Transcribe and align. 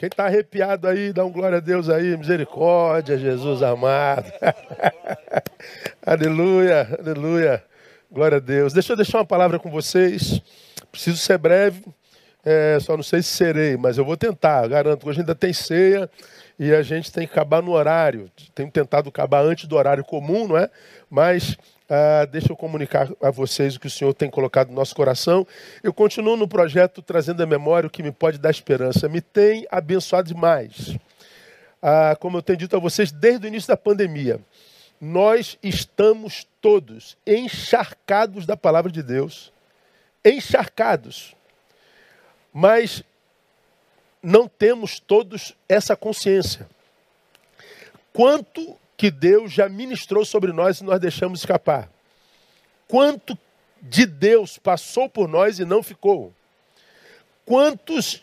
Quem 0.00 0.06
está 0.06 0.24
arrepiado 0.24 0.88
aí, 0.88 1.12
dá 1.12 1.26
um 1.26 1.30
glória 1.30 1.58
a 1.58 1.60
Deus 1.60 1.90
aí, 1.90 2.16
misericórdia, 2.16 3.18
Jesus 3.18 3.62
amado. 3.62 4.32
aleluia, 6.00 6.88
aleluia. 6.98 7.62
Glória 8.10 8.38
a 8.38 8.40
Deus. 8.40 8.72
Deixa 8.72 8.94
eu 8.94 8.96
deixar 8.96 9.18
uma 9.18 9.26
palavra 9.26 9.58
com 9.58 9.70
vocês. 9.70 10.40
Preciso 10.90 11.18
ser 11.18 11.36
breve, 11.36 11.84
é, 12.42 12.78
só 12.80 12.96
não 12.96 13.02
sei 13.02 13.20
se 13.20 13.28
serei, 13.28 13.76
mas 13.76 13.98
eu 13.98 14.04
vou 14.06 14.16
tentar. 14.16 14.66
Garanto 14.68 15.02
que 15.02 15.08
hoje 15.10 15.20
ainda 15.20 15.34
tem 15.34 15.52
ceia 15.52 16.08
e 16.58 16.72
a 16.72 16.80
gente 16.80 17.12
tem 17.12 17.26
que 17.26 17.34
acabar 17.34 17.60
no 17.60 17.72
horário. 17.72 18.30
Tenho 18.54 18.70
tentado 18.70 19.10
acabar 19.10 19.44
antes 19.44 19.66
do 19.66 19.76
horário 19.76 20.02
comum, 20.02 20.48
não 20.48 20.56
é? 20.56 20.70
Mas 21.10 21.58
ah, 21.92 22.24
deixa 22.24 22.52
eu 22.52 22.56
comunicar 22.56 23.08
a 23.20 23.32
vocês 23.32 23.74
o 23.74 23.80
que 23.80 23.88
o 23.88 23.90
Senhor 23.90 24.14
tem 24.14 24.30
colocado 24.30 24.68
no 24.68 24.76
nosso 24.76 24.94
coração. 24.94 25.44
Eu 25.82 25.92
continuo 25.92 26.36
no 26.36 26.46
projeto 26.46 27.02
trazendo 27.02 27.42
a 27.42 27.46
memória 27.46 27.88
o 27.88 27.90
que 27.90 28.00
me 28.00 28.12
pode 28.12 28.38
dar 28.38 28.50
esperança. 28.50 29.08
Me 29.08 29.20
tem 29.20 29.66
abençoado 29.68 30.28
demais. 30.28 30.96
Ah, 31.82 32.16
como 32.20 32.38
eu 32.38 32.42
tenho 32.42 32.58
dito 32.58 32.76
a 32.76 32.78
vocês 32.78 33.10
desde 33.10 33.44
o 33.44 33.48
início 33.48 33.66
da 33.66 33.76
pandemia, 33.76 34.40
nós 35.00 35.58
estamos 35.60 36.46
todos 36.60 37.16
encharcados 37.26 38.46
da 38.46 38.56
palavra 38.56 38.92
de 38.92 39.02
Deus. 39.02 39.52
Encharcados. 40.24 41.34
Mas 42.52 43.02
não 44.22 44.46
temos 44.46 45.00
todos 45.00 45.56
essa 45.68 45.96
consciência. 45.96 46.68
Quanto 48.12 48.78
que 49.00 49.10
Deus 49.10 49.50
já 49.50 49.66
ministrou 49.66 50.26
sobre 50.26 50.52
nós 50.52 50.80
e 50.80 50.84
nós 50.84 51.00
deixamos 51.00 51.40
escapar. 51.40 51.90
Quanto 52.86 53.38
de 53.80 54.04
Deus 54.04 54.58
passou 54.58 55.08
por 55.08 55.26
nós 55.26 55.58
e 55.58 55.64
não 55.64 55.82
ficou. 55.82 56.34
Quantos, 57.46 58.22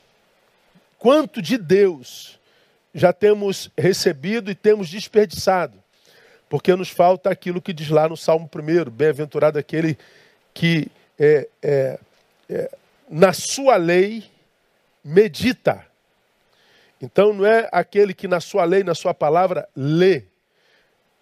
quanto 0.99 1.41
de 1.41 1.57
Deus 1.57 2.39
já 2.93 3.11
temos 3.11 3.71
recebido 3.75 4.51
e 4.51 4.53
temos 4.53 4.87
desperdiçado. 4.87 5.73
Porque 6.47 6.75
nos 6.75 6.89
falta 6.89 7.31
aquilo 7.31 7.59
que 7.59 7.73
diz 7.73 7.89
lá 7.89 8.07
no 8.07 8.15
Salmo 8.15 8.47
1, 8.47 8.91
bem-aventurado 8.91 9.57
aquele 9.57 9.97
que 10.53 10.91
é, 11.17 11.47
é, 11.59 11.99
é, 12.47 12.71
na 13.09 13.33
sua 13.33 13.77
lei 13.77 14.25
medita. 15.03 15.83
Então 17.01 17.33
não 17.33 17.47
é 17.47 17.67
aquele 17.71 18.13
que 18.13 18.27
na 18.27 18.39
sua 18.39 18.63
lei, 18.63 18.83
na 18.83 18.93
sua 18.93 19.15
palavra, 19.15 19.67
lê 19.75 20.36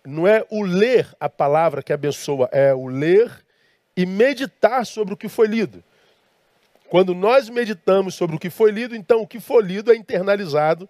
não 0.06 0.28
é 0.28 0.46
o 0.50 0.64
ler 0.64 1.08
a 1.20 1.30
palavra 1.30 1.84
que 1.84 1.94
abençoa, 1.94 2.50
é 2.52 2.74
o 2.74 2.88
ler 2.88 3.32
e 3.96 4.06
meditar 4.06 4.86
sobre 4.86 5.14
o 5.14 5.18
que 5.18 5.30
foi 5.30 5.48
lido. 5.48 5.84
Quando 6.90 7.16
nós 7.16 7.50
meditamos 7.50 8.16
sobre 8.16 8.36
o 8.36 8.40
que 8.40 8.50
foi 8.50 8.72
lido, 8.72 8.96
então 8.96 9.22
o 9.22 9.28
que 9.28 9.40
foi 9.40 9.64
lido 9.64 9.92
é 9.92 9.96
internalizado. 9.96 10.88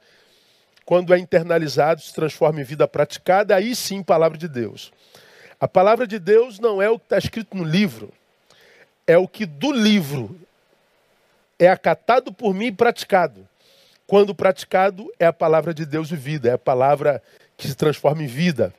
Quando 0.83 1.13
é 1.13 1.17
internalizado, 1.17 2.01
se 2.01 2.13
transforma 2.13 2.61
em 2.61 2.63
vida 2.63 2.87
praticada, 2.87 3.55
aí 3.55 3.75
sim, 3.75 4.03
palavra 4.03 4.37
de 4.37 4.47
Deus. 4.47 4.91
A 5.59 5.67
palavra 5.67 6.05
de 6.05 6.19
Deus 6.19 6.59
não 6.59 6.81
é 6.81 6.89
o 6.89 6.99
que 6.99 7.05
está 7.05 7.17
escrito 7.17 7.55
no 7.55 7.63
livro, 7.63 8.11
é 9.07 9.17
o 9.17 9.27
que 9.27 9.45
do 9.45 9.71
livro 9.71 10.37
é 11.57 11.69
acatado 11.69 12.33
por 12.33 12.53
mim 12.53 12.67
e 12.67 12.71
praticado. 12.71 13.47
Quando 14.05 14.35
praticado, 14.35 15.11
é 15.19 15.25
a 15.25 15.33
palavra 15.33 15.73
de 15.73 15.85
Deus 15.85 16.09
vivida, 16.09 16.49
é 16.49 16.53
a 16.53 16.57
palavra 16.57 17.23
que 17.57 17.67
se 17.67 17.75
transforma 17.75 18.21
em 18.23 18.27
vida. 18.27 18.73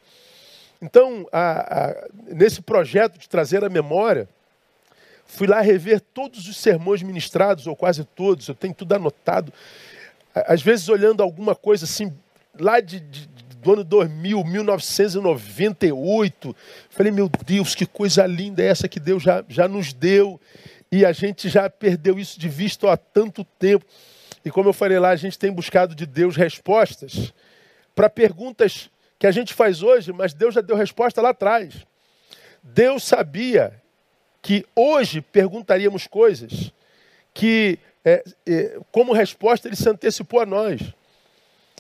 Então, 0.87 1.27
a, 1.33 1.89
a, 1.89 2.07
nesse 2.29 2.63
projeto 2.63 3.19
de 3.19 3.29
trazer 3.29 3.65
a 3.65 3.69
memória, 3.69 4.29
fui 5.27 5.49
lá 5.49 5.61
rever 5.61 6.01
todos 6.01 6.47
os 6.47 6.57
sermões 6.57 7.03
ministrados, 7.03 7.67
ou 7.67 7.75
quase 7.75 8.05
todos, 8.05 8.47
eu 8.47 8.55
tenho 8.55 8.73
tudo 8.73 8.93
anotado. 8.93 9.53
Às 10.33 10.63
vezes, 10.63 10.89
olhando 10.89 11.25
alguma 11.25 11.57
coisa 11.57 11.87
assim, 11.87 12.15
lá 12.57 12.79
de, 12.79 13.01
de, 13.01 13.27
do 13.61 13.73
ano 13.73 13.83
2000, 13.83 14.45
1998, 14.45 16.55
falei, 16.89 17.11
meu 17.11 17.29
Deus, 17.45 17.75
que 17.75 17.85
coisa 17.85 18.25
linda 18.25 18.63
é 18.63 18.67
essa 18.67 18.87
que 18.87 19.01
Deus 19.01 19.25
já, 19.25 19.45
já 19.49 19.67
nos 19.67 19.93
deu, 19.93 20.41
e 20.93 21.05
a 21.05 21.11
gente 21.11 21.49
já 21.49 21.69
perdeu 21.69 22.17
isso 22.17 22.39
de 22.39 22.49
vista 22.49 22.93
há 22.93 22.97
tanto 22.97 23.43
tempo. 23.59 23.85
E 24.45 24.53
como 24.53 24.69
eu 24.69 24.73
falei 24.73 25.01
lá, 25.01 25.11
a 25.11 25.17
gente 25.17 25.37
tem 25.37 25.51
buscado 25.51 25.97
de 25.97 26.07
Deus 26.07 26.37
respostas 26.37 27.35
para 27.93 28.09
perguntas 28.09 28.89
que 29.19 29.27
a 29.27 29.31
gente 29.31 29.55
faz 29.55 29.83
hoje, 29.83 30.13
mas 30.13 30.35
Deus 30.35 30.55
já 30.55 30.61
deu 30.61 30.77
resposta 30.77 31.23
lá 31.23 31.31
atrás. 31.31 31.87
Deus 32.63 33.03
sabia 33.05 33.73
que 34.43 34.65
hoje 34.75 35.21
perguntaríamos 35.21 36.07
coisas 36.07 36.73
que, 37.33 37.79
é, 38.05 38.25
é, 38.47 38.79
como 38.91 39.13
resposta, 39.13 39.69
ele 39.69 39.77
se 39.77 39.89
antecipou 39.89 40.41
a 40.41 40.47
nós. 40.47 40.81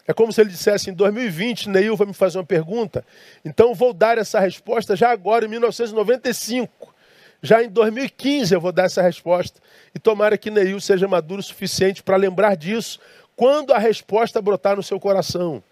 É 0.06 0.12
como 0.12 0.32
se 0.32 0.41
ele 0.41 0.50
dissesse: 0.50 0.91
em 0.91 0.94
2020, 0.94 1.69
Neil 1.69 1.96
vai 1.96 2.06
me 2.06 2.14
fazer 2.14 2.38
uma 2.38 2.44
pergunta, 2.44 3.04
então 3.44 3.75
vou 3.75 3.92
dar 3.92 4.19
essa 4.19 4.38
resposta 4.38 4.94
já 4.94 5.10
agora, 5.10 5.44
em 5.44 5.48
1995. 5.48 6.94
Já 7.42 7.62
em 7.62 7.69
2015 7.69 8.54
eu 8.54 8.60
vou 8.60 8.72
dar 8.72 8.84
essa 8.84 9.02
resposta. 9.02 9.60
E 9.94 9.98
tomara 9.98 10.38
que 10.38 10.50
Neil 10.50 10.80
seja 10.80 11.06
maduro 11.06 11.41
o 11.41 11.44
suficiente 11.44 12.02
para 12.02 12.16
lembrar 12.16 12.56
disso 12.56 12.98
quando 13.36 13.72
a 13.72 13.78
resposta 13.78 14.41
brotar 14.41 14.76
no 14.76 14.82
seu 14.82 14.98
coração 14.98 15.62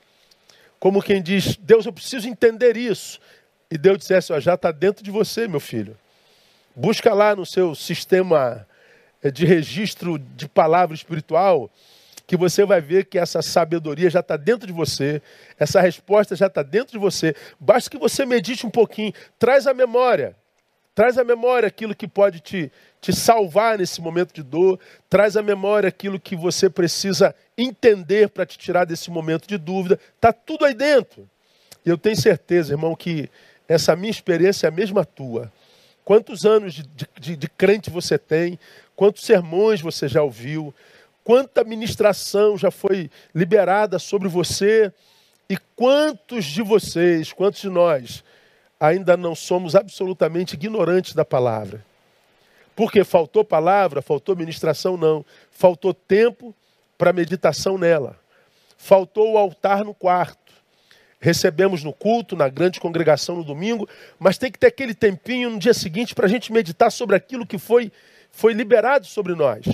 como 0.84 1.02
quem 1.02 1.22
diz: 1.22 1.56
Deus, 1.56 1.86
eu 1.86 1.92
preciso 1.94 2.28
entender 2.28 2.76
isso. 2.76 3.18
E 3.70 3.78
Deus 3.78 3.96
dissesse: 3.96 4.34
ó, 4.34 4.38
já 4.38 4.52
está 4.52 4.70
dentro 4.70 5.02
de 5.02 5.10
você, 5.10 5.48
meu 5.48 5.58
filho. 5.58 5.96
Busca 6.76 7.14
lá 7.14 7.34
no 7.34 7.46
seu 7.46 7.74
sistema 7.74 8.66
eh, 9.22 9.30
de 9.30 9.46
registro 9.46 10.18
de 10.18 10.46
palavra 10.46 10.94
espiritual, 10.94 11.70
que 12.26 12.36
você 12.36 12.66
vai 12.66 12.82
ver 12.82 13.06
que 13.06 13.18
essa 13.18 13.40
sabedoria 13.40 14.10
já 14.10 14.20
está 14.20 14.36
dentro 14.36 14.66
de 14.66 14.74
você, 14.74 15.22
essa 15.58 15.80
resposta 15.80 16.36
já 16.36 16.48
está 16.48 16.62
dentro 16.62 16.92
de 16.92 16.98
você. 16.98 17.34
Basta 17.58 17.88
que 17.88 17.96
você 17.96 18.26
medite 18.26 18.66
um 18.66 18.70
pouquinho, 18.70 19.14
traz 19.38 19.66
a 19.66 19.72
memória. 19.72 20.36
Traz 20.94 21.18
à 21.18 21.24
memória 21.24 21.66
aquilo 21.66 21.94
que 21.94 22.06
pode 22.06 22.38
te, 22.38 22.70
te 23.00 23.12
salvar 23.12 23.78
nesse 23.78 24.00
momento 24.00 24.32
de 24.32 24.44
dor. 24.44 24.78
Traz 25.10 25.36
à 25.36 25.42
memória 25.42 25.88
aquilo 25.88 26.20
que 26.20 26.36
você 26.36 26.70
precisa 26.70 27.34
entender 27.58 28.28
para 28.28 28.46
te 28.46 28.56
tirar 28.56 28.84
desse 28.84 29.10
momento 29.10 29.48
de 29.48 29.58
dúvida. 29.58 29.98
Está 30.14 30.32
tudo 30.32 30.64
aí 30.64 30.72
dentro. 30.72 31.28
E 31.84 31.88
eu 31.88 31.98
tenho 31.98 32.16
certeza, 32.16 32.74
irmão, 32.74 32.94
que 32.94 33.28
essa 33.68 33.96
minha 33.96 34.10
experiência 34.10 34.66
é 34.66 34.68
a 34.68 34.72
mesma 34.72 35.04
tua. 35.04 35.52
Quantos 36.04 36.44
anos 36.44 36.74
de, 36.74 36.84
de, 37.18 37.36
de 37.36 37.48
crente 37.48 37.90
você 37.90 38.16
tem? 38.16 38.58
Quantos 38.94 39.24
sermões 39.24 39.80
você 39.80 40.06
já 40.06 40.22
ouviu? 40.22 40.72
Quanta 41.24 41.64
ministração 41.64 42.56
já 42.56 42.70
foi 42.70 43.10
liberada 43.34 43.98
sobre 43.98 44.28
você? 44.28 44.92
E 45.48 45.56
quantos 45.74 46.44
de 46.44 46.62
vocês, 46.62 47.32
quantos 47.32 47.60
de 47.60 47.68
nós 47.68 48.22
ainda 48.86 49.16
não 49.16 49.34
somos 49.34 49.74
absolutamente 49.74 50.54
ignorantes 50.54 51.14
da 51.14 51.24
palavra. 51.24 51.84
Porque 52.76 53.04
faltou 53.04 53.44
palavra, 53.44 54.02
faltou 54.02 54.36
ministração, 54.36 54.96
não. 54.96 55.24
Faltou 55.50 55.94
tempo 55.94 56.54
para 56.98 57.12
meditação 57.12 57.78
nela. 57.78 58.18
Faltou 58.76 59.32
o 59.32 59.38
altar 59.38 59.84
no 59.84 59.94
quarto. 59.94 60.52
Recebemos 61.20 61.82
no 61.82 61.92
culto, 61.92 62.36
na 62.36 62.48
grande 62.48 62.78
congregação 62.78 63.36
no 63.36 63.44
domingo, 63.44 63.88
mas 64.18 64.36
tem 64.36 64.52
que 64.52 64.58
ter 64.58 64.66
aquele 64.66 64.92
tempinho 64.92 65.48
no 65.48 65.58
dia 65.58 65.72
seguinte 65.72 66.14
para 66.14 66.26
a 66.26 66.28
gente 66.28 66.52
meditar 66.52 66.92
sobre 66.92 67.16
aquilo 67.16 67.46
que 67.46 67.56
foi, 67.56 67.90
foi 68.30 68.52
liberado 68.52 69.06
sobre 69.06 69.34
nós. 69.34 69.64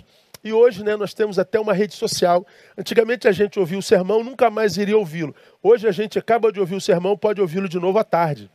E 0.44 0.52
hoje 0.52 0.84
né, 0.84 0.94
nós 0.94 1.12
temos 1.12 1.40
até 1.40 1.58
uma 1.58 1.72
rede 1.72 1.94
social. 1.94 2.46
Antigamente 2.78 3.26
a 3.26 3.32
gente 3.32 3.58
ouvia 3.58 3.78
o 3.78 3.82
sermão, 3.82 4.22
nunca 4.22 4.48
mais 4.48 4.76
iria 4.76 4.96
ouvi-lo. 4.96 5.34
Hoje 5.60 5.88
a 5.88 5.92
gente 5.92 6.18
acaba 6.18 6.52
de 6.52 6.60
ouvir 6.60 6.76
o 6.76 6.80
sermão, 6.80 7.16
pode 7.16 7.40
ouvi-lo 7.40 7.68
de 7.68 7.80
novo 7.80 7.98
à 7.98 8.04
tarde 8.04 8.48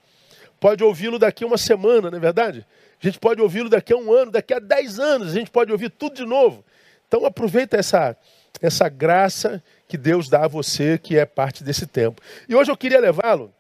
pode 0.59 0.83
ouvi-lo 0.83 1.19
daqui 1.19 1.43
a 1.43 1.47
uma 1.47 1.57
semana, 1.57 2.09
não 2.09 2.17
é 2.17 2.21
verdade? 2.21 2.65
A 3.01 3.05
gente 3.05 3.19
pode 3.19 3.41
ouvi-lo 3.41 3.69
daqui 3.69 3.93
a 3.93 3.97
um 3.97 4.11
ano, 4.11 4.31
daqui 4.31 4.53
a 4.53 4.59
dez 4.59 4.99
anos, 4.99 5.29
a 5.29 5.33
gente 5.33 5.51
pode 5.51 5.71
ouvir 5.71 5.89
tudo 5.89 6.15
de 6.15 6.25
novo. 6.25 6.63
Então 7.07 7.25
aproveita 7.25 7.77
essa, 7.77 8.17
essa 8.61 8.89
graça 8.89 9.63
que 9.87 9.97
Deus 9.97 10.29
dá 10.29 10.45
a 10.45 10.47
você, 10.47 10.97
que 10.97 11.17
é 11.17 11.25
parte 11.25 11.63
desse 11.63 11.85
tempo. 11.85 12.21
E 12.49 12.55
hoje 12.55 12.71
eu 12.71 12.77
queria 12.77 12.99
levá-lo 12.99 13.53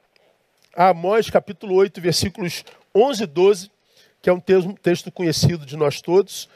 a 0.75 0.89
Amós 0.89 1.29
capítulo 1.29 1.75
8, 1.75 2.01
versículos 2.01 2.63
11 2.93 3.23
e 3.23 3.27
12, 3.27 3.71
que 4.21 4.29
é 4.29 4.33
um 4.33 4.39
texto 4.39 5.11
conhecido 5.11 5.65
de 5.65 5.77
nós 5.77 6.01
todos, 6.01 6.49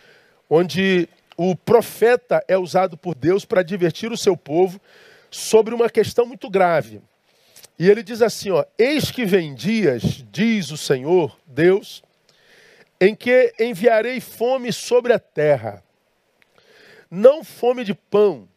onde 0.50 1.08
o 1.38 1.56
profeta 1.56 2.44
é 2.48 2.58
usado 2.58 2.98
por 2.98 3.16
Deus 3.16 3.46
para 3.46 3.64
divertir 3.64 4.12
o 4.12 4.18
seu 4.18 4.36
povo 4.36 4.82
sobre 5.32 5.74
uma 5.74 5.90
questão 5.90 6.26
muito 6.26 6.50
grave. 6.50 7.02
E 7.80 7.90
ele 7.90 8.04
diz 8.04 8.22
assim: 8.22 8.52
ó, 8.52 8.66
Eis 8.78 9.10
que 9.10 9.26
vem 9.26 9.56
dias, 9.56 10.26
diz 10.30 10.70
o 10.70 10.78
Senhor 10.78 11.40
Deus, 11.48 12.04
em 13.00 13.16
que 13.16 13.54
enviarei 13.58 14.20
fome 14.20 14.74
sobre 14.74 15.14
a 15.14 15.20
terra, 15.20 15.82
não 17.10 17.42
fome 17.42 17.86
de 17.86 17.94
pão, 17.94 18.50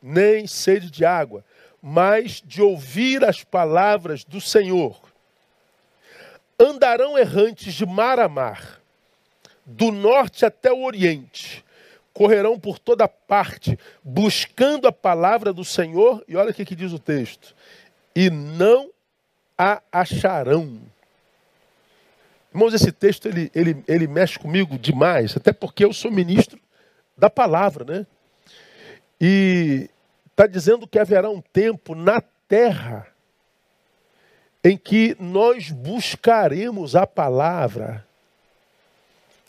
nem 0.00 0.46
sede 0.46 0.88
de 0.88 1.04
água, 1.04 1.44
mas 1.82 2.40
de 2.46 2.62
ouvir 2.62 3.24
as 3.24 3.42
palavras 3.42 4.22
do 4.24 4.40
Senhor. 4.40 5.00
Andarão 6.58 7.18
errantes 7.18 7.74
de 7.74 7.84
mar 7.84 8.20
a 8.20 8.28
mar, 8.28 8.80
do 9.66 9.90
norte 9.90 10.44
até 10.44 10.72
o 10.72 10.84
oriente, 10.84 11.64
correrão 12.12 12.58
por 12.60 12.78
toda 12.78 13.08
parte, 13.08 13.76
buscando 14.04 14.86
a 14.86 14.92
palavra 14.92 15.52
do 15.52 15.64
Senhor, 15.64 16.22
e 16.28 16.36
olha 16.36 16.50
o 16.50 16.54
que, 16.54 16.64
que 16.64 16.76
diz 16.76 16.92
o 16.92 16.98
texto: 16.98 17.54
e 18.14 18.30
não 18.30 18.90
a 19.56 19.82
acharão. 19.92 20.80
Irmãos, 22.52 22.74
esse 22.74 22.90
texto 22.90 23.26
ele, 23.26 23.50
ele, 23.54 23.84
ele 23.86 24.06
mexe 24.06 24.38
comigo 24.38 24.78
demais, 24.78 25.36
até 25.36 25.52
porque 25.52 25.84
eu 25.84 25.92
sou 25.92 26.10
ministro 26.10 26.58
da 27.16 27.30
palavra, 27.30 27.84
né? 27.84 28.06
E 29.20 29.88
está 30.30 30.46
dizendo 30.46 30.86
que 30.86 30.98
haverá 30.98 31.28
um 31.28 31.40
tempo 31.40 31.94
na 31.94 32.20
terra 32.48 33.06
em 34.64 34.76
que 34.76 35.16
nós 35.20 35.70
buscaremos 35.70 36.96
a 36.96 37.06
palavra. 37.06 38.06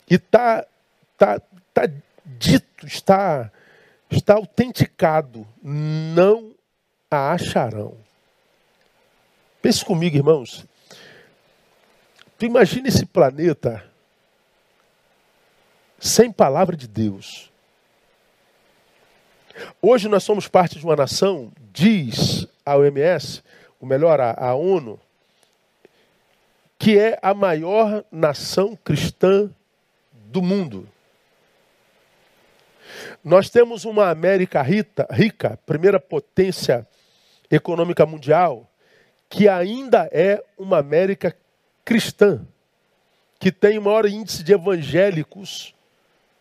E 0.08 0.14
está 0.14 0.66
tá, 1.16 1.40
tá 1.72 1.82
dito, 2.24 2.86
está, 2.86 3.50
está 4.10 4.34
autenticado, 4.34 5.46
não 5.62 6.54
a 7.10 7.32
acharão. 7.32 7.96
Pense 9.62 9.84
comigo, 9.84 10.16
irmãos. 10.16 10.66
Tu 12.36 12.46
imagina 12.46 12.88
esse 12.88 13.06
planeta 13.06 13.84
sem 16.00 16.32
palavra 16.32 16.76
de 16.76 16.88
Deus. 16.88 17.48
Hoje 19.80 20.08
nós 20.08 20.24
somos 20.24 20.48
parte 20.48 20.80
de 20.80 20.84
uma 20.84 20.96
nação, 20.96 21.52
diz 21.72 22.48
a 22.66 22.76
OMS, 22.76 23.40
ou 23.80 23.86
melhor, 23.86 24.20
a, 24.20 24.32
a 24.32 24.52
ONU, 24.56 24.98
que 26.76 26.98
é 26.98 27.16
a 27.22 27.32
maior 27.32 28.04
nação 28.10 28.74
cristã 28.74 29.48
do 30.12 30.42
mundo. 30.42 30.88
Nós 33.22 33.48
temos 33.48 33.84
uma 33.84 34.10
América 34.10 34.60
rica, 34.60 35.06
rica, 35.08 35.56
primeira 35.64 36.00
potência 36.00 36.84
econômica 37.48 38.04
mundial, 38.04 38.68
que 39.32 39.48
ainda 39.48 40.10
é 40.12 40.44
uma 40.58 40.76
América 40.76 41.34
cristã, 41.86 42.46
que 43.40 43.50
tem 43.50 43.78
o 43.78 43.82
maior 43.82 44.04
índice 44.04 44.42
de 44.42 44.52
evangélicos 44.52 45.74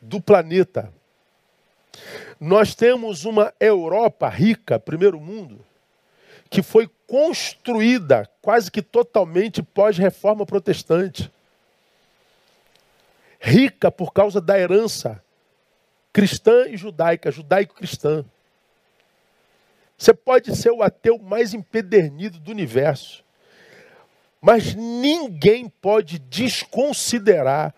do 0.01 0.19
planeta. 0.19 0.93
Nós 2.37 2.75
temos 2.75 3.23
uma 3.23 3.53
Europa 3.61 4.27
rica, 4.27 4.77
primeiro 4.77 5.21
mundo, 5.21 5.65
que 6.49 6.61
foi 6.61 6.91
construída 7.07 8.29
quase 8.41 8.69
que 8.69 8.81
totalmente 8.81 9.63
pós-reforma 9.63 10.45
protestante. 10.45 11.31
Rica 13.39 13.89
por 13.89 14.11
causa 14.11 14.41
da 14.41 14.59
herança 14.59 15.23
cristã 16.11 16.67
e 16.67 16.75
judaica, 16.75 17.31
judaico-cristã. 17.31 18.25
Você 20.01 20.15
pode 20.15 20.55
ser 20.55 20.71
o 20.71 20.81
ateu 20.81 21.19
mais 21.19 21.53
empedernido 21.53 22.39
do 22.39 22.49
universo. 22.49 23.23
Mas 24.41 24.73
ninguém 24.73 25.69
pode 25.69 26.17
desconsiderar 26.17 27.71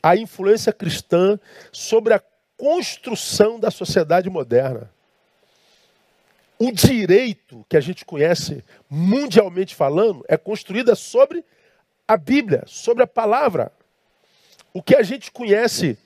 a 0.00 0.14
influência 0.14 0.72
cristã 0.72 1.36
sobre 1.72 2.14
a 2.14 2.22
construção 2.56 3.58
da 3.58 3.68
sociedade 3.68 4.30
moderna. 4.30 4.88
O 6.56 6.70
direito 6.70 7.66
que 7.68 7.76
a 7.76 7.80
gente 7.80 8.04
conhece 8.04 8.62
mundialmente 8.88 9.74
falando 9.74 10.24
é 10.28 10.36
construída 10.36 10.94
sobre 10.94 11.44
a 12.06 12.16
Bíblia, 12.16 12.62
sobre 12.68 13.02
a 13.02 13.08
palavra. 13.08 13.72
O 14.72 14.80
que 14.80 14.94
a 14.94 15.02
gente 15.02 15.32
conhece 15.32 15.98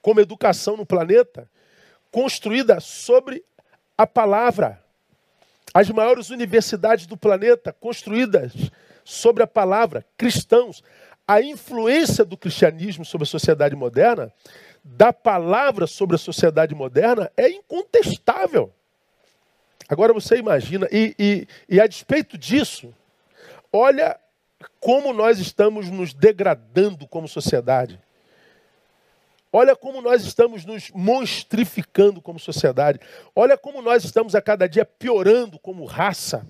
como 0.00 0.20
educação 0.20 0.76
no 0.76 0.86
planeta, 0.86 1.50
construída 2.12 2.78
sobre 2.78 3.44
a 3.98 4.06
palavra. 4.06 4.81
As 5.74 5.88
maiores 5.90 6.30
universidades 6.30 7.06
do 7.06 7.16
planeta 7.16 7.72
construídas 7.72 8.52
sobre 9.04 9.42
a 9.42 9.46
palavra, 9.46 10.04
cristãos. 10.16 10.82
A 11.26 11.40
influência 11.40 12.24
do 12.24 12.36
cristianismo 12.36 13.04
sobre 13.04 13.24
a 13.24 13.30
sociedade 13.30 13.74
moderna, 13.76 14.32
da 14.82 15.12
palavra 15.12 15.86
sobre 15.86 16.16
a 16.16 16.18
sociedade 16.18 16.74
moderna, 16.74 17.30
é 17.36 17.48
incontestável. 17.48 18.72
Agora 19.88 20.12
você 20.12 20.36
imagina, 20.36 20.88
e, 20.90 21.14
e, 21.18 21.46
e 21.68 21.80
a 21.80 21.86
despeito 21.86 22.36
disso, 22.36 22.92
olha 23.72 24.18
como 24.80 25.12
nós 25.12 25.38
estamos 25.38 25.88
nos 25.88 26.12
degradando 26.12 27.06
como 27.06 27.28
sociedade. 27.28 28.00
Olha 29.52 29.76
como 29.76 30.00
nós 30.00 30.24
estamos 30.24 30.64
nos 30.64 30.90
monstrificando 30.90 32.22
como 32.22 32.38
sociedade. 32.38 32.98
Olha 33.36 33.58
como 33.58 33.82
nós 33.82 34.04
estamos 34.04 34.34
a 34.34 34.40
cada 34.40 34.66
dia 34.66 34.84
piorando 34.84 35.58
como 35.58 35.84
raça. 35.84 36.46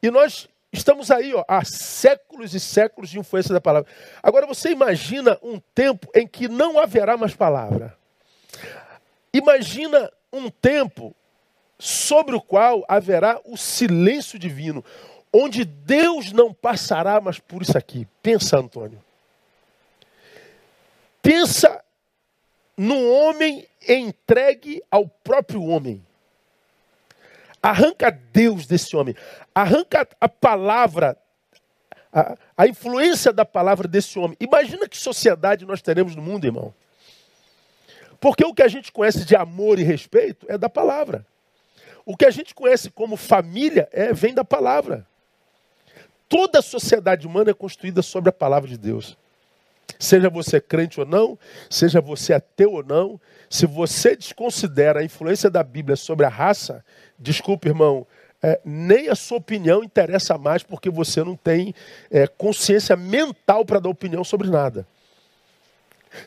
E 0.00 0.10
nós 0.10 0.48
Estamos 0.70 1.10
aí 1.10 1.34
ó, 1.34 1.42
há 1.48 1.64
séculos 1.64 2.54
e 2.54 2.60
séculos 2.60 3.08
de 3.08 3.18
influência 3.18 3.54
da 3.54 3.60
palavra. 3.60 3.90
Agora 4.22 4.46
você 4.46 4.70
imagina 4.70 5.38
um 5.42 5.58
tempo 5.74 6.10
em 6.14 6.26
que 6.26 6.46
não 6.46 6.78
haverá 6.78 7.16
mais 7.16 7.34
palavra. 7.34 7.96
Imagina 9.32 10.10
um 10.32 10.50
tempo 10.50 11.14
sobre 11.78 12.34
o 12.34 12.40
qual 12.40 12.84
haverá 12.86 13.40
o 13.44 13.56
silêncio 13.56 14.38
divino, 14.38 14.84
onde 15.32 15.64
Deus 15.64 16.32
não 16.32 16.52
passará 16.52 17.18
mais 17.20 17.38
por 17.38 17.62
isso 17.62 17.78
aqui. 17.78 18.06
Pensa, 18.22 18.58
Antônio. 18.58 19.02
Pensa 21.22 21.82
no 22.78 23.10
homem 23.10 23.66
entregue 23.88 24.80
ao 24.88 25.08
próprio 25.08 25.64
homem. 25.64 26.06
Arranca 27.60 28.08
Deus 28.08 28.68
desse 28.68 28.96
homem. 28.96 29.16
Arranca 29.52 30.08
a 30.20 30.28
palavra, 30.28 31.18
a, 32.12 32.36
a 32.56 32.68
influência 32.68 33.32
da 33.32 33.44
palavra 33.44 33.88
desse 33.88 34.16
homem. 34.16 34.36
Imagina 34.38 34.88
que 34.88 34.96
sociedade 34.96 35.66
nós 35.66 35.82
teremos 35.82 36.14
no 36.14 36.22
mundo, 36.22 36.46
irmão. 36.46 36.72
Porque 38.20 38.44
o 38.44 38.54
que 38.54 38.62
a 38.62 38.68
gente 38.68 38.92
conhece 38.92 39.24
de 39.24 39.34
amor 39.34 39.80
e 39.80 39.82
respeito 39.82 40.46
é 40.48 40.56
da 40.56 40.68
palavra. 40.68 41.26
O 42.06 42.16
que 42.16 42.24
a 42.24 42.30
gente 42.30 42.54
conhece 42.54 42.90
como 42.90 43.16
família 43.16 43.88
é 43.90 44.12
vem 44.12 44.32
da 44.32 44.44
palavra. 44.44 45.04
Toda 46.28 46.60
a 46.60 46.62
sociedade 46.62 47.26
humana 47.26 47.50
é 47.50 47.54
construída 47.54 48.02
sobre 48.02 48.28
a 48.28 48.32
palavra 48.32 48.68
de 48.68 48.78
Deus. 48.78 49.16
Seja 49.98 50.28
você 50.28 50.60
crente 50.60 51.00
ou 51.00 51.06
não, 51.06 51.38
seja 51.70 52.00
você 52.00 52.34
ateu 52.34 52.72
ou 52.72 52.84
não, 52.84 53.20
se 53.48 53.66
você 53.66 54.16
desconsidera 54.16 55.00
a 55.00 55.04
influência 55.04 55.48
da 55.48 55.62
Bíblia 55.62 55.96
sobre 55.96 56.26
a 56.26 56.28
raça, 56.28 56.84
desculpe, 57.18 57.68
irmão, 57.68 58.06
é, 58.42 58.60
nem 58.64 59.08
a 59.08 59.14
sua 59.14 59.38
opinião 59.38 59.82
interessa 59.82 60.38
mais 60.38 60.62
porque 60.62 60.90
você 60.90 61.24
não 61.24 61.34
tem 61.34 61.74
é, 62.10 62.26
consciência 62.26 62.94
mental 62.96 63.64
para 63.64 63.80
dar 63.80 63.88
opinião 63.88 64.22
sobre 64.22 64.48
nada. 64.48 64.86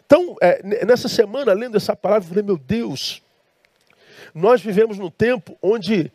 Então, 0.06 0.36
é, 0.42 0.86
nessa 0.86 1.08
semana, 1.08 1.54
lendo 1.54 1.78
essa 1.78 1.96
palavra, 1.96 2.26
eu 2.26 2.30
falei, 2.30 2.44
meu 2.44 2.58
Deus, 2.58 3.22
nós 4.34 4.62
vivemos 4.62 4.98
num 4.98 5.10
tempo 5.10 5.58
onde 5.62 6.12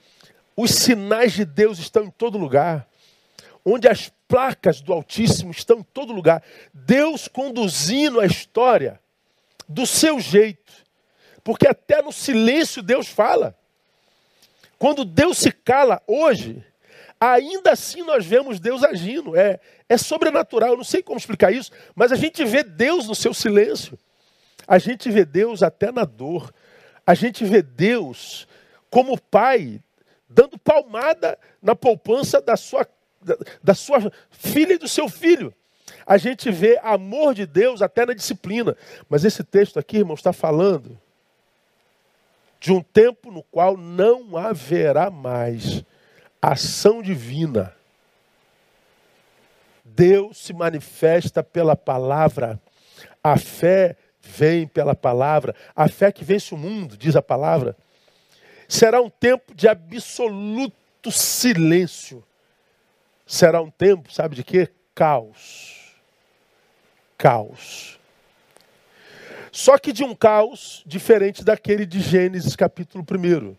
os 0.57 0.71
sinais 0.71 1.33
de 1.33 1.45
Deus 1.45 1.79
estão 1.79 2.05
em 2.05 2.11
todo 2.11 2.39
lugar, 2.39 2.87
onde 3.69 3.89
as 3.89 4.13
placas 4.29 4.81
do 4.81 4.93
Altíssimo 4.93 5.51
estão 5.51 5.81
em 5.81 5.83
todo 5.83 6.13
lugar. 6.13 6.41
Deus 6.73 7.27
conduzindo 7.27 8.21
a 8.21 8.27
história 8.27 9.01
do 9.69 9.85
seu 9.85 10.21
jeito. 10.21 10.73
Porque 11.43 11.67
até 11.67 12.01
no 12.01 12.13
silêncio 12.13 12.81
Deus 12.81 13.09
fala. 13.09 13.59
Quando 14.79 15.05
Deus 15.05 15.39
se 15.39 15.51
cala 15.51 16.01
hoje, 16.07 16.65
ainda 17.21 17.73
assim 17.73 18.03
nós 18.03 18.25
vemos 18.25 18.61
Deus 18.61 18.85
agindo. 18.85 19.37
É, 19.37 19.59
é 19.89 19.99
sobrenatural, 19.99 20.71
eu 20.71 20.77
não 20.77 20.85
sei 20.85 21.03
como 21.03 21.19
explicar 21.19 21.53
isso, 21.53 21.73
mas 21.93 22.13
a 22.13 22.17
gente 22.17 22.45
vê 22.45 22.63
Deus 22.63 23.09
no 23.09 23.17
seu 23.17 23.35
silêncio. 23.35 23.99
A 24.69 24.79
gente 24.79 25.11
vê 25.11 25.25
Deus 25.25 25.63
até 25.63 25.91
na 25.91 26.05
dor. 26.05 26.55
A 27.05 27.15
gente 27.15 27.45
vê 27.45 27.63
Deus 27.63 28.47
como 28.91 29.21
pai, 29.21 29.81
dando 30.29 30.57
palmada 30.57 31.37
na 31.61 31.75
poupança 31.75 32.41
da 32.41 32.57
sua 32.57 32.85
da, 33.63 33.75
sua 33.75 34.13
filha 34.31 34.75
e 34.75 34.79
do 34.79 34.89
seu 34.89 35.09
filho. 35.09 35.53
A 36.07 36.17
gente 36.17 36.51
vê 36.51 36.79
amor 36.83 37.35
de 37.35 37.47
Deus 37.47 37.83
até 37.83 38.07
na 38.07 38.13
disciplina. 38.13 38.77
Mas 39.09 39.25
esse 39.25 39.43
texto 39.43 39.79
aqui, 39.79 39.99
irmão, 39.99 40.15
está 40.15 40.33
falando 40.33 40.99
de 42.61 42.73
um 42.73 42.83
tempo 42.83 43.31
no 43.31 43.43
qual 43.43 43.77
não 43.77 44.37
haverá 44.37 45.11
mais 45.11 45.85
ação 46.41 47.03
divina. 47.03 47.75
Deus 49.85 50.39
se 50.39 50.53
manifesta 50.53 51.43
pela 51.43 51.75
palavra. 51.75 52.61
A 53.23 53.37
fé 53.37 53.97
vem 54.21 54.67
pela 54.67 54.95
palavra. 54.95 55.55
A 55.75 55.89
fé 55.89 56.13
que 56.13 56.25
vence 56.25 56.55
o 56.55 56.59
mundo, 56.59 56.97
diz 56.97 57.17
a 57.17 57.23
palavra. 57.23 57.77
Será 58.69 59.01
um 59.01 59.11
tempo 59.11 59.55
de 59.55 59.69
absoluto 59.69 61.11
silêncio 61.11 62.23
será 63.27 63.61
um 63.61 63.71
tempo, 63.71 64.13
sabe 64.13 64.37
de 64.37 64.45
quê? 64.45 64.71
Caos. 64.95 65.97
Caos. 67.19 67.99
Só 69.51 69.79
que 69.79 69.93
de 69.93 70.05
um 70.05 70.15
caos 70.15 70.83
diferente 70.87 71.43
daquele 71.43 71.85
de 71.85 72.01
Gênesis 72.01 72.55
capítulo 72.55 73.05
1, 73.05 73.57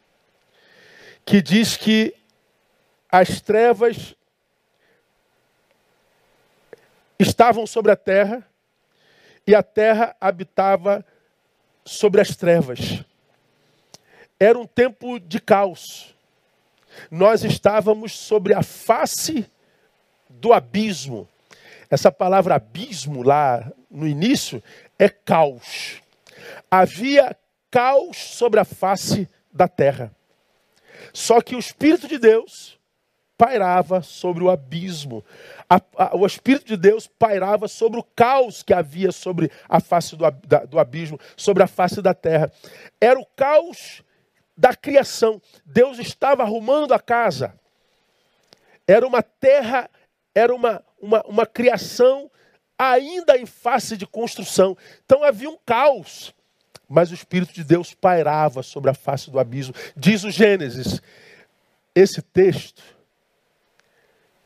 que 1.26 1.42
diz 1.42 1.76
que 1.76 2.16
as 3.10 3.42
trevas 3.42 4.16
estavam 7.20 7.66
sobre 7.66 7.92
a 7.92 7.96
terra 7.96 8.48
e 9.46 9.56
a 9.56 9.64
terra 9.64 10.16
habitava 10.22 11.06
sobre 11.84 12.22
as 12.22 12.36
trevas. 12.36 13.04
Era 14.40 14.60
um 14.60 14.68
tempo 14.68 15.20
de 15.20 15.40
caos. 15.42 16.16
Nós 17.10 17.44
estávamos 17.44 18.14
sobre 18.14 18.54
a 18.54 18.62
face 18.62 19.50
do 20.40 20.54
abismo. 20.54 21.28
Essa 21.90 22.12
palavra 22.12 22.56
abismo 22.56 23.24
lá 23.24 23.72
no 23.90 24.08
início 24.08 24.62
é 24.98 25.08
caos. 25.10 26.02
Havia 26.70 27.36
caos 27.72 28.18
sobre 28.18 28.60
a 28.60 28.66
face 28.66 29.28
da 29.52 29.68
terra. 29.68 30.12
Só 31.14 31.42
que 31.42 31.56
o 31.56 31.60
Espírito 31.60 32.08
de 32.08 32.18
Deus 32.18 32.78
pairava 33.38 34.02
sobre 34.02 34.44
o 34.44 34.50
abismo. 34.50 35.24
A, 35.70 35.80
a, 35.96 36.18
o 36.18 36.26
Espírito 36.26 36.66
de 36.66 36.76
Deus 36.76 37.08
pairava 37.08 37.68
sobre 37.68 38.00
o 38.00 38.04
caos 38.04 38.64
que 38.64 38.74
havia 38.74 39.12
sobre 39.12 39.52
a 39.70 39.80
face 39.80 40.16
do, 40.16 40.30
da, 40.32 40.66
do 40.66 40.80
abismo, 40.80 41.20
sobre 41.36 41.64
a 41.64 41.68
face 41.68 42.02
da 42.02 42.14
terra. 42.14 42.52
Era 43.00 43.20
o 43.20 43.26
caos 43.26 44.04
da 44.58 44.76
criação. 44.76 45.40
Deus 45.64 46.00
estava 46.00 46.42
arrumando 46.42 46.94
a 46.94 47.00
casa. 47.00 47.54
Era 48.88 49.06
uma 49.06 49.22
terra, 49.22 49.90
era 50.38 50.54
uma, 50.54 50.84
uma, 51.02 51.24
uma 51.24 51.46
criação 51.48 52.30
ainda 52.78 53.36
em 53.38 53.46
face 53.48 53.98
de 53.98 54.06
construção. 54.06 54.78
Então 55.04 55.24
havia 55.24 55.50
um 55.50 55.58
caos. 55.66 56.34
Mas 56.88 57.12
o 57.12 57.16
Espírito 57.16 57.54
de 57.54 57.64
Deus 57.64 57.94
pairava 57.94 58.62
sobre 58.62 58.92
a 58.92 58.94
face 58.94 59.32
do 59.32 59.40
abismo. 59.40 59.74
Diz 59.96 60.24
o 60.24 60.30
Gênesis. 60.30 61.02
Esse 61.96 62.22
texto 62.22 62.84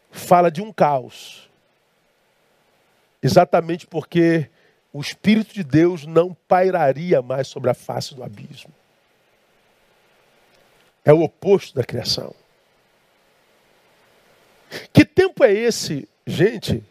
fala 0.10 0.50
de 0.50 0.62
um 0.62 0.71
caos. 0.71 1.50
Exatamente 3.21 3.86
porque 3.86 4.50
o 4.93 5.01
Espírito 5.01 5.53
de 5.53 5.63
Deus 5.63 6.05
não 6.05 6.33
pairaria 6.48 7.21
mais 7.21 7.48
sobre 7.48 7.69
a 7.69 7.74
face 7.74 8.15
do 8.15 8.24
abismo. 8.24 8.74
É 11.03 11.13
o 11.13 11.21
oposto 11.21 11.75
da 11.75 11.83
criação. 11.83 12.33
Que 14.94 15.04
tempo 15.04 15.44
é 15.44 15.54
esse, 15.54 16.08
gente, 16.25 16.84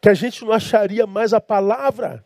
que 0.00 0.08
a 0.08 0.14
gente 0.14 0.44
não 0.44 0.52
acharia 0.52 1.06
mais 1.06 1.32
a 1.32 1.40
palavra? 1.40 2.24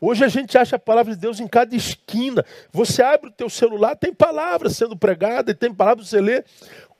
Hoje 0.00 0.24
a 0.24 0.28
gente 0.28 0.56
acha 0.58 0.76
a 0.76 0.78
palavra 0.78 1.14
de 1.14 1.20
Deus 1.20 1.40
em 1.40 1.48
cada 1.48 1.74
esquina. 1.74 2.44
Você 2.72 3.02
abre 3.02 3.30
o 3.30 3.32
teu 3.32 3.48
celular, 3.48 3.96
tem 3.96 4.12
palavra 4.12 4.68
sendo 4.68 4.96
pregada, 4.96 5.50
e 5.50 5.54
tem 5.54 5.72
palavra 5.72 6.02
para 6.02 6.08
você 6.08 6.20
ler. 6.20 6.44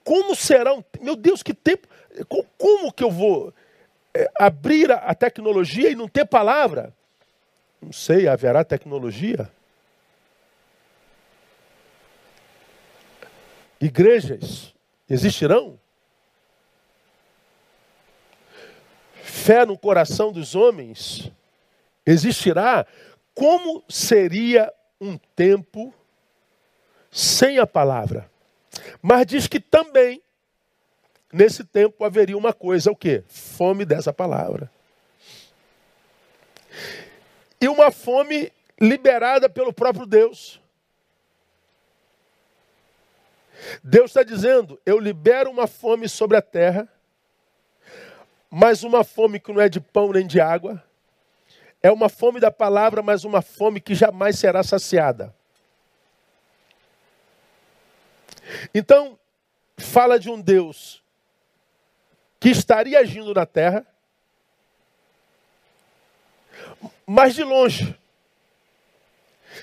Como 0.03 0.35
será 0.35 0.75
um... 0.75 0.83
Meu 1.01 1.15
Deus, 1.15 1.43
que 1.43 1.53
tempo... 1.53 1.87
Como 2.57 2.93
que 2.93 3.05
eu 3.05 3.11
vou 3.11 3.53
é, 4.15 4.31
abrir 4.37 4.91
a 4.91 5.15
tecnologia 5.15 5.91
e 5.91 5.95
não 5.95 6.09
ter 6.09 6.25
palavra? 6.25 6.95
Não 7.83 7.93
sei, 7.93 8.27
haverá 8.27 8.65
tecnologia? 8.65 9.51
Igrejas 13.81 14.73
existirão? 15.11 15.79
Fé 19.35 19.67
no 19.67 19.77
coração 19.77 20.31
dos 20.31 20.55
homens 20.55 21.31
existirá? 22.07 22.87
Como 23.35 23.83
seria 23.89 24.73
um 25.01 25.19
tempo 25.35 25.93
sem 27.11 27.59
a 27.59 27.67
palavra? 27.67 28.31
Mas 29.03 29.27
diz 29.27 29.49
que 29.49 29.59
também 29.59 30.23
nesse 31.33 31.65
tempo 31.65 32.05
haveria 32.05 32.39
uma 32.39 32.53
coisa, 32.53 32.93
o 32.93 32.97
quê? 32.97 33.25
Fome 33.27 33.85
dessa 33.85 34.13
palavra. 34.13 34.71
E 37.61 37.67
uma 37.67 37.91
fome 37.91 38.53
liberada 38.81 39.51
pelo 39.51 39.73
próprio 39.73 40.07
Deus. 40.07 40.61
Deus 43.83 44.13
está 44.13 44.23
dizendo: 44.23 44.81
eu 44.87 44.99
libero 44.99 45.51
uma 45.51 45.67
fome 45.67 46.09
sobre 46.09 46.37
a 46.37 46.43
terra, 46.43 46.89
mas 48.57 48.85
uma 48.85 49.03
fome 49.03 49.41
que 49.41 49.53
não 49.53 49.61
é 49.61 49.69
de 49.69 49.81
pão 49.81 50.13
nem 50.13 50.25
de 50.25 50.41
água. 50.41 50.81
É 51.83 51.91
uma 51.91 52.09
fome 52.09 52.39
da 52.39 52.53
palavra, 52.53 53.03
mas 53.03 53.25
uma 53.25 53.43
fome 53.43 53.81
que 53.81 53.97
jamais 53.97 54.39
será 54.39 54.63
saciada. 54.63 55.35
Então, 58.73 59.19
fala 59.77 60.21
de 60.21 60.31
um 60.31 60.41
Deus 60.41 61.03
que 62.39 62.49
estaria 62.49 63.01
agindo 63.01 63.35
na 63.35 63.45
terra, 63.45 63.85
mas 67.05 67.35
de 67.35 67.43
longe 67.43 67.99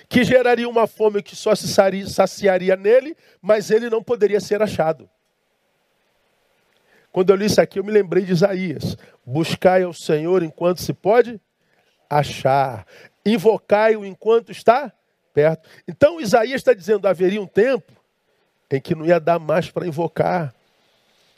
que 0.10 0.26
geraria 0.26 0.68
uma 0.68 0.86
fome 0.86 1.24
que 1.24 1.34
só 1.34 1.56
se 1.56 1.66
saciaria 2.10 2.76
nele, 2.76 3.16
mas 3.42 3.72
ele 3.72 3.90
não 3.90 4.04
poderia 4.04 4.42
ser 4.42 4.62
achado. 4.62 5.10
Quando 7.12 7.30
eu 7.30 7.36
li 7.36 7.46
isso 7.46 7.60
aqui, 7.60 7.80
eu 7.80 7.84
me 7.84 7.92
lembrei 7.92 8.24
de 8.24 8.32
Isaías: 8.32 8.98
Buscai 9.26 9.84
ao 9.84 9.94
Senhor 9.94 10.44
enquanto 10.44 10.82
se 10.82 10.94
pode 10.94 11.40
achar, 12.10 12.86
invocai-o 13.26 14.06
enquanto 14.06 14.52
está 14.52 14.92
perto. 15.34 15.70
Então, 15.88 16.22
Isaías 16.22 16.62
está 16.62 16.74
dizendo: 16.74 17.08
haveria 17.08 17.42
um 17.42 17.48
tempo 17.48 17.92
em 18.72 18.80
que 18.80 18.96
não 18.96 19.06
ia 19.06 19.20
dar 19.20 19.40
mais 19.40 19.70
para 19.70 19.86
invocar, 19.86 20.54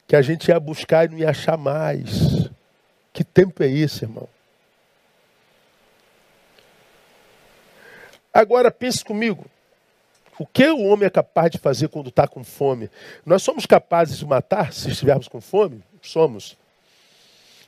que 0.07 0.15
a 0.15 0.21
gente 0.21 0.49
ia 0.49 0.59
buscar 0.59 1.05
e 1.05 1.09
não 1.09 1.17
ia 1.17 1.29
achar 1.29 1.57
mais. 1.57 2.49
Que 3.11 3.23
tempo 3.23 3.63
é 3.63 3.67
esse, 3.67 4.05
irmão? 4.05 4.27
Agora 8.33 8.71
pense 8.71 9.03
comigo. 9.03 9.45
O 10.37 10.45
que 10.45 10.67
o 10.67 10.83
homem 10.83 11.05
é 11.05 11.09
capaz 11.09 11.51
de 11.51 11.57
fazer 11.57 11.89
quando 11.89 12.09
está 12.09 12.27
com 12.27 12.43
fome? 12.43 12.89
Nós 13.25 13.43
somos 13.43 13.65
capazes 13.65 14.17
de 14.17 14.25
matar 14.25 14.73
se 14.73 14.89
estivermos 14.89 15.27
com 15.27 15.39
fome? 15.39 15.83
Somos. 16.01 16.57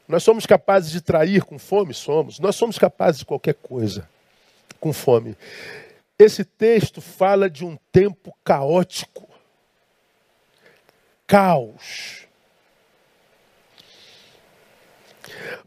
Nós 0.07 0.23
somos 0.23 0.45
capazes 0.45 0.91
de 0.91 1.01
trair 1.01 1.43
com 1.43 1.59
fome? 1.59 1.93
Somos. 1.93 2.39
Nós 2.39 2.55
somos 2.55 2.77
capazes 2.77 3.19
de 3.19 3.25
qualquer 3.25 3.55
coisa 3.55 4.07
com 4.79 4.93
fome. 4.93 5.35
Esse 6.17 6.45
texto 6.45 7.01
fala 7.01 7.49
de 7.49 7.65
um 7.65 7.77
tempo 7.91 8.35
caótico. 8.43 9.27
Caos. 11.27 12.25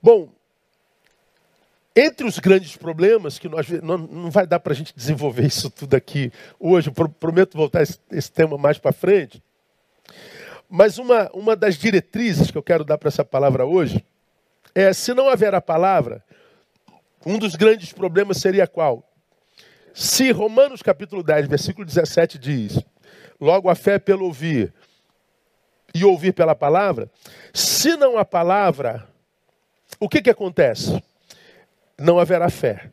Bom, 0.01 0.29
entre 1.99 2.27
os 2.27 2.39
grandes 2.39 2.77
problemas, 2.77 3.39
que 3.39 3.49
nós 3.49 3.69
não, 3.83 4.31
vai 4.31 4.47
dar 4.47 4.61
para 4.61 4.73
a 4.73 4.77
gente 4.77 4.95
desenvolver 4.95 5.47
isso 5.47 5.69
tudo 5.69 5.95
aqui 5.95 6.33
hoje, 6.59 6.93
prometo 7.19 7.57
voltar 7.57 7.83
esse, 7.83 8.31
tema 8.31 8.57
mais 8.57 8.79
para 8.79 8.93
frente. 8.93 9.43
Mas 10.69 10.99
uma, 10.99 11.29
uma 11.33 11.57
das 11.57 11.77
diretrizes 11.77 12.51
que 12.51 12.59
eu 12.59 12.63
quero 12.63 12.85
dar 12.85 12.99
para 12.99 13.09
essa 13.09 13.25
palavra 13.25 13.67
hoje 13.67 14.05
é: 14.75 14.93
se 14.93 15.13
não 15.13 15.29
haver 15.29 15.55
a 15.55 15.61
palavra, 15.61 16.23
um 17.27 17.39
dos 17.39 17.57
grandes 17.57 17.93
problemas 17.93 18.37
seria 18.37 18.67
qual? 18.67 19.03
Se 19.93 20.31
Romanos 20.31 20.83
capítulo 20.83 21.23
10, 21.23 21.49
versículo 21.49 21.85
17 21.85 22.39
diz: 22.39 22.81
Logo 23.41 23.69
a 23.69 23.75
fé 23.75 23.99
pelo 23.99 24.27
ouvir, 24.27 24.73
e 25.95 26.05
ouvir 26.05 26.33
pela 26.33 26.55
palavra, 26.55 27.11
se 27.53 27.97
não 27.97 28.19
há 28.19 28.25
palavra, 28.25 29.09
o 29.99 30.09
que, 30.09 30.23
que 30.23 30.31
acontece? 30.31 31.03
Não 31.99 32.19
haverá 32.19 32.49
fé. 32.49 32.93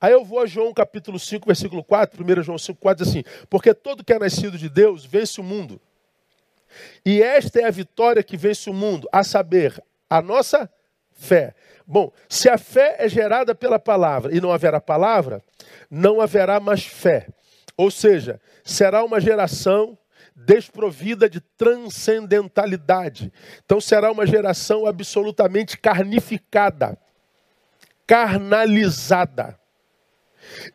Aí 0.00 0.12
eu 0.12 0.24
vou 0.24 0.40
a 0.40 0.46
João 0.46 0.72
capítulo 0.72 1.18
5, 1.18 1.46
versículo 1.46 1.82
4, 1.82 2.22
1 2.22 2.42
João 2.42 2.58
5, 2.58 2.78
4, 2.78 3.04
diz 3.04 3.12
assim: 3.12 3.24
Porque 3.48 3.74
todo 3.74 4.04
que 4.04 4.12
é 4.12 4.18
nascido 4.18 4.56
de 4.56 4.68
Deus 4.68 5.04
vence 5.04 5.40
o 5.40 5.44
mundo. 5.44 5.80
E 7.04 7.22
esta 7.22 7.60
é 7.60 7.64
a 7.64 7.70
vitória 7.70 8.22
que 8.22 8.36
vence 8.36 8.68
o 8.68 8.74
mundo, 8.74 9.08
a 9.10 9.24
saber, 9.24 9.82
a 10.08 10.20
nossa 10.20 10.70
fé. 11.12 11.54
Bom, 11.86 12.12
se 12.28 12.48
a 12.48 12.58
fé 12.58 12.96
é 12.98 13.08
gerada 13.08 13.54
pela 13.54 13.78
palavra 13.78 14.34
e 14.34 14.40
não 14.40 14.52
haverá 14.52 14.80
palavra, 14.80 15.42
não 15.90 16.20
haverá 16.20 16.60
mais 16.60 16.84
fé. 16.84 17.28
Ou 17.76 17.90
seja, 17.90 18.40
será 18.64 19.04
uma 19.04 19.20
geração 19.20 19.98
desprovida 20.34 21.30
de 21.30 21.40
transcendentalidade. 21.40 23.32
Então 23.64 23.80
será 23.80 24.12
uma 24.12 24.26
geração 24.26 24.86
absolutamente 24.86 25.78
carnificada 25.78 26.98
carnalizada. 28.06 29.58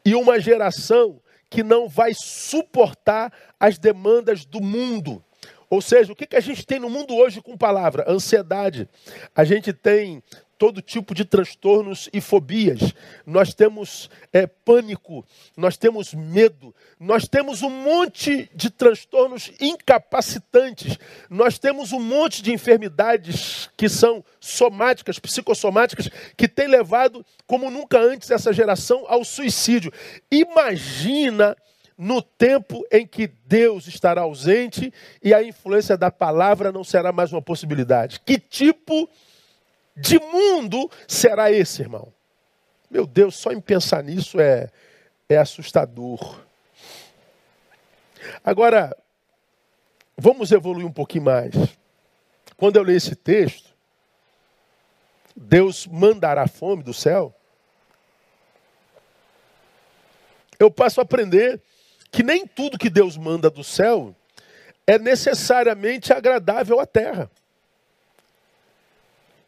E 0.05 0.13
uma 0.15 0.39
geração 0.39 1.21
que 1.49 1.63
não 1.63 1.87
vai 1.87 2.13
suportar 2.13 3.31
as 3.59 3.77
demandas 3.77 4.45
do 4.45 4.61
mundo. 4.61 5.23
Ou 5.69 5.81
seja, 5.81 6.11
o 6.11 6.15
que, 6.15 6.35
a 6.35 6.39
gente 6.41 6.65
tem 6.65 6.79
no 6.79 6.89
mundo 6.89 7.15
hoje 7.15 7.41
com 7.41 7.57
palavra? 7.57 8.05
Ansiedade. 8.05 8.89
A 9.35 9.43
gente 9.43 9.71
tem 9.71 10.21
todo 10.61 10.79
tipo 10.79 11.15
de 11.15 11.25
transtornos 11.25 12.07
e 12.13 12.21
fobias, 12.21 12.93
nós 13.25 13.51
temos 13.51 14.11
é, 14.31 14.45
pânico, 14.45 15.25
nós 15.57 15.75
temos 15.75 16.13
medo, 16.13 16.71
nós 16.99 17.27
temos 17.27 17.63
um 17.63 17.69
monte 17.71 18.47
de 18.53 18.69
transtornos 18.69 19.51
incapacitantes, 19.59 20.99
nós 21.27 21.57
temos 21.57 21.91
um 21.91 21.99
monte 21.99 22.43
de 22.43 22.53
enfermidades 22.53 23.71
que 23.75 23.89
são 23.89 24.23
somáticas, 24.39 25.17
psicossomáticas, 25.17 26.07
que 26.37 26.47
tem 26.47 26.67
levado, 26.67 27.25
como 27.47 27.71
nunca 27.71 27.99
antes, 27.99 28.29
essa 28.29 28.53
geração 28.53 29.03
ao 29.07 29.25
suicídio. 29.25 29.91
Imagina 30.29 31.57
no 31.97 32.21
tempo 32.21 32.85
em 32.91 33.07
que 33.07 33.25
Deus 33.47 33.87
estará 33.87 34.21
ausente 34.21 34.93
e 35.23 35.33
a 35.33 35.41
influência 35.41 35.97
da 35.97 36.11
palavra 36.11 36.71
não 36.71 36.83
será 36.83 37.11
mais 37.11 37.33
uma 37.33 37.41
possibilidade. 37.41 38.19
Que 38.23 38.37
tipo 38.37 39.09
de 39.09 39.30
de 39.95 40.19
mundo 40.19 40.89
será 41.07 41.51
esse, 41.51 41.81
irmão? 41.81 42.13
Meu 42.89 43.05
Deus, 43.05 43.35
só 43.35 43.51
em 43.51 43.61
pensar 43.61 44.03
nisso 44.03 44.39
é, 44.39 44.69
é 45.29 45.37
assustador. 45.37 46.41
Agora, 48.43 48.95
vamos 50.17 50.51
evoluir 50.51 50.85
um 50.85 50.91
pouquinho 50.91 51.25
mais. 51.25 51.53
Quando 52.57 52.75
eu 52.75 52.83
leio 52.83 52.97
esse 52.97 53.15
texto, 53.15 53.71
Deus 55.35 55.87
mandará 55.87 56.47
fome 56.47 56.83
do 56.83 56.93
céu. 56.93 57.33
Eu 60.59 60.69
passo 60.69 60.99
a 60.99 61.03
aprender 61.03 61.61
que 62.11 62.21
nem 62.21 62.45
tudo 62.45 62.77
que 62.77 62.89
Deus 62.89 63.17
manda 63.17 63.49
do 63.49 63.63
céu 63.63 64.15
é 64.85 64.99
necessariamente 64.99 66.11
agradável 66.13 66.79
à 66.79 66.85
terra. 66.85 67.31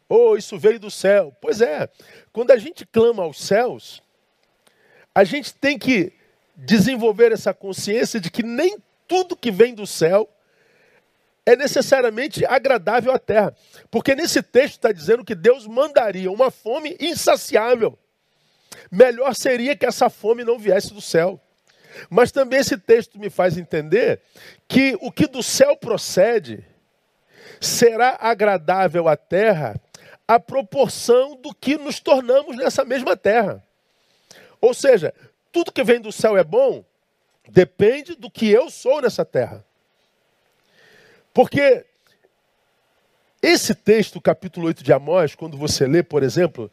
Oh, 0.08 0.36
isso 0.36 0.58
veio 0.58 0.78
do 0.78 0.90
céu. 0.90 1.34
Pois 1.40 1.60
é, 1.60 1.88
quando 2.32 2.50
a 2.50 2.56
gente 2.56 2.84
clama 2.86 3.22
aos 3.22 3.40
céus, 3.40 4.02
a 5.14 5.24
gente 5.24 5.54
tem 5.54 5.78
que 5.78 6.12
desenvolver 6.56 7.32
essa 7.32 7.54
consciência 7.54 8.20
de 8.20 8.30
que 8.30 8.42
nem 8.42 8.78
tudo 9.08 9.36
que 9.36 9.50
vem 9.50 9.74
do 9.74 9.86
céu 9.86 10.28
é 11.46 11.54
necessariamente 11.56 12.44
agradável 12.46 13.12
à 13.12 13.18
terra. 13.18 13.54
Porque 13.90 14.14
nesse 14.14 14.42
texto 14.42 14.74
está 14.74 14.92
dizendo 14.92 15.24
que 15.24 15.34
Deus 15.34 15.66
mandaria 15.66 16.30
uma 16.30 16.50
fome 16.50 16.96
insaciável. 16.98 17.98
Melhor 18.90 19.34
seria 19.34 19.76
que 19.76 19.86
essa 19.86 20.08
fome 20.08 20.44
não 20.44 20.58
viesse 20.58 20.92
do 20.92 21.00
céu. 21.00 21.40
Mas 22.10 22.32
também 22.32 22.58
esse 22.58 22.76
texto 22.76 23.18
me 23.18 23.30
faz 23.30 23.56
entender 23.56 24.20
que 24.66 24.96
o 25.00 25.12
que 25.12 25.26
do 25.26 25.42
céu 25.42 25.76
procede 25.76 26.64
será 27.60 28.18
agradável 28.20 29.06
à 29.08 29.16
terra 29.16 29.80
a 30.26 30.40
proporção 30.40 31.36
do 31.36 31.54
que 31.54 31.76
nos 31.76 32.00
tornamos 32.00 32.56
nessa 32.56 32.84
mesma 32.84 33.16
terra. 33.16 33.62
Ou 34.60 34.72
seja, 34.72 35.14
tudo 35.52 35.72
que 35.72 35.84
vem 35.84 36.00
do 36.00 36.10
céu 36.10 36.36
é 36.36 36.44
bom, 36.44 36.84
depende 37.48 38.14
do 38.14 38.30
que 38.30 38.48
eu 38.48 38.70
sou 38.70 39.02
nessa 39.02 39.24
terra. 39.24 39.64
Porque 41.32 41.84
esse 43.42 43.74
texto, 43.74 44.20
capítulo 44.20 44.68
8 44.68 44.82
de 44.82 44.92
Amós, 44.92 45.34
quando 45.34 45.58
você 45.58 45.86
lê, 45.86 46.02
por 46.02 46.22
exemplo, 46.22 46.70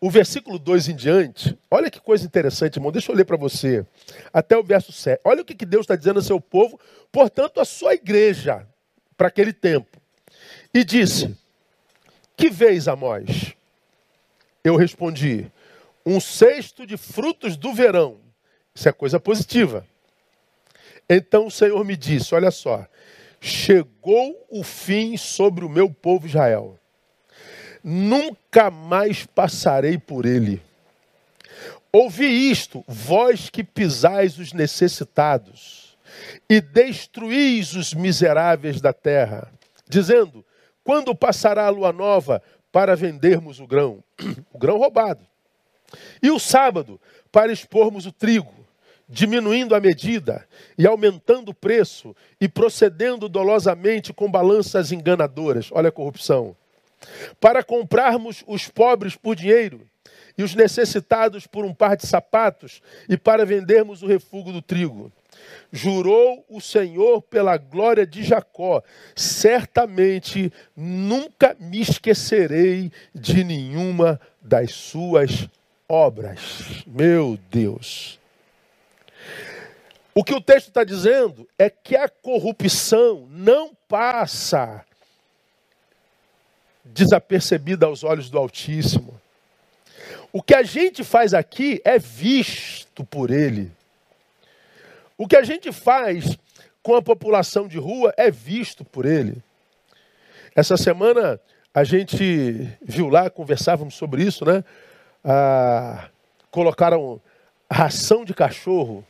o 0.00 0.10
versículo 0.10 0.58
2 0.58 0.88
em 0.88 0.94
diante, 0.94 1.58
olha 1.70 1.90
que 1.90 2.00
coisa 2.00 2.26
interessante, 2.26 2.76
irmão. 2.76 2.92
Deixa 2.92 3.10
eu 3.10 3.16
ler 3.16 3.24
para 3.24 3.36
você. 3.36 3.86
Até 4.32 4.56
o 4.56 4.62
verso 4.62 4.92
7. 4.92 5.20
Olha 5.24 5.42
o 5.42 5.44
que 5.44 5.64
Deus 5.64 5.84
está 5.84 5.96
dizendo 5.96 6.18
ao 6.18 6.22
seu 6.22 6.40
povo, 6.40 6.78
portanto, 7.10 7.60
a 7.60 7.64
sua 7.64 7.94
igreja, 7.94 8.66
para 9.16 9.28
aquele 9.28 9.52
tempo. 9.52 10.00
E 10.72 10.84
disse: 10.84 11.34
que 12.38 12.48
vês, 12.48 12.86
Amós? 12.86 13.54
Eu 14.62 14.76
respondi: 14.76 15.50
Um 16.06 16.20
cesto 16.20 16.86
de 16.86 16.96
frutos 16.96 17.56
do 17.56 17.74
verão. 17.74 18.20
Isso 18.72 18.88
é 18.88 18.92
coisa 18.92 19.18
positiva. 19.18 19.84
Então 21.10 21.48
o 21.48 21.50
Senhor 21.50 21.84
me 21.84 21.96
disse: 21.96 22.34
Olha 22.34 22.52
só, 22.52 22.86
chegou 23.40 24.46
o 24.48 24.62
fim 24.62 25.16
sobre 25.16 25.64
o 25.64 25.68
meu 25.68 25.90
povo 25.90 26.28
Israel. 26.28 26.78
Nunca 27.82 28.70
mais 28.70 29.26
passarei 29.26 29.98
por 29.98 30.24
ele. 30.24 30.62
Ouvi 31.90 32.50
isto, 32.50 32.84
vós 32.86 33.50
que 33.50 33.64
pisais 33.64 34.38
os 34.38 34.52
necessitados 34.52 35.96
e 36.48 36.60
destruís 36.60 37.74
os 37.74 37.94
miseráveis 37.94 38.80
da 38.80 38.92
terra, 38.92 39.50
dizendo: 39.88 40.44
quando 40.88 41.14
passará 41.14 41.66
a 41.66 41.68
lua 41.68 41.92
nova 41.92 42.42
para 42.72 42.96
vendermos 42.96 43.60
o 43.60 43.66
grão? 43.66 44.02
O 44.50 44.58
grão 44.58 44.78
roubado. 44.78 45.20
E 46.22 46.30
o 46.30 46.38
sábado 46.38 46.98
para 47.30 47.52
expormos 47.52 48.06
o 48.06 48.12
trigo, 48.12 48.54
diminuindo 49.06 49.74
a 49.74 49.80
medida 49.80 50.48
e 50.78 50.86
aumentando 50.86 51.50
o 51.50 51.54
preço 51.54 52.16
e 52.40 52.48
procedendo 52.48 53.28
dolosamente 53.28 54.14
com 54.14 54.30
balanças 54.30 54.90
enganadoras. 54.90 55.68
Olha 55.72 55.90
a 55.90 55.92
corrupção. 55.92 56.56
Para 57.38 57.62
comprarmos 57.62 58.42
os 58.46 58.66
pobres 58.66 59.14
por 59.14 59.36
dinheiro 59.36 59.82
e 60.38 60.42
os 60.42 60.54
necessitados 60.54 61.46
por 61.46 61.66
um 61.66 61.74
par 61.74 61.98
de 61.98 62.06
sapatos 62.06 62.80
e 63.10 63.18
para 63.18 63.44
vendermos 63.44 64.02
o 64.02 64.06
refúgio 64.06 64.54
do 64.54 64.62
trigo. 64.62 65.12
Jurou 65.72 66.44
o 66.48 66.60
Senhor 66.60 67.22
pela 67.22 67.56
glória 67.56 68.06
de 68.06 68.22
Jacó: 68.22 68.82
certamente 69.14 70.52
nunca 70.76 71.56
me 71.58 71.80
esquecerei 71.80 72.90
de 73.14 73.44
nenhuma 73.44 74.20
das 74.40 74.72
suas 74.72 75.48
obras. 75.88 76.84
Meu 76.86 77.38
Deus. 77.50 78.18
O 80.14 80.24
que 80.24 80.34
o 80.34 80.40
texto 80.40 80.68
está 80.68 80.82
dizendo 80.82 81.48
é 81.56 81.70
que 81.70 81.94
a 81.94 82.08
corrupção 82.08 83.28
não 83.30 83.70
passa 83.86 84.84
desapercebida 86.84 87.86
aos 87.86 88.02
olhos 88.02 88.28
do 88.28 88.36
Altíssimo. 88.36 89.20
O 90.32 90.42
que 90.42 90.54
a 90.54 90.62
gente 90.62 91.04
faz 91.04 91.32
aqui 91.32 91.80
é 91.84 91.98
visto 91.98 93.04
por 93.04 93.30
Ele. 93.30 93.70
O 95.18 95.26
que 95.26 95.36
a 95.36 95.42
gente 95.42 95.72
faz 95.72 96.38
com 96.80 96.94
a 96.94 97.02
população 97.02 97.66
de 97.66 97.76
rua 97.76 98.14
é 98.16 98.30
visto 98.30 98.84
por 98.84 99.04
ele. 99.04 99.42
Essa 100.54 100.76
semana 100.76 101.40
a 101.74 101.82
gente 101.82 102.68
viu 102.80 103.08
lá, 103.08 103.28
conversávamos 103.28 103.94
sobre 103.94 104.22
isso, 104.22 104.44
né? 104.44 104.64
Ah, 105.24 106.08
colocaram 106.52 107.20
ração 107.70 108.24
de 108.24 108.32
cachorro 108.32 109.04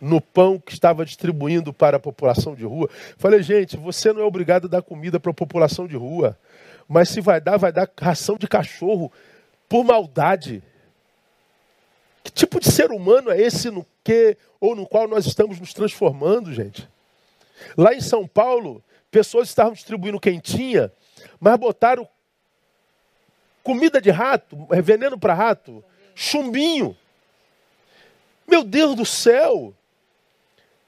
no 0.00 0.20
pão 0.20 0.58
que 0.58 0.72
estava 0.72 1.04
distribuindo 1.04 1.72
para 1.72 1.96
a 1.96 2.00
população 2.00 2.54
de 2.54 2.64
rua. 2.64 2.88
Falei, 3.16 3.42
gente, 3.42 3.78
você 3.78 4.12
não 4.12 4.20
é 4.20 4.24
obrigado 4.24 4.66
a 4.66 4.70
dar 4.70 4.82
comida 4.82 5.18
para 5.18 5.30
a 5.30 5.34
população 5.34 5.86
de 5.86 5.96
rua, 5.96 6.38
mas 6.86 7.08
se 7.08 7.22
vai 7.22 7.40
dar, 7.40 7.56
vai 7.56 7.72
dar 7.72 7.90
ração 7.98 8.36
de 8.36 8.46
cachorro 8.46 9.10
por 9.68 9.82
maldade. 9.82 10.62
Que 12.22 12.30
tipo 12.30 12.60
de 12.60 12.70
ser 12.70 12.90
humano 12.90 13.30
é 13.30 13.40
esse 13.40 13.70
no 13.70 13.86
que 14.04 14.36
ou 14.60 14.74
no 14.74 14.86
qual 14.86 15.08
nós 15.08 15.26
estamos 15.26 15.58
nos 15.58 15.72
transformando, 15.72 16.52
gente? 16.52 16.88
Lá 17.76 17.94
em 17.94 18.00
São 18.00 18.26
Paulo, 18.26 18.82
pessoas 19.10 19.48
estavam 19.48 19.72
distribuindo 19.72 20.20
quentinha, 20.20 20.92
mas 21.38 21.58
botaram 21.58 22.08
comida 23.62 24.00
de 24.00 24.10
rato, 24.10 24.66
é 24.70 24.80
veneno 24.80 25.18
para 25.18 25.34
rato, 25.34 25.84
chumbinho. 26.14 26.96
Meu 28.46 28.64
Deus 28.64 28.94
do 28.94 29.04
céu! 29.04 29.74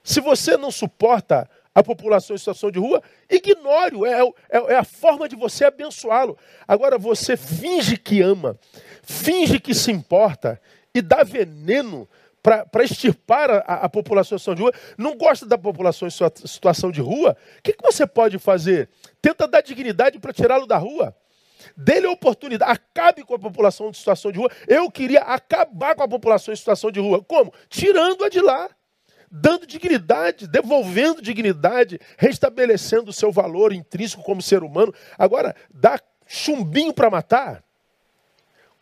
Se 0.02 0.20
você 0.20 0.56
não 0.56 0.70
suporta 0.70 1.48
a 1.74 1.82
população 1.82 2.34
em 2.34 2.38
situação 2.38 2.70
de 2.70 2.78
rua, 2.78 3.02
ignore-o. 3.30 4.04
É, 4.04 4.20
é, 4.50 4.72
é, 4.72 4.76
a 4.76 4.84
forma 4.84 5.28
de 5.28 5.36
você 5.36 5.64
abençoá-lo. 5.64 6.36
Agora, 6.66 6.98
você 6.98 7.36
finge 7.36 7.96
que 7.96 8.20
ama, 8.20 8.58
finge 9.02 9.58
que 9.58 9.74
se 9.74 9.90
importa 9.90 10.60
e 10.94 11.00
dá 11.00 11.22
veneno 11.22 12.08
para 12.42 12.82
extirpar 12.82 13.50
a, 13.50 13.84
a, 13.84 13.88
população 13.88 14.34
em 14.34 14.38
situação 14.38 14.54
de 14.54 14.62
rua, 14.62 14.72
não 14.98 15.16
gosta 15.16 15.46
da 15.46 15.56
população 15.56 16.08
em 16.08 16.10
situação 16.10 16.90
de 16.90 17.00
rua, 17.00 17.36
o 17.58 17.62
que, 17.62 17.72
que 17.72 17.82
você 17.82 18.04
pode 18.04 18.38
fazer? 18.38 18.88
Tenta 19.20 19.46
dar 19.46 19.60
dignidade 19.60 20.18
para 20.18 20.32
tirá-lo 20.32 20.66
da 20.66 20.76
rua. 20.76 21.14
Dê-lhe 21.76 22.08
oportunidade, 22.08 22.72
acabe 22.72 23.22
com 23.24 23.34
a 23.34 23.38
população 23.38 23.88
em 23.88 23.92
situação 23.92 24.32
de 24.32 24.38
rua. 24.38 24.50
Eu 24.66 24.90
queria 24.90 25.20
acabar 25.20 25.94
com 25.94 26.02
a 26.02 26.08
população 26.08 26.52
em 26.52 26.56
situação 26.56 26.90
de 26.90 26.98
rua. 26.98 27.22
Como? 27.22 27.52
Tirando-a 27.68 28.28
de 28.28 28.40
lá. 28.40 28.68
Dando 29.30 29.66
dignidade, 29.66 30.46
devolvendo 30.46 31.22
dignidade, 31.22 31.98
restabelecendo 32.18 33.10
o 33.10 33.14
seu 33.14 33.32
valor 33.32 33.72
intrínseco 33.72 34.22
como 34.22 34.42
ser 34.42 34.62
humano. 34.62 34.92
Agora, 35.16 35.54
dá 35.72 35.98
chumbinho 36.26 36.92
para 36.92 37.08
matar? 37.08 37.64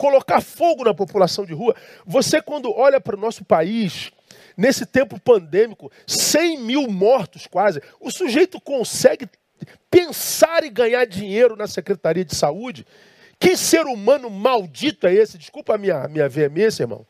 Colocar 0.00 0.40
fogo 0.40 0.82
na 0.82 0.94
população 0.94 1.44
de 1.44 1.52
rua. 1.52 1.76
Você, 2.06 2.40
quando 2.40 2.72
olha 2.74 2.98
para 2.98 3.14
o 3.14 3.20
nosso 3.20 3.44
país, 3.44 4.10
nesse 4.56 4.86
tempo 4.86 5.20
pandêmico, 5.20 5.92
100 6.06 6.58
mil 6.58 6.88
mortos 6.88 7.46
quase, 7.46 7.82
o 8.00 8.10
sujeito 8.10 8.58
consegue 8.58 9.28
pensar 9.90 10.64
e 10.64 10.70
ganhar 10.70 11.04
dinheiro 11.04 11.54
na 11.54 11.66
Secretaria 11.66 12.24
de 12.24 12.34
Saúde, 12.34 12.86
Que 13.38 13.56
ser 13.56 13.86
humano 13.86 14.28
maldito 14.28 15.06
é 15.06 15.14
esse? 15.14 15.38
Desculpa 15.38 15.74
a 15.74 15.78
minha, 15.78 16.06
minha 16.08 16.28
veemência, 16.28 16.82
irmão. 16.82 17.06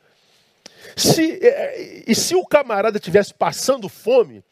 Se, 0.97 1.41
é, 1.43 2.05
e 2.07 2.15
se 2.15 2.37
o 2.37 2.47
camarada 2.47 3.01
tivesse 3.01 3.35
passando 3.35 3.89
fome, 3.89 4.43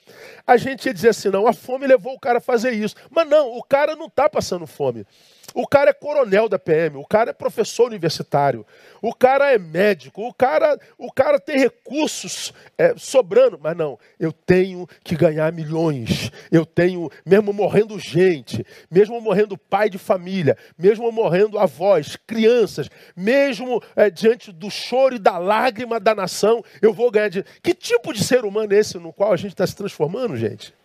a 0.45 0.57
gente 0.57 0.87
ia 0.87 0.95
dizer 0.95 1.11
assim: 1.11 1.29
não, 1.29 1.47
a 1.47 1.53
fome 1.53 1.87
levou 1.87 2.15
o 2.15 2.19
cara 2.19 2.39
a 2.39 2.41
fazer 2.41 2.73
isso. 2.73 2.97
Mas 3.09 3.29
não, 3.29 3.57
o 3.57 3.63
cara 3.63 3.95
não 3.95 4.07
está 4.07 4.29
passando 4.29 4.67
fome. 4.67 5.07
O 5.55 5.67
cara 5.67 5.91
é 5.91 5.95
coronel 5.95 6.49
da 6.49 6.59
PM, 6.59 6.99
o 6.99 7.07
cara 7.07 7.31
é 7.31 7.33
professor 7.33 7.87
universitário, 7.87 8.67
o 9.01 9.15
cara 9.15 9.53
é 9.53 9.59
médico, 9.59 10.23
o 10.27 10.33
cara, 10.33 10.79
o 10.99 11.11
cara 11.11 11.41
tem 11.41 11.59
recursos 11.59 12.53
é, 12.77 12.95
sobrando, 12.97 13.59
mas 13.61 13.77
não, 13.77 13.99
eu 14.21 14.31
tenho 14.31 14.87
que 15.03 15.17
ganhar 15.17 15.51
milhões, 15.53 16.31
eu 16.53 16.67
tenho, 16.67 17.11
mesmo 17.25 17.53
morrendo 17.53 17.99
gente, 17.99 18.65
mesmo 18.91 19.21
morrendo 19.21 19.57
pai 19.57 19.89
de 19.89 19.97
família, 19.97 20.57
mesmo 20.79 21.11
morrendo 21.11 21.59
avós, 21.59 22.15
crianças, 22.27 22.89
mesmo 23.17 23.83
é, 23.97 24.11
diante 24.11 24.53
do 24.53 24.71
choro 24.71 25.15
e 25.15 25.19
da 25.19 25.39
lágrima 25.39 25.99
da 25.99 26.15
nação, 26.15 26.63
eu 26.83 26.93
vou 26.93 27.11
ganhar. 27.11 27.29
De... 27.31 27.45
Que 27.63 27.73
tipo 27.73 28.13
de 28.13 28.23
ser 28.23 28.45
humano 28.45 28.73
é 28.75 28.79
esse 28.79 28.99
no 28.99 29.13
qual 29.13 29.33
a 29.33 29.37
gente 29.37 29.53
está 29.53 29.67
se 29.67 29.75
transformando, 29.75 30.37
gente? 30.37 30.78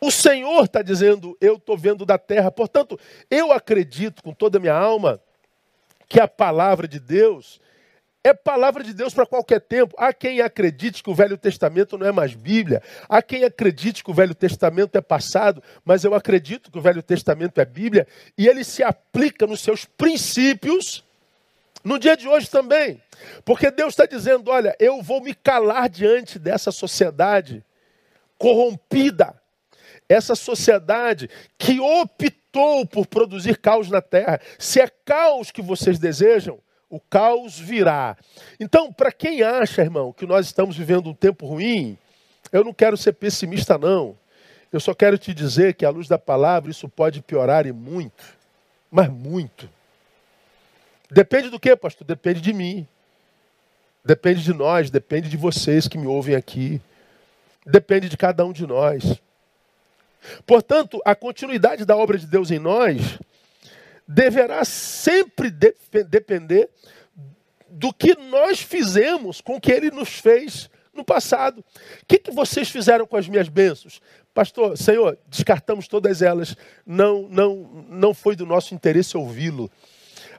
O 0.00 0.10
Senhor 0.10 0.64
está 0.64 0.82
dizendo, 0.82 1.36
eu 1.40 1.56
estou 1.56 1.76
vendo 1.76 2.06
da 2.06 2.16
terra. 2.16 2.50
Portanto, 2.50 2.98
eu 3.30 3.52
acredito 3.52 4.22
com 4.22 4.32
toda 4.32 4.58
a 4.58 4.60
minha 4.60 4.74
alma 4.74 5.20
que 6.08 6.18
a 6.18 6.26
palavra 6.26 6.88
de 6.88 6.98
Deus 6.98 7.60
é 8.22 8.34
palavra 8.34 8.84
de 8.84 8.92
Deus 8.92 9.14
para 9.14 9.24
qualquer 9.24 9.60
tempo. 9.60 9.94
Há 9.98 10.12
quem 10.12 10.40
acredite 10.42 11.02
que 11.02 11.08
o 11.08 11.14
Velho 11.14 11.38
Testamento 11.38 11.96
não 11.96 12.06
é 12.06 12.12
mais 12.12 12.34
Bíblia. 12.34 12.82
Há 13.08 13.22
quem 13.22 13.44
acredite 13.44 14.04
que 14.04 14.10
o 14.10 14.14
Velho 14.14 14.34
Testamento 14.34 14.96
é 14.96 15.00
passado. 15.00 15.62
Mas 15.84 16.04
eu 16.04 16.14
acredito 16.14 16.70
que 16.70 16.78
o 16.78 16.82
Velho 16.82 17.02
Testamento 17.02 17.60
é 17.60 17.64
Bíblia. 17.64 18.06
E 18.36 18.46
ele 18.46 18.62
se 18.62 18.82
aplica 18.82 19.46
nos 19.46 19.60
seus 19.60 19.86
princípios 19.86 21.02
no 21.82 21.98
dia 21.98 22.14
de 22.14 22.28
hoje 22.28 22.50
também. 22.50 23.00
Porque 23.42 23.70
Deus 23.70 23.94
está 23.94 24.04
dizendo: 24.04 24.50
olha, 24.50 24.76
eu 24.78 25.00
vou 25.00 25.22
me 25.22 25.34
calar 25.34 25.88
diante 25.88 26.38
dessa 26.38 26.70
sociedade 26.70 27.64
corrompida 28.36 29.39
essa 30.10 30.34
sociedade 30.34 31.30
que 31.56 31.78
optou 31.78 32.84
por 32.84 33.06
produzir 33.06 33.56
caos 33.58 33.88
na 33.88 34.02
terra. 34.02 34.40
Se 34.58 34.80
é 34.80 34.88
caos 34.88 35.52
que 35.52 35.62
vocês 35.62 36.00
desejam, 36.00 36.58
o 36.90 36.98
caos 36.98 37.56
virá. 37.56 38.16
Então, 38.58 38.92
para 38.92 39.12
quem 39.12 39.40
acha, 39.42 39.82
irmão, 39.82 40.12
que 40.12 40.26
nós 40.26 40.46
estamos 40.46 40.76
vivendo 40.76 41.08
um 41.08 41.14
tempo 41.14 41.46
ruim, 41.46 41.96
eu 42.50 42.64
não 42.64 42.74
quero 42.74 42.96
ser 42.96 43.12
pessimista, 43.12 43.78
não. 43.78 44.18
Eu 44.72 44.80
só 44.80 44.92
quero 44.94 45.16
te 45.16 45.32
dizer 45.32 45.74
que, 45.74 45.86
à 45.86 45.90
luz 45.90 46.08
da 46.08 46.18
palavra, 46.18 46.72
isso 46.72 46.88
pode 46.88 47.22
piorar 47.22 47.64
e 47.64 47.72
muito. 47.72 48.24
Mas 48.90 49.08
muito. 49.08 49.70
Depende 51.08 51.50
do 51.50 51.60
que, 51.60 51.76
pastor? 51.76 52.04
Depende 52.04 52.40
de 52.40 52.52
mim. 52.52 52.84
Depende 54.04 54.42
de 54.42 54.52
nós, 54.52 54.90
depende 54.90 55.28
de 55.28 55.36
vocês 55.36 55.86
que 55.86 55.96
me 55.96 56.08
ouvem 56.08 56.34
aqui. 56.34 56.80
Depende 57.64 58.08
de 58.08 58.16
cada 58.16 58.44
um 58.44 58.52
de 58.52 58.66
nós. 58.66 59.20
Portanto, 60.46 61.00
a 61.04 61.14
continuidade 61.14 61.84
da 61.84 61.96
obra 61.96 62.18
de 62.18 62.26
Deus 62.26 62.50
em 62.50 62.58
nós 62.58 63.18
deverá 64.06 64.64
sempre 64.64 65.50
de 65.50 65.74
depender 66.08 66.68
do 67.68 67.92
que 67.92 68.16
nós 68.16 68.60
fizemos 68.60 69.40
com 69.40 69.56
o 69.56 69.60
que 69.60 69.70
ele 69.70 69.90
nos 69.90 70.08
fez 70.08 70.68
no 70.92 71.04
passado. 71.04 71.60
O 71.60 72.06
que, 72.08 72.18
que 72.18 72.30
vocês 72.32 72.68
fizeram 72.68 73.06
com 73.06 73.16
as 73.16 73.28
minhas 73.28 73.48
bênçãos? 73.48 74.02
Pastor, 74.34 74.76
Senhor, 74.76 75.16
descartamos 75.28 75.86
todas 75.86 76.22
elas. 76.22 76.56
Não, 76.84 77.28
não, 77.28 77.84
não 77.88 78.12
foi 78.12 78.34
do 78.34 78.44
nosso 78.44 78.74
interesse 78.74 79.16
ouvi-lo. 79.16 79.70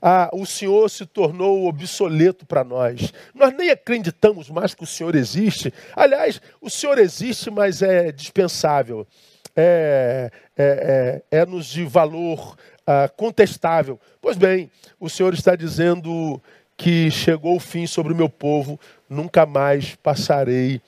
Ah, 0.01 0.29
o 0.33 0.45
Senhor 0.45 0.89
se 0.89 1.05
tornou 1.05 1.67
obsoleto 1.67 2.45
para 2.45 2.63
nós. 2.63 3.13
Nós 3.33 3.53
nem 3.53 3.69
acreditamos 3.69 4.49
mais 4.49 4.73
que 4.73 4.83
o 4.83 4.87
Senhor 4.87 5.15
existe. 5.15 5.73
Aliás, 5.95 6.41
o 6.59 6.69
Senhor 6.69 6.97
existe, 6.97 7.49
mas 7.49 7.81
é 7.81 8.11
dispensável 8.11 9.07
é, 9.55 10.31
é, 10.57 11.21
é, 11.31 11.39
é 11.39 11.45
nos 11.45 11.67
de 11.67 11.83
valor 11.85 12.57
ah, 12.85 13.09
contestável. 13.15 13.99
Pois 14.21 14.37
bem, 14.37 14.69
o 14.99 15.09
Senhor 15.09 15.33
está 15.33 15.55
dizendo 15.55 16.41
que 16.75 17.11
chegou 17.11 17.55
o 17.55 17.59
fim 17.59 17.85
sobre 17.85 18.11
o 18.11 18.15
meu 18.15 18.29
povo, 18.29 18.79
nunca 19.09 19.45
mais 19.45 19.95
passarei 19.95 20.81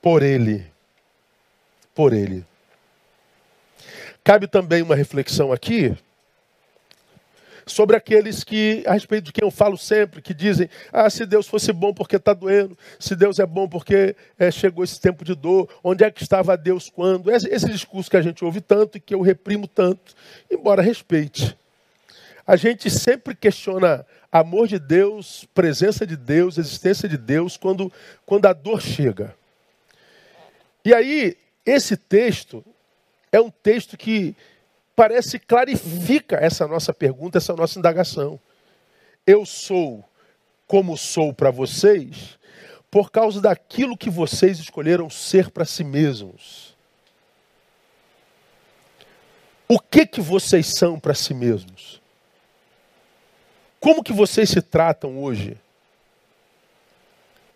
por 0.00 0.22
ele. 0.22 0.64
Por 1.94 2.12
ele. 2.12 2.44
Cabe 4.24 4.46
também 4.46 4.82
uma 4.82 4.94
reflexão 4.94 5.52
aqui 5.52 5.96
sobre 7.66 7.96
aqueles 7.96 8.44
que, 8.44 8.82
a 8.86 8.92
respeito 8.92 9.26
de 9.26 9.32
quem 9.32 9.44
eu 9.44 9.50
falo 9.50 9.76
sempre, 9.76 10.20
que 10.20 10.34
dizem: 10.34 10.68
ah, 10.92 11.08
se 11.08 11.26
Deus 11.26 11.46
fosse 11.46 11.72
bom 11.72 11.92
porque 11.92 12.16
está 12.16 12.32
doendo, 12.32 12.76
se 12.98 13.14
Deus 13.14 13.38
é 13.38 13.46
bom 13.46 13.68
porque 13.68 14.16
é, 14.38 14.50
chegou 14.50 14.84
esse 14.84 15.00
tempo 15.00 15.24
de 15.24 15.34
dor, 15.34 15.68
onde 15.82 16.04
é 16.04 16.10
que 16.10 16.22
estava 16.22 16.56
Deus 16.56 16.90
quando? 16.90 17.30
Esse, 17.30 17.48
esse 17.48 17.66
discurso 17.66 18.10
que 18.10 18.16
a 18.16 18.22
gente 18.22 18.44
ouve 18.44 18.60
tanto 18.60 18.98
e 18.98 19.00
que 19.00 19.14
eu 19.14 19.20
reprimo 19.20 19.66
tanto, 19.66 20.14
embora 20.50 20.82
respeite. 20.82 21.56
A 22.46 22.56
gente 22.56 22.90
sempre 22.90 23.34
questiona 23.34 24.04
amor 24.30 24.66
de 24.66 24.78
Deus, 24.78 25.46
presença 25.54 26.06
de 26.06 26.16
Deus, 26.16 26.58
existência 26.58 27.08
de 27.08 27.16
Deus, 27.16 27.56
quando, 27.56 27.92
quando 28.26 28.46
a 28.46 28.52
dor 28.52 28.80
chega. 28.80 29.34
E 30.84 30.92
aí, 30.92 31.36
esse 31.64 31.96
texto 31.96 32.64
é 33.30 33.40
um 33.40 33.50
texto 33.50 33.96
que 33.96 34.34
parece 34.94 35.38
clarifica 35.38 36.36
essa 36.36 36.66
nossa 36.66 36.92
pergunta, 36.92 37.38
essa 37.38 37.54
nossa 37.54 37.78
indagação. 37.78 38.38
Eu 39.26 39.44
sou 39.44 40.04
como 40.66 40.96
sou 40.96 41.32
para 41.32 41.50
vocês 41.50 42.38
por 42.90 43.10
causa 43.10 43.40
daquilo 43.40 43.96
que 43.96 44.10
vocês 44.10 44.58
escolheram 44.58 45.08
ser 45.08 45.50
para 45.50 45.64
si 45.64 45.82
mesmos. 45.82 46.76
O 49.66 49.80
que 49.80 50.04
que 50.04 50.20
vocês 50.20 50.66
são 50.66 51.00
para 51.00 51.14
si 51.14 51.32
mesmos? 51.32 52.02
Como 53.80 54.04
que 54.04 54.12
vocês 54.12 54.50
se 54.50 54.60
tratam 54.60 55.22
hoje? 55.22 55.58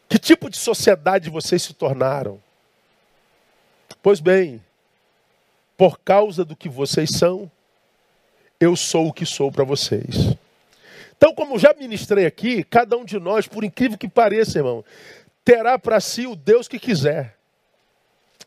Que 0.09 0.19
tipo 0.19 0.49
de 0.49 0.57
sociedade 0.57 1.29
vocês 1.29 1.63
se 1.63 1.75
tornaram? 1.75 2.41
Pois 4.03 4.21
bem, 4.21 4.65
por 5.77 5.99
causa 6.01 6.45
do 6.45 6.57
que 6.57 6.69
vocês 6.69 7.11
são, 7.11 7.51
eu 8.59 8.75
sou 8.75 9.09
o 9.09 9.13
que 9.13 9.27
sou 9.27 9.53
para 9.53 9.65
vocês. 9.65 10.35
Então, 11.17 11.35
como 11.35 11.59
já 11.59 11.75
ministrei 11.75 12.27
aqui, 12.27 12.63
cada 12.65 12.97
um 12.97 13.05
de 13.05 13.19
nós, 13.19 13.47
por 13.47 13.65
incrível 13.65 13.99
que 13.99 14.09
pareça, 14.09 14.59
irmão, 14.59 14.85
terá 15.45 15.79
para 15.79 16.01
si 16.01 16.27
o 16.27 16.37
Deus 16.37 16.69
que 16.69 16.79
quiser. 16.79 17.37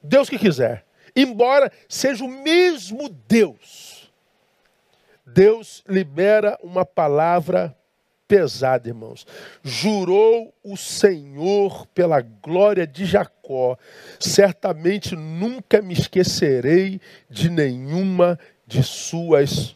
Deus 0.02 0.30
que 0.30 0.38
quiser. 0.38 0.86
Embora 1.16 1.72
seja 1.88 2.24
o 2.24 2.28
mesmo 2.28 3.10
Deus. 3.28 4.12
Deus 5.26 5.84
libera 5.88 6.58
uma 6.64 6.86
palavra 6.86 7.76
pesada, 8.30 8.88
irmãos. 8.88 9.26
Jurou 9.64 10.54
o 10.64 10.78
Senhor 10.78 11.88
pela 11.88 12.22
glória 12.22 12.86
de 12.86 13.04
Jacó: 13.04 13.76
certamente 14.20 15.16
nunca 15.16 15.82
me 15.82 15.96
esquecerei 15.96 17.02
de 17.28 17.50
nenhuma 17.50 18.40
de 18.68 18.84
suas 18.84 19.76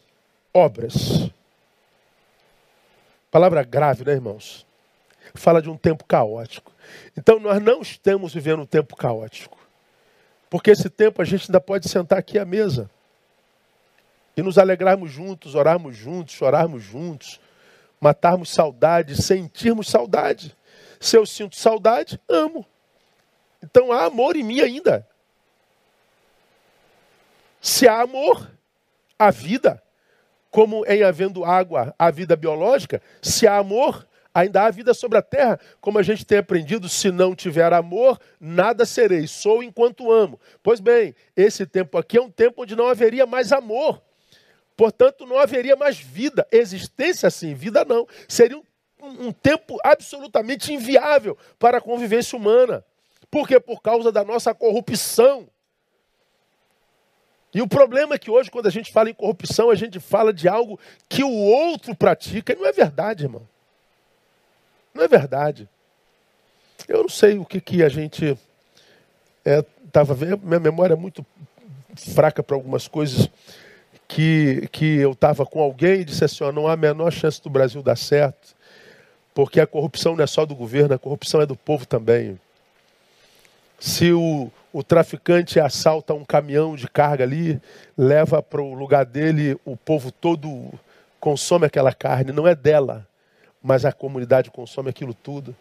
obras. 0.54 1.28
Palavra 3.28 3.64
grave, 3.64 4.04
né, 4.04 4.12
irmãos? 4.12 4.64
Fala 5.34 5.60
de 5.60 5.68
um 5.68 5.76
tempo 5.76 6.04
caótico. 6.04 6.72
Então, 7.18 7.40
nós 7.40 7.60
não 7.60 7.82
estamos 7.82 8.32
vivendo 8.32 8.62
um 8.62 8.66
tempo 8.66 8.94
caótico. 8.94 9.58
Porque 10.48 10.70
esse 10.70 10.88
tempo 10.88 11.20
a 11.20 11.24
gente 11.24 11.50
ainda 11.50 11.60
pode 11.60 11.88
sentar 11.88 12.20
aqui 12.20 12.38
à 12.38 12.44
mesa 12.44 12.88
e 14.36 14.42
nos 14.42 14.58
alegrarmos 14.58 15.10
juntos, 15.10 15.56
orarmos 15.56 15.96
juntos, 15.96 16.34
chorarmos 16.34 16.82
juntos, 16.84 17.40
matarmos 18.00 18.50
saudade, 18.50 19.20
sentirmos 19.20 19.88
saudade. 19.88 20.56
Se 21.00 21.16
eu 21.16 21.26
sinto 21.26 21.56
saudade, 21.56 22.20
amo. 22.28 22.66
Então 23.62 23.92
há 23.92 24.04
amor 24.04 24.36
em 24.36 24.42
mim 24.42 24.60
ainda. 24.60 25.06
Se 27.60 27.88
há 27.88 28.02
amor, 28.02 28.50
há 29.18 29.30
vida. 29.30 29.82
Como 30.50 30.84
em 30.86 31.02
havendo 31.02 31.44
água, 31.44 31.94
há 31.98 32.10
vida 32.10 32.36
biológica, 32.36 33.02
se 33.20 33.46
há 33.46 33.56
amor, 33.56 34.06
ainda 34.34 34.64
há 34.64 34.70
vida 34.70 34.92
sobre 34.92 35.18
a 35.18 35.22
terra. 35.22 35.58
Como 35.80 35.98
a 35.98 36.02
gente 36.02 36.26
tem 36.26 36.38
aprendido, 36.38 36.88
se 36.88 37.10
não 37.10 37.34
tiver 37.34 37.72
amor, 37.72 38.20
nada 38.38 38.84
serei. 38.84 39.26
Sou 39.26 39.62
enquanto 39.62 40.12
amo. 40.12 40.38
Pois 40.62 40.78
bem, 40.78 41.14
esse 41.36 41.64
tempo 41.64 41.96
aqui 41.96 42.18
é 42.18 42.22
um 42.22 42.30
tempo 42.30 42.62
onde 42.62 42.76
não 42.76 42.88
haveria 42.88 43.26
mais 43.26 43.50
amor. 43.50 44.02
Portanto, 44.76 45.26
não 45.26 45.38
haveria 45.38 45.76
mais 45.76 45.98
vida. 45.98 46.46
Existência 46.50 47.30
sim, 47.30 47.54
vida 47.54 47.84
não. 47.84 48.06
Seria 48.28 48.58
um, 49.00 49.28
um, 49.28 49.32
tempo 49.32 49.78
absolutamente 49.84 50.72
inviável 50.72 51.38
para 51.58 51.78
a 51.78 51.80
convivência 51.80 52.36
humana. 52.36 52.84
Por 53.30 53.46
quê? 53.46 53.60
Por 53.60 53.80
causa 53.80 54.10
da 54.10 54.24
nossa 54.24 54.54
corrupção. 54.54 55.48
E 57.52 57.62
o 57.62 57.68
problema 57.68 58.16
é 58.16 58.18
que 58.18 58.30
hoje, 58.30 58.50
quando 58.50 58.66
a 58.66 58.70
gente 58.70 58.92
fala 58.92 59.10
em 59.10 59.14
corrupção, 59.14 59.70
a 59.70 59.76
gente 59.76 60.00
fala 60.00 60.32
de 60.32 60.48
algo 60.48 60.78
que 61.08 61.22
o 61.22 61.32
outro 61.32 61.94
pratica. 61.94 62.52
E 62.52 62.56
não 62.56 62.66
é 62.66 62.72
verdade, 62.72 63.24
irmão. 63.24 63.46
Não 64.92 65.04
é 65.04 65.08
verdade. 65.08 65.68
Eu 66.88 67.02
não 67.02 67.08
sei 67.08 67.38
o 67.38 67.44
que, 67.44 67.60
que 67.60 67.84
a 67.84 67.88
gente 67.88 68.36
estava 69.44 70.12
é, 70.12 70.16
vendo. 70.16 70.38
Minha 70.38 70.58
memória 70.58 70.94
é 70.94 70.96
muito 70.96 71.24
fraca 71.94 72.42
para 72.42 72.56
algumas 72.56 72.88
coisas 72.88 73.30
que, 74.08 74.68
que 74.70 74.96
eu 74.96 75.12
estava 75.12 75.44
com 75.46 75.60
alguém 75.60 76.00
e 76.00 76.04
disse 76.04 76.24
assim: 76.24 76.44
não 76.52 76.66
há 76.66 76.72
a 76.72 76.76
menor 76.76 77.10
chance 77.10 77.42
do 77.42 77.50
Brasil 77.50 77.82
dar 77.82 77.96
certo, 77.96 78.54
porque 79.34 79.60
a 79.60 79.66
corrupção 79.66 80.16
não 80.16 80.24
é 80.24 80.26
só 80.26 80.44
do 80.46 80.54
governo, 80.54 80.94
a 80.94 80.98
corrupção 80.98 81.40
é 81.40 81.46
do 81.46 81.56
povo 81.56 81.86
também. 81.86 82.38
Se 83.78 84.12
o, 84.12 84.50
o 84.72 84.82
traficante 84.82 85.58
assalta 85.60 86.14
um 86.14 86.24
caminhão 86.24 86.76
de 86.76 86.88
carga 86.88 87.24
ali, 87.24 87.60
leva 87.98 88.42
para 88.42 88.62
o 88.62 88.74
lugar 88.74 89.04
dele, 89.04 89.58
o 89.64 89.76
povo 89.76 90.10
todo 90.10 90.72
consome 91.20 91.66
aquela 91.66 91.92
carne, 91.92 92.32
não 92.32 92.46
é 92.46 92.54
dela, 92.54 93.06
mas 93.62 93.84
a 93.84 93.92
comunidade 93.92 94.50
consome 94.50 94.90
aquilo 94.90 95.14
tudo. 95.14 95.54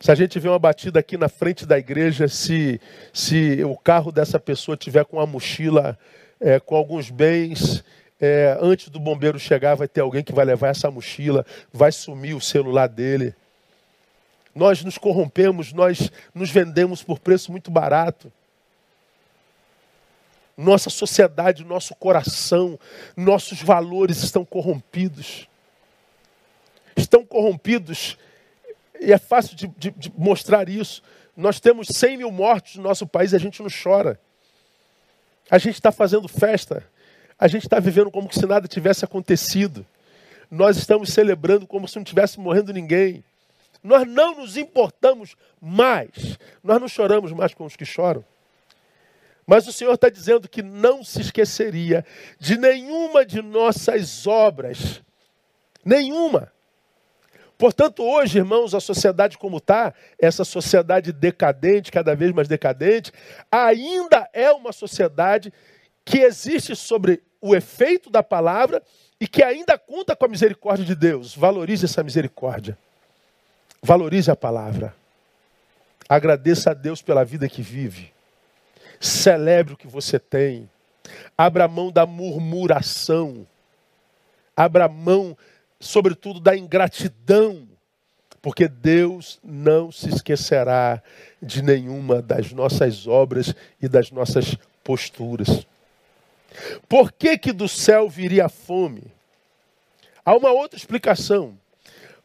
Se 0.00 0.10
a 0.10 0.14
gente 0.14 0.38
vê 0.38 0.48
uma 0.48 0.58
batida 0.58 0.98
aqui 0.98 1.16
na 1.16 1.28
frente 1.28 1.64
da 1.64 1.78
igreja, 1.78 2.28
se, 2.28 2.80
se 3.12 3.62
o 3.64 3.76
carro 3.76 4.10
dessa 4.10 4.38
pessoa 4.38 4.76
tiver 4.76 5.04
com 5.04 5.16
uma 5.16 5.26
mochila 5.26 5.98
é, 6.44 6.60
com 6.60 6.76
alguns 6.76 7.10
bens, 7.10 7.82
é, 8.20 8.56
antes 8.60 8.90
do 8.90 9.00
bombeiro 9.00 9.38
chegar, 9.38 9.74
vai 9.74 9.88
ter 9.88 10.02
alguém 10.02 10.22
que 10.22 10.32
vai 10.32 10.44
levar 10.44 10.68
essa 10.68 10.90
mochila, 10.90 11.44
vai 11.72 11.90
sumir 11.90 12.36
o 12.36 12.40
celular 12.40 12.86
dele. 12.86 13.34
Nós 14.54 14.84
nos 14.84 14.98
corrompemos, 14.98 15.72
nós 15.72 16.12
nos 16.32 16.50
vendemos 16.50 17.02
por 17.02 17.18
preço 17.18 17.50
muito 17.50 17.70
barato 17.70 18.30
nossa 20.56 20.88
sociedade, 20.90 21.64
nosso 21.64 21.94
coração, 21.94 22.78
nossos 23.16 23.60
valores 23.60 24.22
estão 24.22 24.44
corrompidos. 24.44 25.48
Estão 26.96 27.24
corrompidos, 27.24 28.16
e 29.00 29.12
é 29.12 29.18
fácil 29.18 29.56
de, 29.56 29.66
de, 29.66 29.90
de 29.90 30.12
mostrar 30.16 30.68
isso. 30.68 31.02
Nós 31.36 31.58
temos 31.58 31.88
100 31.88 32.18
mil 32.18 32.30
mortos 32.30 32.76
no 32.76 32.84
nosso 32.84 33.06
país 33.06 33.32
e 33.32 33.36
a 33.36 33.40
gente 33.40 33.60
não 33.60 33.68
chora. 33.68 34.20
A 35.50 35.58
gente 35.58 35.74
está 35.74 35.92
fazendo 35.92 36.26
festa, 36.28 36.84
a 37.38 37.46
gente 37.48 37.64
está 37.64 37.78
vivendo 37.78 38.10
como 38.10 38.32
se 38.32 38.46
nada 38.46 38.66
tivesse 38.66 39.04
acontecido. 39.04 39.86
Nós 40.50 40.76
estamos 40.76 41.10
celebrando 41.10 41.66
como 41.66 41.88
se 41.88 41.96
não 41.96 42.04
tivesse 42.04 42.38
morrendo 42.38 42.72
ninguém. 42.72 43.24
Nós 43.82 44.06
não 44.06 44.36
nos 44.36 44.56
importamos 44.56 45.36
mais, 45.60 46.38
nós 46.62 46.80
não 46.80 46.88
choramos 46.88 47.32
mais 47.32 47.52
com 47.52 47.64
os 47.66 47.76
que 47.76 47.84
choram. 47.84 48.24
Mas 49.46 49.66
o 49.66 49.72
Senhor 49.72 49.92
está 49.92 50.08
dizendo 50.08 50.48
que 50.48 50.62
não 50.62 51.04
se 51.04 51.20
esqueceria 51.20 52.04
de 52.38 52.56
nenhuma 52.56 53.26
de 53.26 53.42
nossas 53.42 54.26
obras. 54.26 55.02
Nenhuma. 55.84 56.53
Portanto, 57.64 58.02
hoje, 58.04 58.36
irmãos, 58.36 58.74
a 58.74 58.78
sociedade 58.78 59.38
como 59.38 59.56
está, 59.56 59.94
essa 60.18 60.44
sociedade 60.44 61.14
decadente, 61.14 61.90
cada 61.90 62.14
vez 62.14 62.30
mais 62.30 62.46
decadente, 62.46 63.10
ainda 63.50 64.28
é 64.34 64.52
uma 64.52 64.70
sociedade 64.70 65.50
que 66.04 66.18
existe 66.18 66.76
sobre 66.76 67.22
o 67.40 67.56
efeito 67.56 68.10
da 68.10 68.22
palavra 68.22 68.82
e 69.18 69.26
que 69.26 69.42
ainda 69.42 69.78
conta 69.78 70.14
com 70.14 70.26
a 70.26 70.28
misericórdia 70.28 70.84
de 70.84 70.94
Deus. 70.94 71.34
Valorize 71.34 71.86
essa 71.86 72.02
misericórdia. 72.02 72.76
Valorize 73.82 74.30
a 74.30 74.36
palavra. 74.36 74.94
Agradeça 76.06 76.72
a 76.72 76.74
Deus 76.74 77.00
pela 77.00 77.24
vida 77.24 77.48
que 77.48 77.62
vive. 77.62 78.12
Celebre 79.00 79.72
o 79.72 79.78
que 79.78 79.86
você 79.86 80.18
tem. 80.18 80.68
Abra 81.34 81.66
mão 81.66 81.90
da 81.90 82.04
murmuração. 82.04 83.46
Abra 84.54 84.86
mão, 84.86 85.34
sobretudo, 85.84 86.40
da 86.40 86.56
ingratidão. 86.56 87.68
Porque 88.40 88.68
Deus 88.68 89.38
não 89.42 89.90
se 89.90 90.08
esquecerá 90.08 91.02
de 91.40 91.62
nenhuma 91.62 92.20
das 92.20 92.52
nossas 92.52 93.06
obras 93.06 93.54
e 93.80 93.88
das 93.88 94.10
nossas 94.10 94.56
posturas. 94.82 95.66
Por 96.88 97.10
que, 97.10 97.38
que 97.38 97.52
do 97.52 97.68
céu 97.68 98.08
viria 98.08 98.48
fome? 98.48 99.04
Há 100.24 100.34
uma 100.36 100.50
outra 100.50 100.78
explicação. 100.78 101.58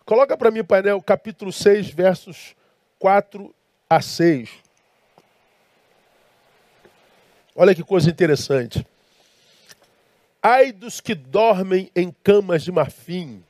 Coloca 0.05 0.35
para 0.35 0.51
mim, 0.51 0.63
painel, 0.63 1.01
capítulo 1.01 1.53
6, 1.53 1.89
versos 1.89 2.55
4 2.97 3.53
a 3.89 4.01
6. 4.01 4.49
Olha 7.55 7.73
que 7.73 7.83
coisa 7.83 8.09
interessante. 8.09 8.85
Ai 10.41 10.71
dos 10.71 11.01
que 11.01 11.13
dormem 11.13 11.91
em 11.95 12.13
camas 12.23 12.63
de 12.63 12.71
marfim 12.71 13.43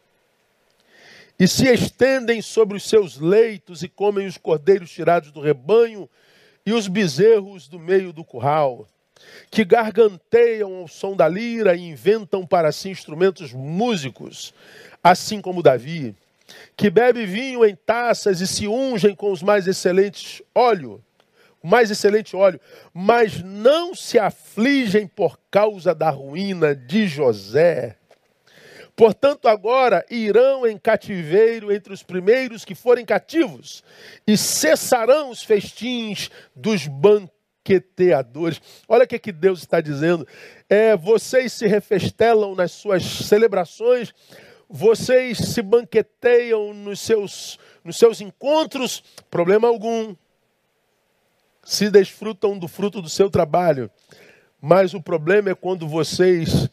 e 1.40 1.48
se 1.48 1.72
estendem 1.72 2.42
sobre 2.42 2.76
os 2.76 2.84
seus 2.84 3.18
leitos 3.18 3.82
e 3.82 3.88
comem 3.88 4.28
os 4.28 4.38
cordeiros 4.38 4.92
tirados 4.92 5.32
do 5.32 5.40
rebanho 5.40 6.10
e 6.66 6.74
os 6.74 6.88
bezerros 6.88 7.68
do 7.68 7.80
meio 7.80 8.12
do 8.12 8.26
curral, 8.26 8.86
que 9.50 9.64
garganteiam 9.64 10.76
ao 10.76 10.88
som 10.88 11.16
da 11.16 11.28
lira 11.28 11.76
e 11.76 11.82
inventam 11.82 12.46
para 12.46 12.72
si 12.72 12.90
instrumentos 12.90 13.54
músicos, 13.54 14.54
assim 15.02 15.40
como 15.40 15.64
Davi, 15.64 16.14
que 16.76 16.90
bebe 16.90 17.26
vinho 17.26 17.66
em 17.66 17.76
taças 17.76 18.42
e 18.42 18.48
se 18.48 18.68
ungem 18.68 19.16
com 19.16 19.32
os 19.32 19.42
mais 19.42 19.68
excelentes 19.68 20.42
óleo 20.54 21.02
o 21.62 21.68
mais 21.68 21.92
excelente 21.92 22.36
óleo, 22.36 22.60
mas 22.94 23.44
não 23.44 23.94
se 23.94 24.18
afligem 24.18 25.06
por 25.08 25.38
causa 25.52 25.94
da 25.94 26.10
ruína 26.10 26.74
de 26.74 27.08
José. 27.08 27.99
Portanto, 29.00 29.48
agora 29.48 30.06
irão 30.10 30.68
em 30.68 30.78
cativeiro 30.78 31.72
entre 31.72 31.94
os 31.94 32.04
primeiros 32.04 32.66
que 32.66 32.76
forem 32.76 33.06
cativos, 33.06 33.82
e 34.28 34.36
cessarão 34.36 35.30
os 35.30 35.42
festins 35.42 36.30
dos 36.54 36.86
banqueteadores. 36.86 38.62
Olha 38.90 39.06
o 39.06 39.08
que, 39.08 39.18
que 39.18 39.32
Deus 39.32 39.60
está 39.60 39.80
dizendo. 39.80 40.28
É, 40.68 40.98
vocês 40.98 41.54
se 41.54 41.66
refestelam 41.66 42.56
nas 42.56 42.74
suas 42.74 43.02
celebrações, 43.06 44.14
vocês 44.68 45.38
se 45.38 45.62
banqueteiam 45.62 46.74
nos 46.74 47.00
seus, 47.00 47.58
nos 47.86 47.96
seus 47.96 48.20
encontros, 48.20 49.02
problema 49.32 49.70
algum 49.70 50.14
se 51.64 51.90
desfrutam 51.90 52.60
do 52.60 52.68
fruto 52.68 53.02
do 53.02 53.08
seu 53.08 53.30
trabalho. 53.30 53.90
Mas 54.60 54.94
o 54.94 55.02
problema 55.02 55.52
é 55.52 55.56
quando 55.56 55.88
vocês 55.88 56.70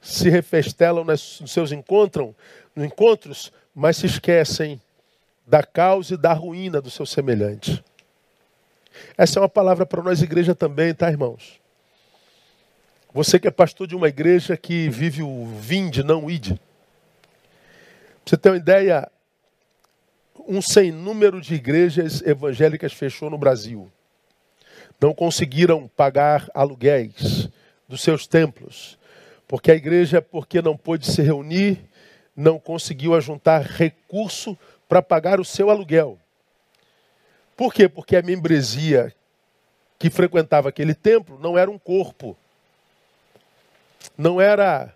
se 0.00 0.28
refestelam 0.30 1.04
nos 1.04 1.42
seus 1.46 1.72
encontros, 1.72 2.34
encontros, 2.76 3.52
mas 3.74 3.96
se 3.96 4.06
esquecem 4.06 4.80
da 5.46 5.62
causa 5.62 6.14
e 6.14 6.16
da 6.16 6.32
ruína 6.32 6.80
do 6.80 6.90
seu 6.90 7.04
semelhante. 7.04 7.84
Essa 9.16 9.38
é 9.38 9.42
uma 9.42 9.48
palavra 9.48 9.84
para 9.84 10.02
nós, 10.02 10.22
igreja, 10.22 10.54
também, 10.54 10.94
tá, 10.94 11.10
irmãos? 11.10 11.60
Você 13.12 13.38
que 13.38 13.48
é 13.48 13.50
pastor 13.50 13.86
de 13.86 13.96
uma 13.96 14.08
igreja 14.08 14.56
que 14.56 14.88
vive 14.88 15.22
o 15.22 15.46
vinde, 15.58 16.02
não 16.02 16.26
o 16.26 16.30
ide. 16.30 16.60
Você 18.24 18.36
ter 18.36 18.50
uma 18.50 18.56
ideia, 18.56 19.10
um 20.46 20.62
sem 20.62 20.92
número 20.92 21.40
de 21.40 21.54
igrejas 21.54 22.22
evangélicas 22.22 22.92
fechou 22.92 23.28
no 23.28 23.38
Brasil 23.38 23.90
não 25.00 25.14
conseguiram 25.14 25.88
pagar 25.88 26.48
aluguéis 26.54 27.48
dos 27.88 28.02
seus 28.02 28.26
templos, 28.26 28.98
porque 29.50 29.72
a 29.72 29.74
igreja, 29.74 30.22
porque 30.22 30.62
não 30.62 30.76
pôde 30.76 31.10
se 31.10 31.20
reunir, 31.22 31.84
não 32.36 32.56
conseguiu 32.56 33.16
ajuntar 33.16 33.62
recurso 33.62 34.56
para 34.88 35.02
pagar 35.02 35.40
o 35.40 35.44
seu 35.44 35.70
aluguel. 35.70 36.20
Por 37.56 37.74
quê? 37.74 37.88
Porque 37.88 38.14
a 38.14 38.22
membresia 38.22 39.12
que 39.98 40.08
frequentava 40.08 40.68
aquele 40.68 40.94
templo 40.94 41.36
não 41.40 41.58
era 41.58 41.68
um 41.68 41.80
corpo. 41.80 42.36
Não 44.16 44.40
era, 44.40 44.94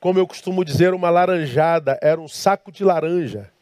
como 0.00 0.18
eu 0.18 0.26
costumo 0.26 0.64
dizer, 0.64 0.94
uma 0.94 1.10
laranjada, 1.10 1.98
era 2.00 2.18
um 2.18 2.28
saco 2.28 2.72
de 2.72 2.82
laranja. 2.82 3.52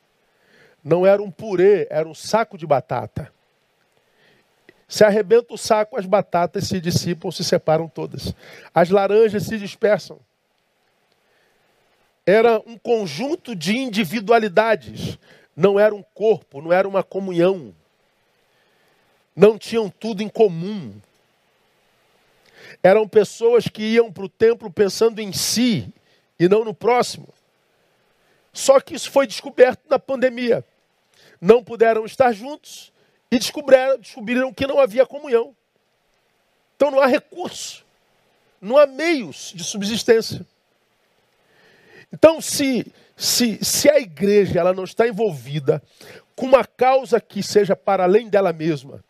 Não 0.84 1.04
era 1.04 1.20
um 1.20 1.28
purê, 1.28 1.88
era 1.90 2.08
um 2.08 2.14
saco 2.14 2.56
de 2.56 2.68
batata. 2.68 3.32
Se 4.90 5.04
arrebenta 5.04 5.54
o 5.54 5.56
saco, 5.56 5.96
as 5.96 6.04
batatas 6.04 6.66
se 6.66 6.80
dissipam, 6.80 7.30
se 7.30 7.44
separam 7.44 7.86
todas. 7.86 8.34
As 8.74 8.90
laranjas 8.90 9.44
se 9.44 9.56
dispersam. 9.56 10.18
Era 12.26 12.60
um 12.66 12.76
conjunto 12.76 13.54
de 13.54 13.78
individualidades. 13.78 15.16
Não 15.54 15.78
era 15.78 15.94
um 15.94 16.02
corpo, 16.02 16.60
não 16.60 16.72
era 16.72 16.88
uma 16.88 17.04
comunhão. 17.04 17.72
Não 19.34 19.56
tinham 19.56 19.88
tudo 19.88 20.24
em 20.24 20.28
comum. 20.28 20.92
Eram 22.82 23.06
pessoas 23.06 23.68
que 23.68 23.84
iam 23.84 24.10
para 24.10 24.24
o 24.24 24.28
templo 24.28 24.72
pensando 24.72 25.20
em 25.20 25.32
si 25.32 25.88
e 26.36 26.48
não 26.48 26.64
no 26.64 26.74
próximo. 26.74 27.28
Só 28.52 28.80
que 28.80 28.96
isso 28.96 29.08
foi 29.08 29.28
descoberto 29.28 29.82
na 29.88 30.00
pandemia. 30.00 30.64
Não 31.40 31.62
puderam 31.62 32.04
estar 32.04 32.32
juntos 32.32 32.92
e 33.30 33.38
descobriram, 33.38 33.98
descobriram 33.98 34.52
que 34.52 34.66
não 34.66 34.78
havia 34.78 35.06
comunhão. 35.06 35.54
Então 36.76 36.90
não 36.90 37.00
há 37.00 37.06
recurso 37.06 37.84
não 38.60 38.76
há 38.76 38.86
meios 38.86 39.52
de 39.54 39.64
subsistência. 39.64 40.46
Então, 42.12 42.40
se, 42.40 42.86
se, 43.16 43.64
se 43.64 43.88
a 43.88 43.98
igreja 43.98 44.60
ela 44.60 44.74
não 44.74 44.84
está 44.84 45.08
envolvida 45.08 45.82
com 46.36 46.46
uma 46.46 46.64
causa 46.64 47.20
que 47.20 47.42
seja 47.42 47.74
para 47.74 48.04
além 48.04 48.28
dela 48.28 48.52
mesma, 48.52 49.02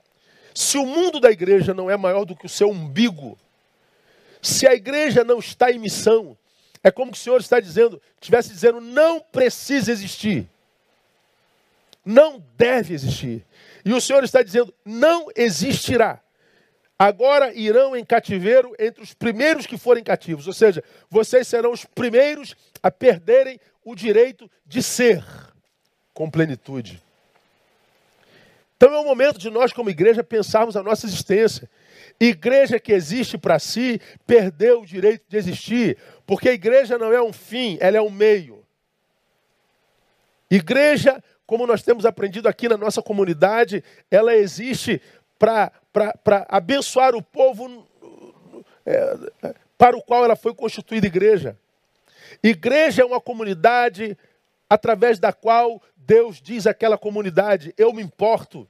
se 0.54 0.78
o 0.78 0.86
mundo 0.86 1.18
da 1.18 1.30
igreja 1.30 1.74
não 1.74 1.90
é 1.90 1.96
maior 1.96 2.24
do 2.24 2.36
que 2.36 2.46
o 2.46 2.48
seu 2.48 2.70
umbigo, 2.70 3.38
se 4.42 4.66
a 4.66 4.74
igreja 4.74 5.24
não 5.24 5.38
está 5.38 5.70
em 5.70 5.78
missão, 5.78 6.36
é 6.82 6.90
como 6.90 7.12
o 7.12 7.16
Senhor 7.16 7.40
está 7.40 7.58
dizendo, 7.58 8.00
estivesse 8.20 8.50
dizendo, 8.50 8.80
não 8.80 9.20
precisa 9.20 9.90
existir. 9.90 10.48
Não 12.04 12.42
deve 12.56 12.94
existir. 12.94 13.44
E 13.84 13.92
o 13.92 14.00
Senhor 14.00 14.22
está 14.24 14.42
dizendo, 14.42 14.74
não 14.84 15.28
existirá. 15.36 16.20
Agora 16.98 17.54
irão 17.54 17.96
em 17.96 18.04
cativeiro 18.04 18.74
entre 18.78 19.02
os 19.02 19.14
primeiros 19.14 19.66
que 19.66 19.78
forem 19.78 20.04
cativos. 20.04 20.46
Ou 20.46 20.52
seja, 20.52 20.84
vocês 21.08 21.48
serão 21.48 21.72
os 21.72 21.84
primeiros 21.84 22.54
a 22.82 22.90
perderem 22.90 23.58
o 23.82 23.94
direito 23.94 24.50
de 24.66 24.82
ser 24.82 25.24
com 26.12 26.30
plenitude. 26.30 27.02
Então 28.76 28.94
é 28.94 28.98
o 28.98 29.04
momento 29.04 29.38
de 29.38 29.50
nós, 29.50 29.72
como 29.72 29.90
igreja, 29.90 30.24
pensarmos 30.24 30.76
a 30.76 30.82
nossa 30.82 31.06
existência. 31.06 31.68
Igreja 32.18 32.78
que 32.78 32.92
existe 32.92 33.38
para 33.38 33.58
si 33.58 34.00
perdeu 34.26 34.80
o 34.82 34.86
direito 34.86 35.24
de 35.28 35.36
existir, 35.36 35.98
porque 36.26 36.48
a 36.50 36.52
igreja 36.52 36.98
não 36.98 37.12
é 37.12 37.22
um 37.22 37.32
fim, 37.32 37.78
ela 37.80 37.96
é 37.96 38.00
um 38.00 38.10
meio. 38.10 38.62
Igreja, 40.50 41.22
como 41.50 41.66
nós 41.66 41.82
temos 41.82 42.06
aprendido 42.06 42.48
aqui 42.48 42.68
na 42.68 42.76
nossa 42.76 43.02
comunidade, 43.02 43.82
ela 44.08 44.36
existe 44.36 45.02
para 45.36 45.72
abençoar 46.48 47.12
o 47.16 47.20
povo 47.20 47.84
é, 48.86 49.16
para 49.76 49.96
o 49.96 50.00
qual 50.00 50.24
ela 50.24 50.36
foi 50.36 50.54
constituída 50.54 51.08
igreja. 51.08 51.58
Igreja 52.40 53.02
é 53.02 53.04
uma 53.04 53.20
comunidade 53.20 54.16
através 54.68 55.18
da 55.18 55.32
qual 55.32 55.82
Deus 55.96 56.40
diz 56.40 56.68
àquela 56.68 56.96
comunidade: 56.96 57.74
Eu 57.76 57.92
me 57.92 58.00
importo. 58.00 58.64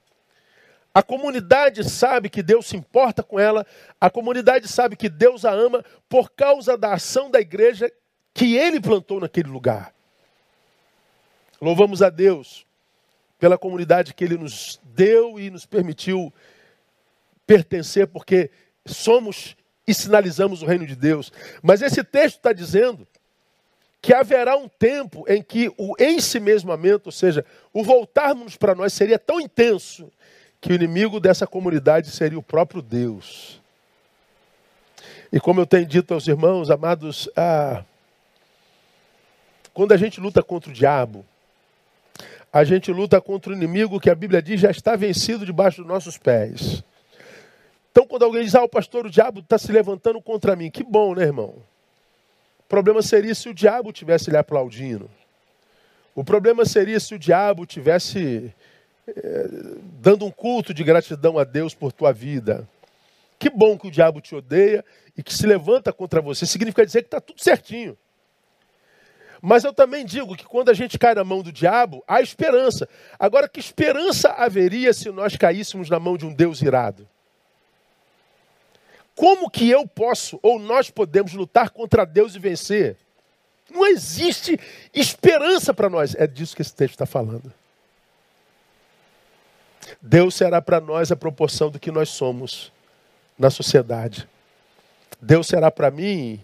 A 0.95 1.03
comunidade 1.03 1.85
sabe 1.85 2.31
que 2.31 2.43
Deus 2.43 2.67
se 2.67 2.79
importa 2.79 3.23
com 3.23 3.39
ela, 3.39 3.67
a 4.01 4.09
comunidade 4.09 4.67
sabe 4.69 4.97
que 4.97 5.11
Deus 5.11 5.45
a 5.45 5.53
ama 5.53 5.85
por 6.09 6.31
causa 6.31 6.79
da 6.79 6.95
ação 6.95 7.31
da 7.31 7.43
igreja 7.43 7.93
que 8.33 8.57
ele 8.57 8.81
plantou 8.81 9.21
naquele 9.21 9.51
lugar. 9.51 9.93
Louvamos 11.61 12.01
a 12.01 12.09
Deus 12.09 12.70
pela 13.41 13.59
comunidade 13.59 14.13
que 14.15 14.23
ele 14.23 14.37
nos 14.37 14.79
deu 14.85 15.41
e 15.41 15.51
nos 15.51 15.65
permitiu 15.65 16.33
pertencer, 17.47 18.07
porque 18.07 18.51
somos 18.87 19.57
e 19.89 19.95
sinalizamos 19.95 20.63
o 20.63 20.67
reino 20.67 20.87
de 20.87 20.95
Deus. 20.95 21.33
Mas 21.63 21.83
esse 21.83 22.05
texto 22.05 22.37
está 22.37 22.53
dizendo 22.53 23.09
que 24.01 24.15
haverá 24.15 24.57
um 24.57 24.69
tempo 24.69 25.25
em 25.27 25.43
que 25.43 25.73
o 25.77 25.95
ensimesmamento, 25.99 27.09
ou 27.09 27.13
seja, 27.13 27.45
o 27.73 27.83
voltarmos 27.83 28.57
para 28.57 28.75
nós 28.75 28.93
seria 28.93 29.19
tão 29.19 29.41
intenso 29.41 30.13
que 30.61 30.73
o 30.73 30.75
inimigo 30.75 31.19
dessa 31.19 31.47
comunidade 31.47 32.11
seria 32.11 32.39
o 32.39 32.43
próprio 32.43 32.83
Deus. 32.83 33.61
E 35.33 35.41
como 35.41 35.61
eu 35.61 35.67
tenho 35.67 35.87
dito 35.87 36.13
aos 36.13 36.29
irmãos, 36.29 36.71
amados, 36.71 37.29
ah, 37.37 37.85
quando 39.73 39.93
a 39.93 39.97
gente 39.97 40.21
luta 40.21 40.43
contra 40.43 40.71
o 40.71 40.75
diabo, 40.75 41.25
a 42.53 42.65
gente 42.65 42.91
luta 42.93 43.21
contra 43.21 43.53
o 43.53 43.57
inimigo 43.57 44.01
que 44.01 44.11
a 44.11 44.15
Bíblia 44.15 44.43
diz 44.43 44.61
já 44.61 44.71
está 44.71 44.97
vencido 44.97 45.47
debaixo 45.47 45.79
dos 45.79 45.87
nossos 45.87 46.19
pés. 46.19 46.83
Então, 47.91 48.07
quando 48.07 48.25
alguém 48.25 48.45
diz, 48.45 48.55
ah, 48.55 48.63
o 48.63 48.69
pastor, 48.69 49.07
o 49.07 49.11
diabo 49.11 49.41
está 49.41 49.59
se 49.59 49.73
levantando 49.73 50.21
contra 50.21 50.55
mim, 50.55 50.71
que 50.71 50.85
bom, 50.85 51.15
né, 51.15 51.25
irmão? 51.25 51.55
O 52.59 52.69
problema 52.69 53.03
seria 53.03 53.35
se 53.35 53.49
o 53.49 53.55
diabo 53.55 53.93
tivesse 53.93 54.31
lhe 54.31 54.37
aplaudindo. 54.37 55.11
O 56.15 56.23
problema 56.23 56.65
seria 56.65 57.01
se 57.01 57.15
o 57.15 57.19
diabo 57.19 57.67
tivesse 57.67 58.53
dando 60.01 60.25
um 60.25 60.31
culto 60.31 60.73
de 60.73 60.85
gratidão 60.85 61.39
a 61.39 61.45
Deus 61.45 61.75
por 61.75 61.93
tua 61.93 62.13
vida. 62.13 62.69
Que 63.39 63.49
bom 63.49 63.79
que 63.79 63.89
o 63.89 63.91
diabo 63.91 64.21
te 64.21 64.35
odeia 64.35 64.85
e 65.17 65.23
que 65.23 65.35
se 65.35 65.47
levanta 65.47 65.93
contra 65.93 66.21
você. 66.21 66.47
Significa 66.47 66.85
dizer 66.85 67.03
que 67.03 67.07
está 67.07 67.21
tudo 67.21 67.43
certinho. 67.43 67.97
Mas 69.43 69.65
eu 69.65 69.73
também 69.73 70.05
digo 70.05 70.37
que 70.37 70.45
quando 70.45 70.69
a 70.69 70.75
gente 70.75 70.99
cai 70.99 71.15
na 71.15 71.25
mão 71.25 71.43
do 71.43 71.51
diabo, 71.51 72.05
há 72.07 72.21
esperança. 72.21 72.89
Agora, 73.19 73.49
que 73.49 73.59
esperança 73.59 74.31
haveria 74.31 74.93
se 74.93 75.11
nós 75.11 75.37
caíssemos 75.37 75.89
na 75.89 75.99
mão 75.99 76.17
de 76.17 76.27
um 76.27 76.35
Deus 76.35 76.61
irado? 76.61 77.09
Como 79.15 79.51
que 79.51 79.69
eu 79.69 79.87
posso, 79.87 80.39
ou 80.43 80.59
nós 80.59 80.91
podemos 80.91 81.33
lutar 81.33 81.71
contra 81.71 82.05
Deus 82.05 82.35
e 82.35 82.39
vencer? 82.39 82.97
Não 83.71 83.87
existe 83.87 84.59
esperança 84.93 85.73
para 85.73 85.89
nós. 85.89 86.15
É 86.15 86.27
disso 86.27 86.57
que 86.57 86.63
esse 86.63 86.75
texto 86.75 86.95
está 86.95 87.07
falando. 87.07 87.53
Deus 90.01 90.35
será 90.35 90.61
para 90.61 90.81
nós 90.81 91.11
a 91.11 91.17
proporção 91.17 91.71
do 91.71 91.79
que 91.79 91.91
nós 91.91 92.09
somos 92.11 92.73
na 93.39 93.51
sociedade. 93.51 94.29
Deus 95.21 95.47
será 95.47 95.71
para 95.71 95.91
mim, 95.91 96.41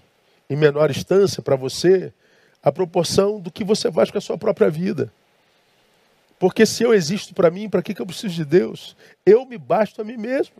em 0.49 0.57
menor 0.57 0.91
instância, 0.91 1.43
para 1.43 1.57
você, 1.57 2.13
a 2.67 2.73
proporção 2.73 3.39
do 3.39 3.49
que 3.49 3.63
você 3.63 3.93
faz 3.93 4.11
com 4.11 4.19
a 4.19 4.21
sua 4.21 4.37
própria 4.37 4.69
vida. 4.69 5.13
Porque 6.37 6.67
se 6.67 6.83
eu 6.83 6.93
existo 6.93 7.33
para 7.33 7.49
mim, 7.49 7.69
para 7.69 7.81
que, 7.81 7.95
eu 7.97 8.05
preciso 8.05 8.35
de 8.35 8.45
Deus? 8.45 8.97
Eu 9.25 9.47
me 9.47 9.57
basto 9.57 10.03
a 10.03 10.05
mim 10.05 10.17
mesmo. 10.17 10.57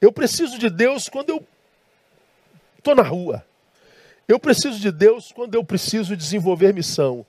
Eu 0.00 0.10
preciso 0.10 0.58
de 0.58 0.70
Deus 0.70 1.06
quando 1.10 1.28
eu 1.28 1.46
estou 2.78 2.94
na 2.94 3.02
rua. 3.02 3.44
Eu 4.26 4.38
preciso 4.38 4.80
de 4.80 4.90
Deus 4.90 5.30
quando 5.30 5.54
eu 5.54 5.62
preciso 5.62 6.16
desenvolver 6.16 6.72
missão. 6.72 7.26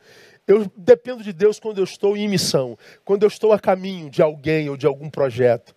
Eu 0.48 0.72
dependo 0.78 1.22
de 1.22 1.34
Deus 1.34 1.60
quando 1.60 1.80
eu 1.80 1.84
estou 1.84 2.16
em 2.16 2.30
missão, 2.30 2.78
quando 3.04 3.24
eu 3.24 3.28
estou 3.28 3.52
a 3.52 3.60
caminho 3.60 4.10
de 4.10 4.22
alguém 4.22 4.70
ou 4.70 4.78
de 4.78 4.88
algum 4.88 5.10
projeto. 5.10 5.76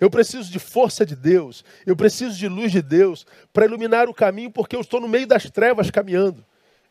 Eu 0.00 0.10
preciso 0.10 0.50
de 0.50 0.58
força 0.58 1.06
de 1.06 1.14
Deus, 1.14 1.64
eu 1.86 1.94
preciso 1.94 2.36
de 2.36 2.48
luz 2.48 2.72
de 2.72 2.82
Deus 2.82 3.24
para 3.52 3.64
iluminar 3.64 4.08
o 4.08 4.14
caminho, 4.14 4.50
porque 4.50 4.74
eu 4.74 4.80
estou 4.80 5.00
no 5.00 5.06
meio 5.06 5.26
das 5.26 5.48
trevas 5.48 5.88
caminhando. 5.88 6.44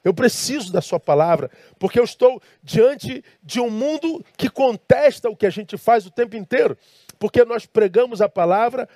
Eu 0.03 0.13
preciso 0.13 0.71
da 0.71 0.81
Sua 0.81 0.99
palavra, 0.99 1.49
porque 1.79 1.99
eu 1.99 2.03
estou 2.03 2.41
diante 2.63 3.23
de 3.43 3.59
um 3.59 3.69
mundo 3.69 4.23
que 4.37 4.49
contesta 4.49 5.29
o 5.29 5.35
que 5.35 5.45
a 5.45 5.49
gente 5.49 5.77
faz 5.77 6.05
o 6.05 6.11
tempo 6.11 6.35
inteiro, 6.35 6.77
porque 7.19 7.43
nós 7.43 7.65
pregamos 7.65 8.21
a 8.21 8.29
palavra 8.29 8.87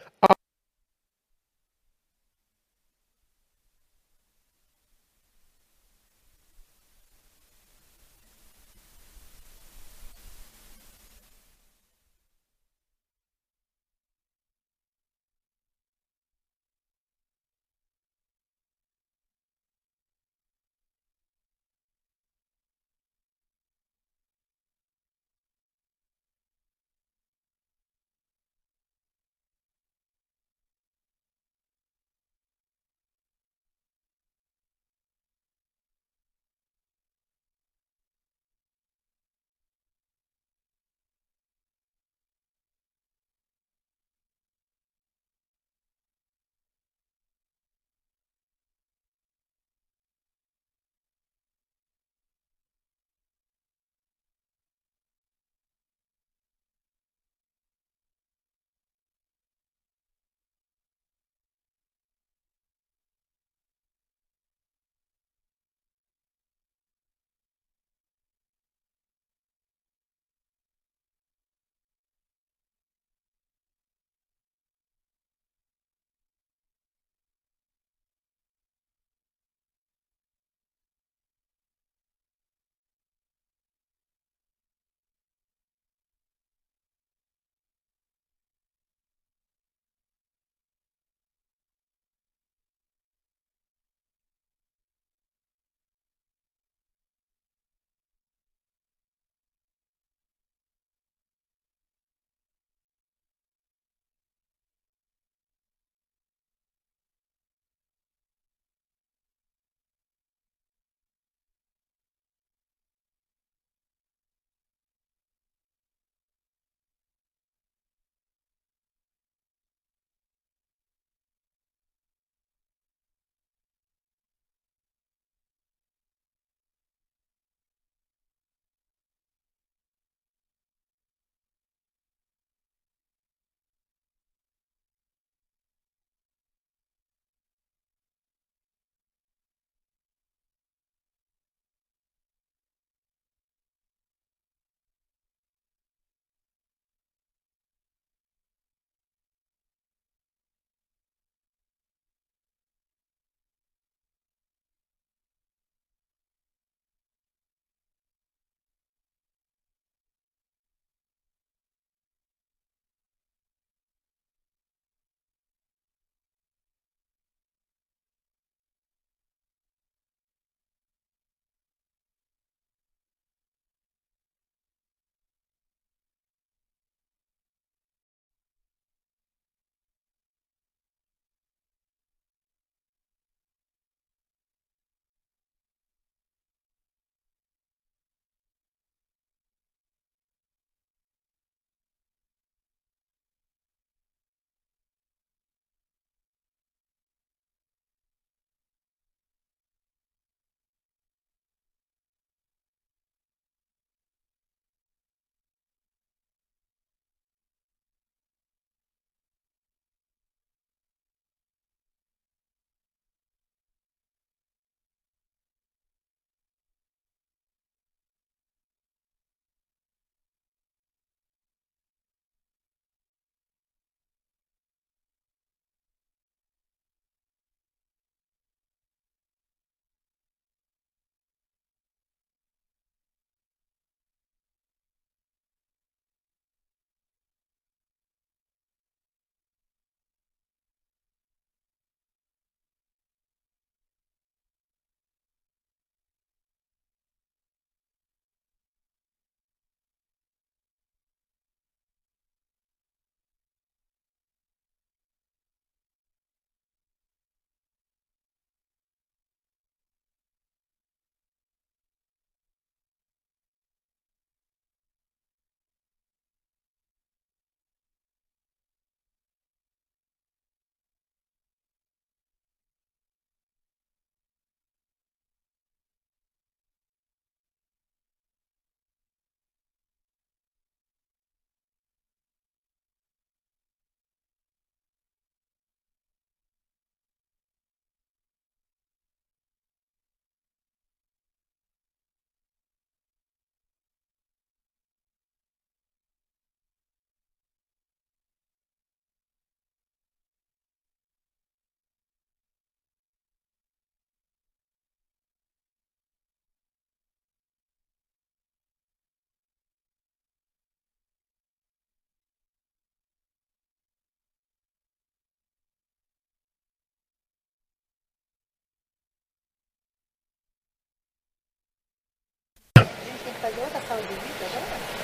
fazer 323.42 323.60
outra 323.60 323.82
sala 323.82 324.02
de 324.02 324.08
vida 324.08 324.46
agora? 324.46 325.02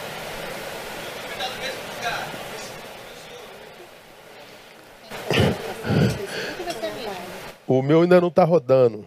O 7.65 7.81
meu 7.81 8.03
ainda 8.03 8.21
não 8.21 8.27
está 8.27 8.43
rodando. 8.43 9.05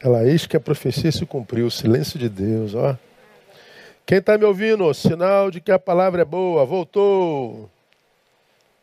Ela, 0.00 0.24
eis 0.24 0.46
que 0.46 0.56
a 0.56 0.60
profecia 0.60 1.12
se 1.12 1.26
cumpriu, 1.26 1.66
o 1.66 1.70
silêncio 1.70 2.18
de 2.18 2.28
Deus, 2.28 2.74
ó. 2.74 2.96
Quem 4.04 4.18
está 4.18 4.38
me 4.38 4.44
ouvindo? 4.44 4.92
Sinal 4.94 5.50
de 5.50 5.60
que 5.60 5.70
a 5.70 5.78
palavra 5.78 6.22
é 6.22 6.24
boa. 6.24 6.64
Voltou. 6.64 7.70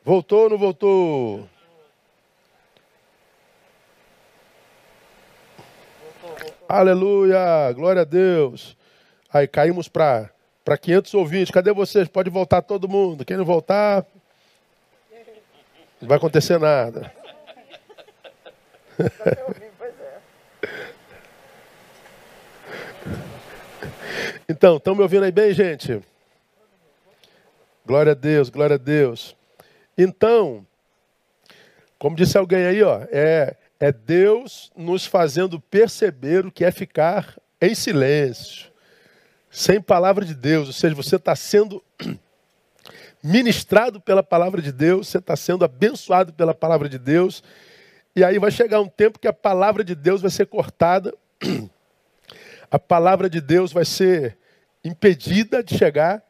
Voltou 0.03 0.43
ou 0.43 0.49
não 0.51 0.57
voltou? 0.57 1.49
Aleluia, 6.76 7.71
glória 7.71 8.01
a 8.01 8.03
Deus. 8.03 8.76
Aí 9.32 9.47
caímos 9.47 9.88
para 9.88 10.32
500 10.82 11.13
ouvintes. 11.13 11.51
Cadê 11.51 11.71
vocês? 11.71 12.07
Pode 12.07 12.32
voltar 12.32 12.63
todo 12.63 12.89
mundo. 12.89 13.24
Quem 13.24 13.38
não 13.38 13.45
voltar, 13.45 14.03
não 16.01 16.07
vai 16.07 16.17
acontecer 16.17 16.57
nada. 16.57 17.13
Então, 24.49 24.76
estão 24.76 24.93
me 24.93 25.01
ouvindo 25.01 25.24
aí 25.24 25.32
bem, 25.32 25.53
gente? 25.53 26.01
Glória 27.86 28.11
a 28.11 28.15
Deus, 28.15 28.49
glória 28.49 28.76
a 28.76 28.78
Deus. 28.78 29.36
Então, 29.97 30.67
como 31.97 32.15
disse 32.15 32.38
alguém 32.38 32.65
aí, 32.65 32.84
ó, 32.84 33.01
é, 33.09 33.55
é 33.84 33.91
Deus 33.91 34.71
nos 34.77 35.05
fazendo 35.05 35.59
perceber 35.59 36.45
o 36.45 36.51
que 36.51 36.63
é 36.63 36.71
ficar 36.71 37.38
em 37.59 37.75
silêncio, 37.75 38.71
sem 39.51 39.81
palavra 39.81 40.23
de 40.23 40.34
Deus. 40.34 40.67
Ou 40.67 40.73
seja, 40.73 40.95
você 40.95 41.17
está 41.17 41.36
sendo 41.36 41.84
ministrado 43.21 43.99
pela 43.99 44.23
palavra 44.23 44.61
de 44.61 44.71
Deus, 44.71 45.09
você 45.09 45.17
está 45.17 45.36
sendo 45.36 45.65
abençoado 45.65 46.31
pela 46.31 46.53
palavra 46.53 46.88
de 46.88 46.97
Deus. 46.97 47.43
E 48.15 48.23
aí 48.23 48.39
vai 48.39 48.51
chegar 48.51 48.79
um 48.79 48.88
tempo 48.88 49.19
que 49.19 49.27
a 49.27 49.34
palavra 49.34 49.84
de 49.84 49.95
Deus 49.95 50.21
vai 50.21 50.31
ser 50.31 50.45
cortada 50.45 51.13
a 52.71 52.79
palavra 52.79 53.29
de 53.29 53.41
Deus 53.41 53.73
vai 53.73 53.84
ser 53.84 54.38
impedida 54.81 55.61
de 55.61 55.77
chegar. 55.77 56.23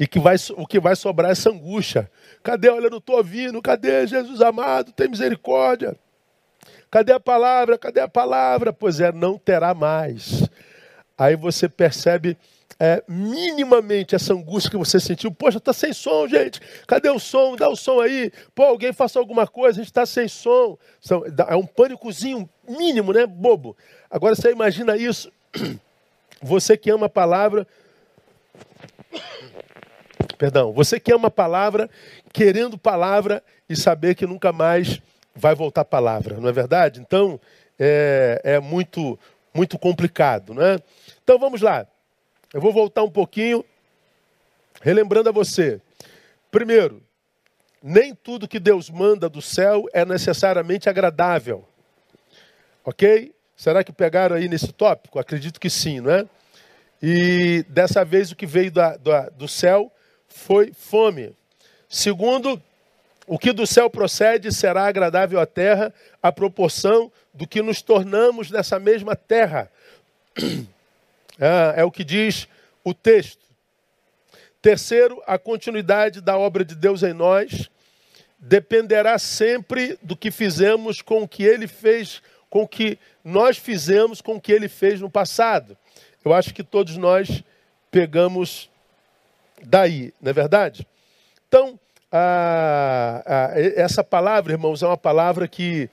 E 0.00 0.06
que 0.06 0.18
vai, 0.18 0.36
o 0.56 0.66
que 0.66 0.80
vai 0.80 0.96
sobrar 0.96 1.28
é 1.28 1.32
essa 1.32 1.50
angústia. 1.50 2.10
Cadê? 2.42 2.70
Olha, 2.70 2.86
eu 2.86 2.90
não 2.90 2.96
estou 2.96 3.18
ouvindo. 3.18 3.60
Cadê 3.60 4.06
Jesus 4.06 4.40
amado? 4.40 4.92
Tem 4.92 5.06
misericórdia. 5.06 5.94
Cadê 6.90 7.12
a 7.12 7.20
palavra? 7.20 7.76
Cadê 7.76 8.00
a 8.00 8.08
palavra? 8.08 8.72
Pois 8.72 8.98
é, 8.98 9.12
não 9.12 9.36
terá 9.36 9.74
mais. 9.74 10.48
Aí 11.18 11.36
você 11.36 11.68
percebe 11.68 12.34
é, 12.78 13.04
minimamente 13.06 14.14
essa 14.14 14.32
angústia 14.32 14.70
que 14.70 14.78
você 14.78 14.98
sentiu. 14.98 15.30
Poxa, 15.30 15.58
está 15.58 15.74
sem 15.74 15.92
som, 15.92 16.26
gente. 16.26 16.62
Cadê 16.86 17.10
o 17.10 17.18
som? 17.18 17.54
Dá 17.54 17.68
o 17.68 17.76
som 17.76 18.00
aí. 18.00 18.32
Pô, 18.54 18.62
alguém 18.62 18.94
faça 18.94 19.18
alguma 19.18 19.46
coisa. 19.46 19.80
A 19.80 19.82
gente 19.82 19.90
está 19.90 20.06
sem 20.06 20.26
som. 20.26 20.78
É 21.46 21.54
um 21.54 21.66
pânicozinho 21.66 22.48
mínimo, 22.66 23.12
né? 23.12 23.26
Bobo. 23.26 23.76
Agora 24.10 24.34
você 24.34 24.50
imagina 24.50 24.96
isso. 24.96 25.30
Você 26.42 26.74
que 26.74 26.90
ama 26.90 27.04
a 27.04 27.10
palavra. 27.10 27.66
Perdão, 30.40 30.72
você 30.72 30.98
que 30.98 31.12
ama 31.12 31.28
a 31.28 31.30
palavra, 31.30 31.90
querendo 32.32 32.78
palavra 32.78 33.44
e 33.68 33.76
saber 33.76 34.14
que 34.14 34.26
nunca 34.26 34.54
mais 34.54 34.98
vai 35.36 35.54
voltar 35.54 35.84
palavra, 35.84 36.40
não 36.40 36.48
é 36.48 36.52
verdade? 36.52 36.98
Então, 36.98 37.38
é, 37.78 38.40
é 38.42 38.58
muito, 38.58 39.18
muito 39.52 39.78
complicado, 39.78 40.54
né? 40.54 40.78
Então 41.22 41.38
vamos 41.38 41.60
lá. 41.60 41.86
Eu 42.54 42.60
vou 42.62 42.72
voltar 42.72 43.02
um 43.02 43.10
pouquinho, 43.10 43.62
relembrando 44.80 45.28
a 45.28 45.32
você. 45.32 45.78
Primeiro, 46.50 47.02
nem 47.82 48.14
tudo 48.14 48.48
que 48.48 48.58
Deus 48.58 48.88
manda 48.88 49.28
do 49.28 49.42
céu 49.42 49.84
é 49.92 50.06
necessariamente 50.06 50.88
agradável. 50.88 51.68
Ok? 52.82 53.34
Será 53.54 53.84
que 53.84 53.92
pegaram 53.92 54.36
aí 54.36 54.48
nesse 54.48 54.72
tópico? 54.72 55.18
Acredito 55.18 55.60
que 55.60 55.68
sim, 55.68 56.00
não 56.00 56.10
é? 56.10 56.26
E 57.02 57.62
dessa 57.68 58.02
vez 58.06 58.32
o 58.32 58.36
que 58.36 58.46
veio 58.46 58.70
da, 58.70 58.96
da, 58.96 59.28
do 59.28 59.46
céu 59.46 59.92
foi 60.30 60.72
fome. 60.72 61.34
Segundo, 61.88 62.60
o 63.26 63.38
que 63.38 63.52
do 63.52 63.66
céu 63.66 63.90
procede 63.90 64.52
será 64.52 64.86
agradável 64.86 65.38
à 65.38 65.46
terra, 65.46 65.92
à 66.22 66.32
proporção 66.32 67.12
do 67.34 67.46
que 67.46 67.60
nos 67.60 67.82
tornamos 67.82 68.50
nessa 68.50 68.78
mesma 68.78 69.14
terra. 69.14 69.70
É, 71.38 71.74
é 71.82 71.84
o 71.84 71.90
que 71.90 72.04
diz 72.04 72.48
o 72.82 72.94
texto. 72.94 73.44
Terceiro, 74.62 75.22
a 75.26 75.38
continuidade 75.38 76.20
da 76.20 76.36
obra 76.36 76.64
de 76.64 76.74
Deus 76.74 77.02
em 77.02 77.12
nós 77.12 77.70
dependerá 78.38 79.18
sempre 79.18 79.98
do 80.02 80.16
que 80.16 80.30
fizemos 80.30 81.02
com 81.02 81.22
o 81.22 81.28
que 81.28 81.42
ele 81.42 81.66
fez, 81.66 82.22
com 82.48 82.62
o 82.62 82.68
que 82.68 82.98
nós 83.24 83.58
fizemos 83.58 84.20
com 84.20 84.36
o 84.36 84.40
que 84.40 84.52
ele 84.52 84.68
fez 84.68 85.00
no 85.00 85.10
passado. 85.10 85.76
Eu 86.24 86.32
acho 86.32 86.54
que 86.54 86.62
todos 86.62 86.96
nós 86.96 87.44
pegamos 87.90 88.69
daí, 89.64 90.12
não 90.20 90.30
é 90.30 90.32
verdade? 90.32 90.86
Então, 91.48 91.78
a, 92.10 93.22
a, 93.26 93.60
essa 93.60 94.02
palavra, 94.02 94.52
irmãos, 94.52 94.82
é 94.82 94.86
uma 94.86 94.96
palavra 94.96 95.46
que 95.46 95.88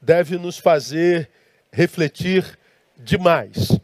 deve 0.00 0.38
nos 0.38 0.58
fazer 0.58 1.28
refletir 1.72 2.58
demais. 2.96 3.78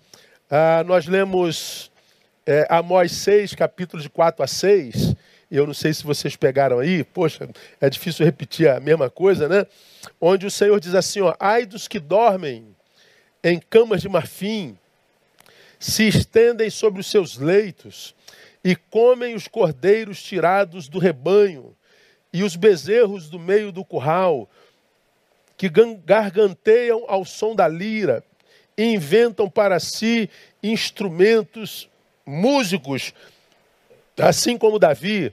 Ah, 0.51 0.83
nós 0.85 1.07
lemos 1.07 1.91
é, 2.47 2.67
Amós 2.69 3.13
6, 3.13 3.55
capítulo 3.55 4.03
de 4.03 4.09
4 4.09 4.43
a 4.43 4.47
6. 4.47 5.15
Eu 5.51 5.67
não 5.67 5.75
sei 5.75 5.93
se 5.93 6.05
vocês 6.05 6.37
pegaram 6.37 6.79
aí, 6.79 7.05
poxa, 7.05 7.49
é 7.81 7.89
difícil 7.89 8.25
repetir 8.25 8.69
a 8.69 8.81
mesma 8.81 9.09
coisa, 9.09 9.49
né? 9.49 9.67
Onde 10.21 10.47
o 10.47 10.51
Senhor 10.51 10.79
diz 10.81 10.95
assim: 10.95 11.21
ó, 11.21 11.35
ai 11.39 11.65
dos 11.65 11.87
que 11.87 12.01
dormem 12.01 12.75
em 13.43 13.61
camas 13.61 14.01
de 14.01 14.09
marfim, 14.09 14.77
se 15.79 16.09
estendem 16.09 16.71
sobre 16.71 17.01
os 17.01 17.07
seus 17.07 17.37
leitos 17.37 18.15
e 18.65 18.75
comem 18.75 19.35
os 19.35 19.47
cordeiros 19.47 20.23
tirados 20.23 20.89
do 20.89 20.99
rebanho 20.99 21.77
e 22.33 22.43
os 22.43 22.57
bezerros 22.57 23.29
do 23.29 23.39
meio 23.39 23.71
do 23.71 23.85
curral, 23.85 24.49
que 25.55 25.71
garganteiam 26.05 27.05
ao 27.07 27.27
som 27.27 27.55
da 27.55 27.69
lira 27.69 28.25
e 28.77 28.85
inventam 28.85 29.49
para 29.51 29.79
si 29.79 30.31
instrumentos, 30.63 31.89
músicos, 32.25 33.13
assim 34.19 34.57
como 34.57 34.79
Davi, 34.79 35.33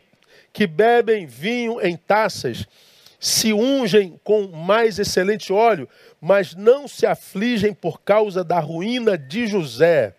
que 0.51 0.67
bebem 0.67 1.25
vinho 1.25 1.79
em 1.81 1.95
taças, 1.95 2.67
se 3.17 3.53
ungem 3.53 4.19
com 4.23 4.47
mais 4.47 4.99
excelente 4.99 5.53
óleo, 5.53 5.87
mas 6.19 6.53
não 6.53 6.87
se 6.87 7.05
afligem 7.05 7.73
por 7.73 8.01
causa 8.01 8.43
da 8.43 8.59
ruína 8.59 9.17
de 9.17 9.47
José. 9.47 10.15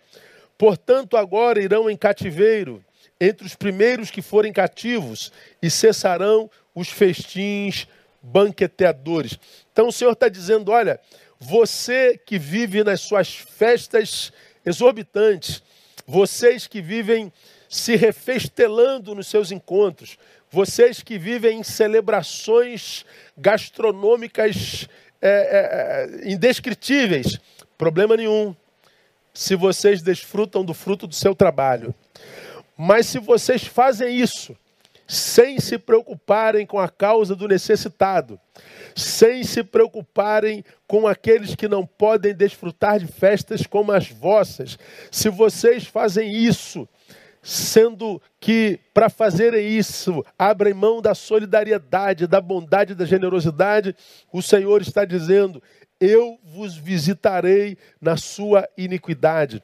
Portanto, 0.57 1.15
agora 1.15 1.61
irão 1.61 1.89
em 1.89 1.95
cativeiro 1.95 2.83
entre 3.25 3.47
os 3.47 3.55
primeiros 3.55 4.11
que 4.11 4.21
forem 4.21 4.51
cativos 4.51 5.31
e 5.61 5.69
cessarão 5.69 6.49
os 6.75 6.89
festins 6.89 7.87
banqueteadores. 8.21 9.39
Então 9.71 9.87
o 9.87 9.91
Senhor 9.91 10.11
está 10.11 10.27
dizendo: 10.27 10.71
olha, 10.71 10.99
você 11.39 12.19
que 12.25 12.37
vive 12.37 12.83
nas 12.83 13.01
suas 13.01 13.33
festas 13.33 14.31
exorbitantes, 14.65 15.63
vocês 16.05 16.67
que 16.67 16.81
vivem 16.81 17.31
se 17.69 17.95
refestelando 17.95 19.15
nos 19.15 19.27
seus 19.27 19.51
encontros, 19.51 20.17
vocês 20.51 21.01
que 21.01 21.17
vivem 21.17 21.59
em 21.59 21.63
celebrações 21.63 23.05
gastronômicas 23.37 24.87
é, 25.21 25.29
é, 25.29 26.27
é 26.27 26.31
indescritíveis, 26.31 27.39
problema 27.77 28.15
nenhum. 28.15 28.55
Se 29.33 29.55
vocês 29.55 30.03
desfrutam 30.03 30.63
do 30.63 30.75
fruto 30.75 31.07
do 31.07 31.15
seu 31.15 31.33
trabalho. 31.33 31.95
Mas 32.77 33.05
se 33.05 33.19
vocês 33.19 33.65
fazem 33.65 34.15
isso 34.15 34.55
sem 35.07 35.59
se 35.59 35.77
preocuparem 35.77 36.65
com 36.65 36.79
a 36.79 36.89
causa 36.89 37.35
do 37.35 37.47
necessitado, 37.47 38.39
sem 38.95 39.43
se 39.43 39.63
preocuparem 39.63 40.63
com 40.87 41.07
aqueles 41.07 41.55
que 41.55 41.67
não 41.67 41.85
podem 41.85 42.33
desfrutar 42.33 42.99
de 42.99 43.07
festas 43.07 43.67
como 43.67 43.91
as 43.91 44.09
vossas. 44.09 44.77
Se 45.11 45.29
vocês 45.29 45.85
fazem 45.85 46.31
isso, 46.33 46.87
sendo 47.41 48.21
que 48.39 48.79
para 48.93 49.09
fazerem 49.09 49.67
isso 49.67 50.25
abrem 50.39 50.73
mão 50.73 51.01
da 51.01 51.13
solidariedade, 51.13 52.25
da 52.25 52.39
bondade, 52.39 52.95
da 52.95 53.05
generosidade, 53.05 53.95
o 54.31 54.41
Senhor 54.41 54.81
está 54.81 55.03
dizendo: 55.03 55.61
Eu 55.99 56.39
vos 56.43 56.75
visitarei 56.75 57.77
na 57.99 58.15
sua 58.15 58.67
iniquidade. 58.77 59.61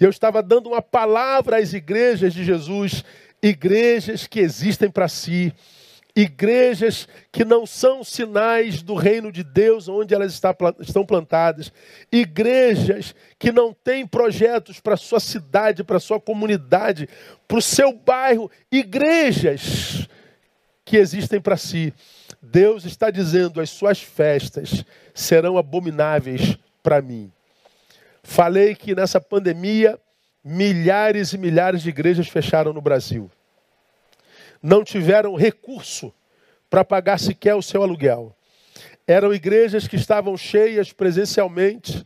E 0.00 0.04
eu 0.04 0.10
estava 0.10 0.42
dando 0.42 0.68
uma 0.68 0.82
palavra 0.82 1.58
às 1.58 1.72
igrejas 1.72 2.34
de 2.34 2.44
Jesus, 2.44 3.04
igrejas 3.42 4.26
que 4.26 4.40
existem 4.40 4.90
para 4.90 5.08
si, 5.08 5.54
igrejas 6.14 7.06
que 7.30 7.44
não 7.44 7.66
são 7.66 8.02
sinais 8.02 8.82
do 8.82 8.94
reino 8.94 9.30
de 9.30 9.44
Deus 9.44 9.86
onde 9.86 10.14
elas 10.14 10.40
estão 10.80 11.04
plantadas, 11.04 11.70
igrejas 12.10 13.14
que 13.38 13.52
não 13.52 13.72
têm 13.72 14.06
projetos 14.06 14.80
para 14.80 14.96
sua 14.96 15.20
cidade, 15.20 15.84
para 15.84 16.00
sua 16.00 16.18
comunidade, 16.18 17.08
para 17.46 17.58
o 17.58 17.62
seu 17.62 17.92
bairro, 17.92 18.50
igrejas 18.72 20.08
que 20.86 20.96
existem 20.96 21.40
para 21.40 21.56
si. 21.56 21.92
Deus 22.40 22.84
está 22.84 23.10
dizendo: 23.10 23.60
as 23.60 23.68
suas 23.68 24.00
festas 24.00 24.84
serão 25.12 25.58
abomináveis 25.58 26.56
para 26.82 27.02
mim. 27.02 27.30
Falei 28.28 28.74
que 28.74 28.92
nessa 28.92 29.20
pandemia, 29.20 30.00
milhares 30.44 31.32
e 31.32 31.38
milhares 31.38 31.80
de 31.80 31.90
igrejas 31.90 32.26
fecharam 32.26 32.72
no 32.72 32.80
Brasil. 32.80 33.30
Não 34.60 34.82
tiveram 34.82 35.36
recurso 35.36 36.12
para 36.68 36.84
pagar 36.84 37.20
sequer 37.20 37.54
o 37.54 37.62
seu 37.62 37.84
aluguel. 37.84 38.36
Eram 39.06 39.32
igrejas 39.32 39.86
que 39.86 39.94
estavam 39.94 40.36
cheias 40.36 40.92
presencialmente, 40.92 42.04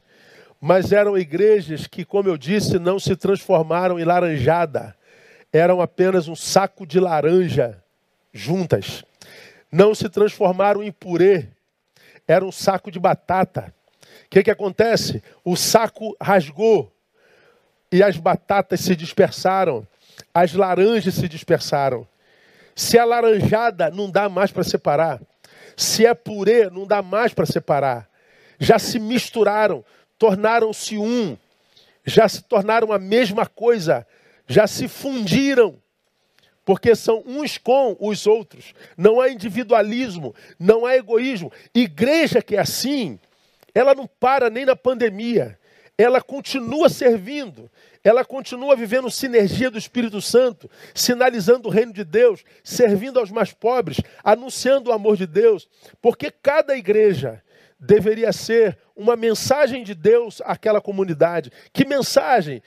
mas 0.60 0.92
eram 0.92 1.16
igrejas 1.16 1.86
que, 1.86 2.04
como 2.04 2.28
eu 2.28 2.36
disse, 2.36 2.78
não 2.78 3.00
se 3.00 3.16
transformaram 3.16 3.98
em 3.98 4.04
laranjada. 4.04 4.94
Eram 5.50 5.80
apenas 5.80 6.28
um 6.28 6.36
saco 6.36 6.86
de 6.86 7.00
laranja 7.00 7.82
juntas. 8.30 9.02
Não 9.72 9.94
se 9.94 10.08
transformaram 10.10 10.82
em 10.82 10.92
purê. 10.92 11.48
Era 12.28 12.44
um 12.44 12.52
saco 12.52 12.90
de 12.90 13.00
batata. 13.00 13.74
O 14.30 14.32
que, 14.32 14.44
que 14.44 14.50
acontece? 14.52 15.20
O 15.44 15.56
saco 15.56 16.16
rasgou 16.22 16.92
e 17.90 18.00
as 18.00 18.16
batatas 18.16 18.78
se 18.78 18.94
dispersaram, 18.94 19.84
as 20.32 20.52
laranjas 20.52 21.14
se 21.14 21.28
dispersaram. 21.28 22.06
Se 22.76 22.96
é 22.96 23.04
laranjada, 23.04 23.90
não 23.90 24.08
dá 24.08 24.28
mais 24.28 24.52
para 24.52 24.62
separar. 24.62 25.20
Se 25.76 26.06
é 26.06 26.14
purê, 26.14 26.70
não 26.70 26.86
dá 26.86 27.02
mais 27.02 27.34
para 27.34 27.44
separar. 27.44 28.08
Já 28.56 28.78
se 28.78 29.00
misturaram, 29.00 29.84
tornaram-se 30.16 30.96
um, 30.96 31.36
já 32.04 32.28
se 32.28 32.40
tornaram 32.44 32.92
a 32.92 33.00
mesma 33.00 33.46
coisa, 33.46 34.06
já 34.46 34.68
se 34.68 34.86
fundiram 34.86 35.76
porque 36.64 36.94
são 36.94 37.24
uns 37.26 37.58
com 37.58 37.96
os 37.98 38.28
outros. 38.28 38.74
Não 38.96 39.20
há 39.20 39.28
individualismo, 39.28 40.32
não 40.56 40.86
há 40.86 40.94
egoísmo. 40.94 41.50
Igreja 41.74 42.40
que 42.40 42.54
é 42.54 42.60
assim, 42.60 43.18
ela 43.74 43.94
não 43.94 44.06
para 44.06 44.50
nem 44.50 44.64
na 44.64 44.76
pandemia. 44.76 45.58
Ela 45.96 46.22
continua 46.22 46.88
servindo, 46.88 47.70
ela 48.02 48.24
continua 48.24 48.74
vivendo 48.74 49.10
sinergia 49.10 49.70
do 49.70 49.76
Espírito 49.76 50.20
Santo, 50.22 50.70
sinalizando 50.94 51.68
o 51.68 51.70
reino 51.70 51.92
de 51.92 52.04
Deus, 52.04 52.42
servindo 52.64 53.18
aos 53.18 53.30
mais 53.30 53.52
pobres, 53.52 54.00
anunciando 54.24 54.88
o 54.88 54.92
amor 54.94 55.16
de 55.18 55.26
Deus, 55.26 55.68
porque 56.00 56.30
cada 56.30 56.74
igreja 56.74 57.42
deveria 57.78 58.32
ser 58.32 58.78
uma 58.96 59.14
mensagem 59.16 59.84
de 59.84 59.94
Deus 59.94 60.40
àquela 60.44 60.80
comunidade. 60.80 61.50
Que 61.72 61.84
mensagem? 61.86 62.62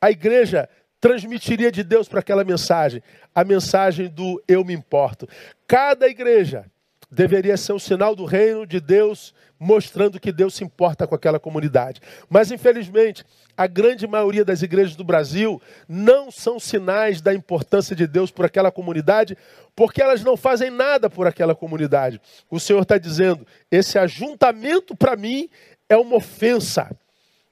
A 0.00 0.10
igreja 0.10 0.68
transmitiria 1.00 1.70
de 1.72 1.82
Deus 1.82 2.08
para 2.08 2.20
aquela 2.20 2.44
mensagem? 2.44 3.02
A 3.34 3.44
mensagem 3.44 4.08
do 4.08 4.42
eu 4.46 4.64
me 4.64 4.74
importo. 4.74 5.28
Cada 5.66 6.08
igreja 6.08 6.70
deveria 7.10 7.56
ser 7.56 7.72
um 7.72 7.78
sinal 7.78 8.14
do 8.14 8.24
reino 8.24 8.66
de 8.66 8.80
Deus, 8.80 9.34
mostrando 9.58 10.20
que 10.20 10.32
Deus 10.32 10.54
se 10.54 10.64
importa 10.64 11.06
com 11.06 11.14
aquela 11.14 11.38
comunidade. 11.38 12.00
Mas, 12.28 12.50
infelizmente, 12.50 13.24
a 13.56 13.66
grande 13.66 14.06
maioria 14.06 14.44
das 14.44 14.62
igrejas 14.62 14.96
do 14.96 15.04
Brasil 15.04 15.60
não 15.88 16.30
são 16.30 16.58
sinais 16.58 17.20
da 17.20 17.32
importância 17.32 17.96
de 17.96 18.06
Deus 18.06 18.30
por 18.30 18.44
aquela 18.44 18.70
comunidade, 18.70 19.36
porque 19.74 20.02
elas 20.02 20.22
não 20.22 20.36
fazem 20.36 20.70
nada 20.70 21.08
por 21.08 21.26
aquela 21.26 21.54
comunidade. 21.54 22.20
O 22.50 22.60
Senhor 22.60 22.82
está 22.82 22.98
dizendo: 22.98 23.46
esse 23.70 23.98
ajuntamento 23.98 24.94
para 24.96 25.16
mim 25.16 25.48
é 25.88 25.96
uma 25.96 26.16
ofensa. 26.16 26.90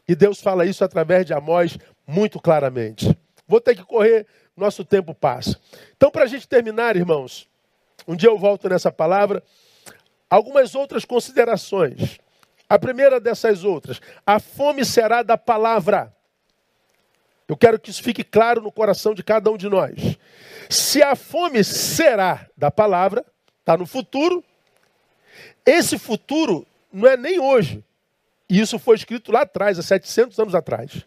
E 0.07 0.15
Deus 0.15 0.41
fala 0.41 0.67
isso 0.67 0.85
através 0.85 1.25
de 1.25 1.33
Amós 1.33 1.79
muito 2.07 2.39
claramente. 2.39 3.17
Vou 3.47 3.61
ter 3.61 3.75
que 3.75 3.85
correr, 3.85 4.27
nosso 4.57 4.85
tempo 4.85 5.15
passa. 5.15 5.59
Então, 5.97 6.11
para 6.11 6.25
a 6.25 6.27
gente 6.27 6.47
terminar, 6.47 6.97
irmãos, 6.97 7.49
um 8.07 8.15
dia 8.15 8.29
eu 8.29 8.39
volto 8.39 8.69
nessa 8.69 8.93
palavra, 8.93 9.43
algumas 10.29 10.75
outras 10.75 11.05
considerações. 11.05 12.19
A 12.69 12.79
primeira 12.79 13.21
dessas 13.21 13.63
outras, 13.63 14.01
a 14.27 14.41
fome 14.41 14.85
será 14.85 15.23
da 15.23 15.37
palavra. 15.37 16.15
Eu 17.47 17.57
quero 17.57 17.79
que 17.79 17.91
isso 17.91 18.03
fique 18.03 18.25
claro 18.25 18.63
no 18.63 18.73
coração 18.73 19.15
de 19.15 19.23
cada 19.23 19.51
um 19.51 19.57
de 19.57 19.69
nós. 19.69 19.95
Se 20.71 21.03
a 21.03 21.15
fome 21.15 21.63
será 21.63 22.49
da 22.57 22.71
palavra, 22.71 23.25
está 23.61 23.77
no 23.77 23.87
futuro, 23.87 24.43
esse 25.65 25.99
futuro 25.99 26.67
não 26.93 27.09
é 27.09 27.17
nem 27.17 27.39
hoje. 27.39 27.85
E 28.49 28.61
isso 28.61 28.79
foi 28.79 28.97
escrito 28.97 29.31
lá 29.31 29.43
atrás, 29.43 29.79
há 29.79 29.83
700 29.83 30.39
anos 30.39 30.55
atrás. 30.55 31.05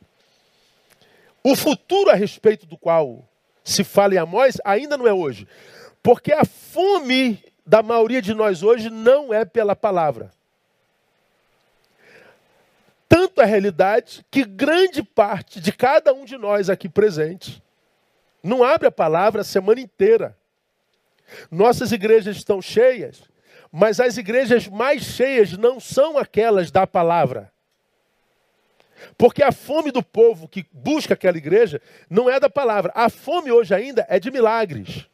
O 1.44 1.56
futuro 1.56 2.10
a 2.10 2.14
respeito 2.14 2.66
do 2.66 2.78
qual 2.78 3.28
se 3.64 3.84
fala 3.84 4.16
em 4.16 4.18
Amós 4.18 4.58
ainda 4.64 4.98
não 4.98 5.08
é 5.08 5.14
hoje. 5.14 5.48
Porque 6.08 6.32
a 6.32 6.46
fome 6.46 7.44
da 7.66 7.84
maioria 7.84 8.22
de 8.22 8.34
nós 8.34 8.64
hoje 8.64 8.90
não 8.90 9.34
é 9.34 9.44
pela 9.44 9.76
palavra. 9.76 10.32
Tanto 13.10 13.42
a 13.42 13.44
realidade 13.44 14.26
que 14.32 14.46
grande 14.46 15.04
parte 15.04 15.60
de 15.60 15.74
cada 15.74 16.14
um 16.14 16.24
de 16.24 16.38
nós 16.38 16.70
aqui 16.70 16.88
presente 16.88 17.62
não 18.42 18.64
abre 18.64 18.88
a 18.88 18.92
palavra 18.92 19.42
a 19.42 19.44
semana 19.44 19.82
inteira. 19.82 20.38
Nossas 21.52 21.92
igrejas 21.92 22.38
estão 22.38 22.62
cheias, 22.62 23.24
mas 23.70 24.00
as 24.00 24.16
igrejas 24.16 24.66
mais 24.66 25.02
cheias 25.02 25.58
não 25.58 25.78
são 25.78 26.18
aquelas 26.18 26.72
da 26.72 26.88
palavra. 26.88 27.52
Porque 29.18 29.44
a 29.44 29.52
fome 29.52 29.92
do 29.92 30.02
povo 30.02 30.48
que 30.48 30.66
busca 30.72 31.16
aquela 31.16 31.38
igreja 31.38 31.82
não 32.10 32.30
é 32.30 32.40
da 32.40 32.50
palavra. 32.50 32.94
A 32.96 33.10
fome 33.10 33.52
hoje 33.52 33.76
ainda 33.76 34.06
é 34.08 34.22
de 34.22 34.32
milagres. 34.32 35.06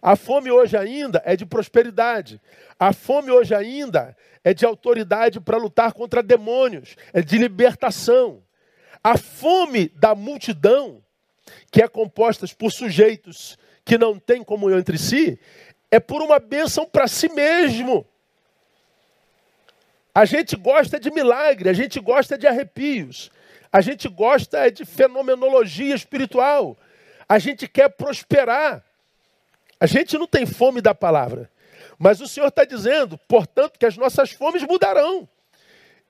A 0.00 0.16
fome 0.16 0.50
hoje 0.50 0.76
ainda 0.76 1.22
é 1.24 1.36
de 1.36 1.44
prosperidade. 1.44 2.40
A 2.78 2.92
fome 2.92 3.30
hoje 3.30 3.54
ainda 3.54 4.16
é 4.44 4.54
de 4.54 4.64
autoridade 4.64 5.40
para 5.40 5.56
lutar 5.56 5.92
contra 5.92 6.22
demônios, 6.22 6.96
é 7.12 7.20
de 7.20 7.36
libertação. 7.38 8.42
A 9.02 9.16
fome 9.16 9.88
da 9.88 10.14
multidão, 10.14 11.02
que 11.70 11.82
é 11.82 11.88
composta 11.88 12.46
por 12.56 12.70
sujeitos 12.70 13.58
que 13.84 13.98
não 13.98 14.18
têm 14.18 14.44
comunhão 14.44 14.78
entre 14.78 14.98
si, 14.98 15.38
é 15.90 15.98
por 15.98 16.22
uma 16.22 16.38
bênção 16.38 16.86
para 16.86 17.08
si 17.08 17.28
mesmo. 17.28 18.06
A 20.14 20.24
gente 20.24 20.56
gosta 20.56 20.98
de 20.98 21.10
milagre, 21.10 21.68
a 21.68 21.72
gente 21.72 22.00
gosta 22.00 22.36
de 22.36 22.46
arrepios, 22.46 23.30
a 23.72 23.80
gente 23.80 24.08
gosta 24.08 24.70
de 24.70 24.84
fenomenologia 24.84 25.94
espiritual, 25.94 26.76
a 27.28 27.38
gente 27.38 27.68
quer 27.68 27.88
prosperar. 27.90 28.84
A 29.80 29.86
gente 29.86 30.18
não 30.18 30.26
tem 30.26 30.46
fome 30.46 30.80
da 30.80 30.94
palavra. 30.94 31.50
Mas 31.98 32.20
o 32.20 32.28
Senhor 32.28 32.48
está 32.48 32.64
dizendo, 32.64 33.18
portanto, 33.28 33.78
que 33.78 33.86
as 33.86 33.96
nossas 33.96 34.30
fomes 34.30 34.62
mudarão. 34.62 35.28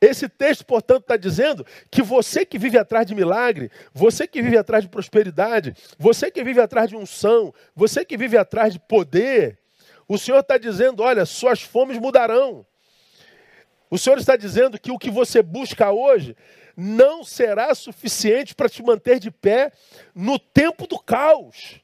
Esse 0.00 0.28
texto, 0.28 0.64
portanto, 0.64 1.02
está 1.02 1.16
dizendo 1.16 1.66
que 1.90 2.02
você 2.02 2.46
que 2.46 2.58
vive 2.58 2.78
atrás 2.78 3.04
de 3.06 3.14
milagre, 3.14 3.70
você 3.92 4.28
que 4.28 4.40
vive 4.40 4.56
atrás 4.56 4.84
de 4.84 4.90
prosperidade, 4.90 5.74
você 5.98 6.30
que 6.30 6.44
vive 6.44 6.60
atrás 6.60 6.88
de 6.88 6.96
unção, 6.96 7.52
você 7.74 8.04
que 8.04 8.16
vive 8.16 8.36
atrás 8.36 8.72
de 8.72 8.78
poder, 8.78 9.58
o 10.06 10.16
Senhor 10.16 10.38
está 10.38 10.56
dizendo: 10.56 11.02
olha, 11.02 11.26
suas 11.26 11.62
fomes 11.62 11.98
mudarão. 11.98 12.64
O 13.90 13.98
Senhor 13.98 14.18
está 14.18 14.36
dizendo 14.36 14.78
que 14.78 14.92
o 14.92 14.98
que 14.98 15.10
você 15.10 15.42
busca 15.42 15.90
hoje 15.90 16.36
não 16.76 17.24
será 17.24 17.74
suficiente 17.74 18.54
para 18.54 18.68
te 18.68 18.82
manter 18.82 19.18
de 19.18 19.30
pé 19.30 19.72
no 20.14 20.38
tempo 20.38 20.86
do 20.86 20.98
caos. 20.98 21.80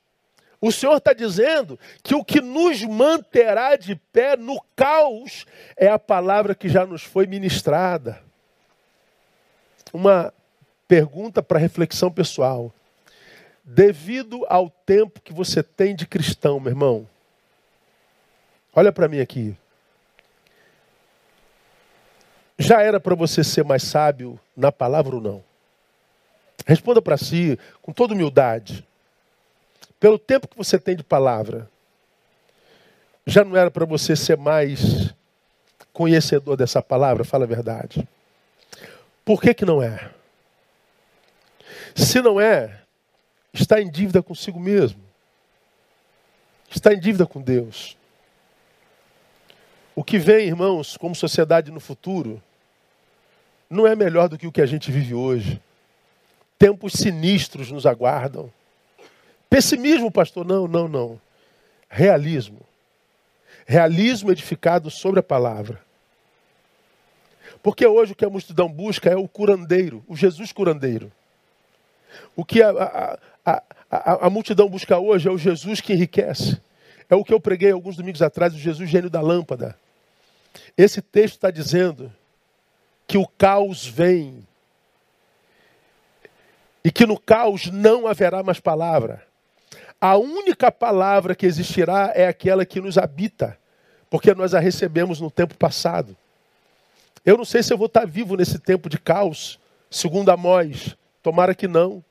O 0.65 0.73
Senhor 0.73 0.97
está 0.97 1.13
dizendo 1.13 1.79
que 2.03 2.15
o 2.15 2.25
que 2.25 2.41
nos 2.41 2.83
manterá 2.85 3.77
de 3.77 3.95
pé 3.95 4.35
no 4.35 4.59
caos 4.75 5.45
é 5.77 5.89
a 5.89 5.99
palavra 5.99 6.55
que 6.55 6.71
já 6.71 6.87
nos 6.87 7.03
foi 7.03 7.27
ministrada. 7.27 8.23
Uma 9.93 10.33
pergunta 10.89 11.43
para 11.43 11.59
reflexão 11.59 12.11
pessoal. 12.11 12.73
Devido 13.63 14.47
ao 14.49 14.71
tempo 14.71 15.21
que 15.21 15.35
você 15.35 15.63
tem 15.63 15.95
de 15.95 16.07
cristão, 16.07 16.59
meu 16.59 16.71
irmão, 16.71 17.07
olha 18.75 18.91
para 18.91 19.07
mim 19.07 19.21
aqui. 19.21 19.55
Já 22.59 22.81
era 22.81 22.99
para 22.99 23.15
você 23.15 23.45
ser 23.45 23.67
mais 23.67 23.83
sábio 23.83 24.41
na 24.57 24.73
palavra 24.73 25.17
ou 25.17 25.21
não? 25.21 25.45
Responda 26.65 27.03
para 27.03 27.19
si 27.19 27.59
com 27.83 27.93
toda 27.93 28.15
humildade. 28.15 28.83
Pelo 30.05 30.19
tempo 30.19 30.47
que 30.47 30.59
você 30.59 30.79
tem 30.79 30.95
de 30.95 31.03
palavra, 31.03 31.67
já 33.27 33.43
não 33.43 33.57
era 33.57 33.71
para 33.71 33.87
você 33.87 34.15
ser 34.15 34.37
mais 34.37 35.15
conhecedor 35.95 36.59
dessa 36.59 36.83
palavra? 36.83 37.25
Fala 37.25 37.45
a 37.45 37.49
verdade. 37.49 38.07
Por 39.25 39.41
que, 39.41 39.55
que 39.55 39.65
não 39.65 39.83
é? 39.83 40.11
Se 41.95 42.21
não 42.21 42.39
é, 42.39 42.83
está 43.51 43.81
em 43.81 43.91
dívida 43.91 44.23
consigo 44.23 44.61
mesmo. 44.61 45.01
Está 46.69 46.93
em 46.93 47.01
dívida 47.01 47.25
com 47.25 47.41
Deus. 47.41 47.97
O 49.97 50.05
que 50.05 50.19
vem, 50.19 50.49
irmãos, 50.49 50.99
como 50.99 51.15
sociedade 51.15 51.71
no 51.71 51.81
futuro, 51.81 52.43
não 53.71 53.87
é 53.87 53.97
melhor 53.97 54.29
do 54.29 54.37
que 54.37 54.47
o 54.47 54.53
que 54.53 54.61
a 54.61 54.67
gente 54.67 54.93
vive 54.93 55.15
hoje. 55.15 55.63
Tempos 56.59 56.93
sinistros 56.93 57.73
nos 57.73 57.87
aguardam. 57.87 58.53
Pessimismo, 59.55 60.11
pastor? 60.11 60.45
Não, 60.45 60.67
não, 60.67 60.89
não. 60.89 61.21
Realismo. 61.89 62.59
Realismo 63.65 64.33
edificado 64.33 64.91
sobre 64.91 65.21
a 65.21 65.23
palavra. 65.23 65.81
Porque 67.63 67.87
hoje 67.87 68.11
o 68.11 68.17
que 68.17 68.25
a 68.25 68.29
multidão 68.29 68.69
busca 68.69 69.09
é 69.11 69.17
o 69.17 69.29
curandeiro, 69.29 70.03
o 70.09 70.17
Jesus 70.17 70.51
curandeiro. 70.51 71.13
O 72.35 72.45
que 72.45 72.61
a, 72.65 73.19
a, 73.47 73.63
a, 73.89 74.27
a, 74.27 74.29
multidão 74.29 74.69
busca 74.69 74.99
hoje 74.99 75.29
é 75.29 75.31
o 75.31 75.39
Jesus 75.39 75.81
que 75.81 75.93
enriquece. 75.93 76.61
É 77.09 77.15
o 77.15 77.23
que 77.23 77.33
eu 77.33 77.39
preguei 77.39 77.71
alguns 77.71 77.95
domingos 77.95 78.23
atrás, 78.23 78.53
o 78.53 78.59
Jesus 78.59 78.91
gênio 78.91 79.09
da 79.09 79.21
lâmpada. 79.21 79.79
Esse 80.77 81.01
texto 81.01 81.35
está 81.35 81.53
dizendo 81.53 82.13
que 83.07 83.17
o 83.17 83.25
caos 83.25 83.87
vem 83.87 84.45
e 86.83 86.91
que 86.91 87.07
no 87.07 87.17
caos 87.17 87.71
não 87.71 88.09
haverá 88.09 88.43
mais 88.43 88.59
palavra. 88.59 89.25
A 90.07 90.19
única 90.19 90.71
palavra 90.71 91.35
que 91.35 91.47
existirá 91.47 92.13
é 92.15 92.27
aquela 92.29 92.67
que 92.67 92.79
nos 92.79 92.99
habita, 92.99 93.59
porque 94.11 94.35
nós 94.35 94.53
a 94.53 94.59
recebemos 94.61 95.19
no 95.19 95.31
tempo 95.31 95.55
passado. 95.57 96.15
Eu 97.25 97.39
não 97.39 97.45
sei 97.47 97.63
se 97.63 97.73
eu 97.73 97.79
vou 97.79 97.87
estar 97.87 98.07
vivo 98.07 98.37
nesse 98.37 98.59
tempo 98.59 98.91
de 98.91 98.99
caos, 98.99 99.59
segundo 99.91 100.29
Amós. 100.29 100.95
Tomara 101.23 101.55
que 101.55 101.67
não. 101.67 102.05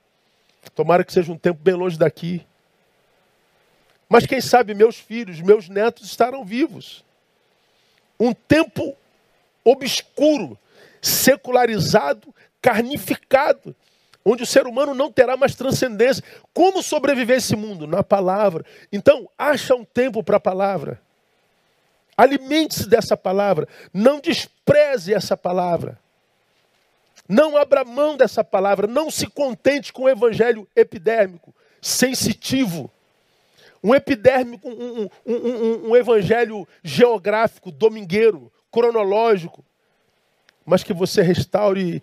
Tomara 0.73 1.03
que 1.03 1.13
seja 1.13 1.31
um 1.31 1.37
tempo 1.37 1.59
bem 1.61 1.75
longe 1.75 1.95
daqui. 1.95 2.43
Mas 4.09 4.25
quem 4.25 4.41
sabe 4.41 4.73
meus 4.73 4.97
filhos, 4.97 5.39
meus 5.39 5.69
netos 5.69 6.07
estarão 6.07 6.43
vivos. 6.43 7.05
Um 8.19 8.33
tempo 8.33 8.97
obscuro, 9.63 10.57
secularizado, 10.99 12.33
carnificado, 12.59 13.75
onde 14.25 14.43
o 14.43 14.47
ser 14.47 14.65
humano 14.65 14.93
não 14.93 15.11
terá 15.11 15.35
mais 15.35 15.55
transcendência. 15.55 16.23
Como 16.53 16.81
sobreviver 16.81 17.37
esse 17.37 17.55
mundo? 17.55 17.85
Na 17.85 18.03
palavra. 18.03 18.65
Então, 18.91 19.29
acha 19.37 19.75
um 19.75 19.83
tempo 19.83 20.23
para 20.23 20.37
a 20.37 20.39
palavra. 20.39 21.01
Alimente-se 22.15 22.87
dessa 22.87 23.17
palavra. 23.17 23.67
Não 23.93 24.19
despreze 24.19 25.13
essa 25.13 25.35
palavra. 25.35 25.99
Não 27.27 27.57
abra 27.57 27.83
mão 27.83 28.15
dessa 28.15 28.43
palavra. 28.43 28.87
Não 28.87 29.11
se 29.11 29.27
contente 29.27 29.91
com 29.91 30.03
o 30.03 30.09
evangelho 30.09 30.67
epidérmico, 30.75 31.53
sensitivo. 31.81 32.91
Um 33.83 33.93
epidérmico, 33.93 34.69
um, 34.69 35.09
um, 35.25 35.35
um, 35.35 35.89
um 35.89 35.95
evangelho 35.95 36.65
geográfico, 36.81 37.69
domingueiro, 37.71 38.51
cronológico. 38.71 39.63
Mas 40.65 40.83
que 40.83 40.93
você 40.93 41.21
restaure 41.21 42.01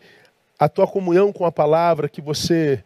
a 0.61 0.69
tua 0.69 0.87
comunhão 0.87 1.33
com 1.33 1.47
a 1.47 1.51
palavra, 1.51 2.07
que 2.07 2.21
você 2.21 2.85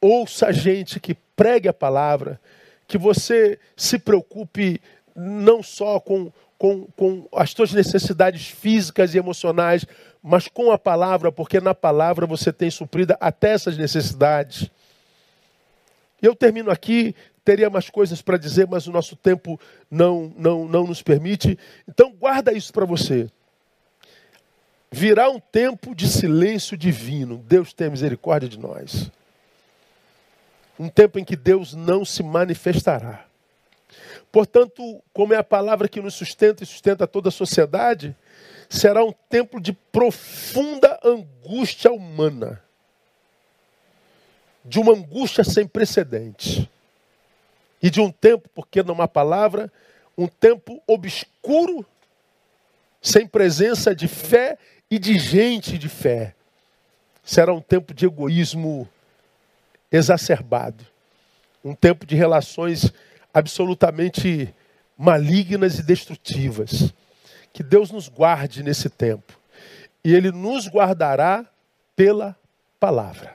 ouça 0.00 0.48
a 0.48 0.52
gente 0.52 0.98
que 0.98 1.14
pregue 1.36 1.68
a 1.68 1.72
palavra, 1.72 2.40
que 2.88 2.98
você 2.98 3.60
se 3.76 3.96
preocupe 3.96 4.80
não 5.14 5.62
só 5.62 6.00
com, 6.00 6.32
com, 6.58 6.84
com 6.96 7.28
as 7.32 7.54
tuas 7.54 7.72
necessidades 7.72 8.48
físicas 8.48 9.14
e 9.14 9.18
emocionais, 9.18 9.86
mas 10.20 10.48
com 10.48 10.72
a 10.72 10.78
palavra, 10.78 11.30
porque 11.30 11.60
na 11.60 11.72
palavra 11.72 12.26
você 12.26 12.52
tem 12.52 12.70
suprida 12.72 13.16
até 13.20 13.52
essas 13.52 13.78
necessidades. 13.78 14.68
Eu 16.20 16.34
termino 16.34 16.72
aqui, 16.72 17.14
teria 17.44 17.70
mais 17.70 17.88
coisas 17.88 18.20
para 18.20 18.36
dizer, 18.36 18.66
mas 18.66 18.88
o 18.88 18.92
nosso 18.92 19.14
tempo 19.14 19.60
não, 19.88 20.34
não, 20.36 20.66
não 20.66 20.88
nos 20.88 21.02
permite. 21.02 21.56
Então 21.88 22.12
guarda 22.12 22.52
isso 22.52 22.72
para 22.72 22.84
você. 22.84 23.30
Virá 24.98 25.28
um 25.28 25.38
tempo 25.38 25.94
de 25.94 26.08
silêncio 26.08 26.74
divino. 26.74 27.36
Deus 27.46 27.74
tem 27.74 27.90
misericórdia 27.90 28.48
de 28.48 28.58
nós. 28.58 29.10
Um 30.78 30.88
tempo 30.88 31.18
em 31.18 31.24
que 31.24 31.36
Deus 31.36 31.74
não 31.74 32.02
se 32.02 32.22
manifestará. 32.22 33.26
Portanto, 34.32 35.02
como 35.12 35.34
é 35.34 35.36
a 35.36 35.44
palavra 35.44 35.86
que 35.86 36.00
nos 36.00 36.14
sustenta 36.14 36.64
e 36.64 36.66
sustenta 36.66 37.06
toda 37.06 37.28
a 37.28 37.30
sociedade, 37.30 38.16
será 38.70 39.04
um 39.04 39.12
tempo 39.28 39.60
de 39.60 39.74
profunda 39.74 40.98
angústia 41.04 41.92
humana. 41.92 42.62
De 44.64 44.80
uma 44.80 44.94
angústia 44.94 45.44
sem 45.44 45.66
precedentes. 45.68 46.66
E 47.82 47.90
de 47.90 48.00
um 48.00 48.10
tempo, 48.10 48.48
porque 48.54 48.82
não 48.82 49.02
há 49.02 49.06
palavra, 49.06 49.70
um 50.16 50.26
tempo 50.26 50.82
obscuro, 50.86 51.84
sem 53.02 53.26
presença 53.26 53.94
de 53.94 54.08
fé 54.08 54.58
e 54.90 54.98
de 54.98 55.18
gente 55.18 55.78
de 55.78 55.88
fé. 55.88 56.34
Será 57.22 57.52
um 57.52 57.60
tempo 57.60 57.92
de 57.92 58.06
egoísmo 58.06 58.88
exacerbado. 59.90 60.86
Um 61.64 61.74
tempo 61.74 62.06
de 62.06 62.14
relações 62.14 62.92
absolutamente 63.34 64.54
malignas 64.96 65.78
e 65.78 65.82
destrutivas. 65.82 66.94
Que 67.52 67.62
Deus 67.62 67.90
nos 67.90 68.08
guarde 68.08 68.62
nesse 68.62 68.88
tempo. 68.88 69.38
E 70.04 70.14
Ele 70.14 70.30
nos 70.30 70.68
guardará 70.68 71.44
pela 71.96 72.36
palavra. 72.78 73.34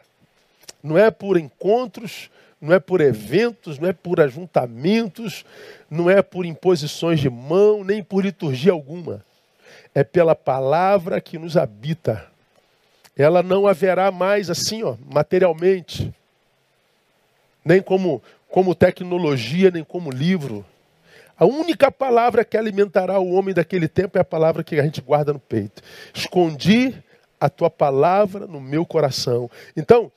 Não 0.81 0.97
é 0.97 1.11
por 1.11 1.37
encontros, 1.37 2.29
não 2.61 2.73
é 2.73 2.79
por 2.79 3.01
eventos, 3.01 3.77
não 3.77 3.89
é 3.89 3.93
por 3.93 4.21
ajuntamentos, 4.21 5.43
não 5.89 6.09
é 6.09 6.21
por 6.21 6.45
imposições 6.45 7.19
de 7.19 7.29
mão, 7.29 7.83
nem 7.83 8.01
por 8.01 8.23
liturgia 8.23 8.71
alguma 8.71 9.25
é 9.93 10.03
pela 10.03 10.35
palavra 10.35 11.19
que 11.19 11.37
nos 11.37 11.57
habita. 11.57 12.25
Ela 13.15 13.43
não 13.43 13.67
haverá 13.67 14.09
mais 14.11 14.49
assim, 14.49 14.83
ó, 14.83 14.95
materialmente, 15.05 16.13
nem 17.63 17.81
como, 17.81 18.21
como 18.49 18.73
tecnologia, 18.73 19.69
nem 19.69 19.83
como 19.83 20.09
livro. 20.09 20.65
A 21.37 21.45
única 21.45 21.91
palavra 21.91 22.45
que 22.45 22.57
alimentará 22.57 23.19
o 23.19 23.33
homem 23.33 23.53
daquele 23.53 23.87
tempo 23.87 24.17
é 24.17 24.21
a 24.21 24.25
palavra 24.25 24.63
que 24.63 24.79
a 24.79 24.83
gente 24.83 25.01
guarda 25.01 25.33
no 25.33 25.39
peito. 25.39 25.81
Escondi 26.13 26.95
a 27.39 27.49
tua 27.49 27.69
palavra 27.69 28.45
no 28.45 28.61
meu 28.61 28.85
coração. 28.85 29.49
Então, 29.75 30.11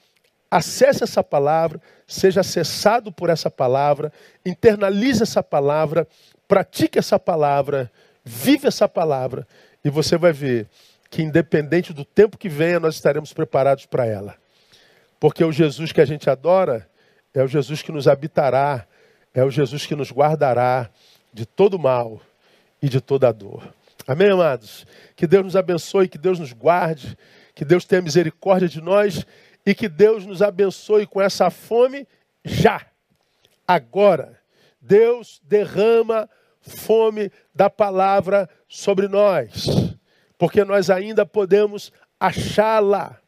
acesse 0.51 1.03
essa 1.03 1.25
palavra, 1.25 1.81
seja 2.07 2.43
acessado 2.43 3.11
por 3.11 3.31
essa 3.31 3.51
palavra, 3.51 4.13
internalize 4.45 5.23
essa 5.23 5.43
palavra, 5.43 6.07
pratique 6.47 6.99
essa 6.99 7.19
palavra 7.19 7.91
Vive 8.25 8.69
essa 8.69 8.89
palavra 8.89 9.47
e 9.85 9.91
você 9.91 10.17
vai 10.17 10.33
ver 10.33 10.69
que, 11.11 11.23
independente 11.23 11.93
do 11.93 12.05
tempo 12.05 12.39
que 12.39 12.49
venha, 12.49 12.81
nós 12.81 12.95
estaremos 12.95 13.33
preparados 13.33 13.87
para 13.87 14.07
ela. 14.07 14.37
Porque 15.21 15.45
o 15.45 15.53
Jesus 15.53 15.93
que 15.93 16.01
a 16.01 16.05
gente 16.05 16.29
adora 16.31 16.89
é 17.33 17.43
o 17.43 17.49
Jesus 17.49 17.83
que 17.83 17.93
nos 17.93 18.09
habitará, 18.09 18.87
é 19.33 19.45
o 19.45 19.51
Jesus 19.51 19.85
que 19.85 19.95
nos 19.95 20.11
guardará 20.11 20.89
de 21.33 21.45
todo 21.45 21.79
mal 21.79 22.21
e 22.81 22.89
de 22.89 23.01
toda 23.01 23.33
dor. 23.33 23.73
Amém, 24.07 24.31
amados? 24.31 24.87
Que 25.17 25.27
Deus 25.27 25.45
nos 25.45 25.57
abençoe, 25.57 26.09
que 26.09 26.19
Deus 26.19 26.39
nos 26.39 26.53
guarde, 26.53 27.17
que 27.55 27.65
Deus 27.65 27.85
tenha 27.85 28.03
misericórdia 28.03 28.69
de 28.69 28.81
nós 28.81 29.27
e 29.65 29.75
que 29.75 29.89
Deus 29.89 30.27
nos 30.27 30.43
abençoe 30.43 31.07
com 31.07 31.21
essa 31.21 31.51
fome 31.51 32.07
já, 32.45 32.87
agora. 33.67 34.39
Deus 34.81 35.41
derrama 35.43 36.29
fome 36.65 37.31
da 37.55 37.69
palavra 37.69 38.49
sobre 38.69 39.07
nós, 39.07 39.67
porque 40.39 40.65
nós 40.65 40.91
ainda 40.91 41.27
podemos 41.27 41.93
achá-la. 42.19 43.19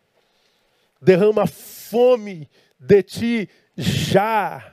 Derrama 1.00 1.46
fome 1.46 2.48
de 2.78 3.02
ti 3.02 3.48
já. 3.76 4.72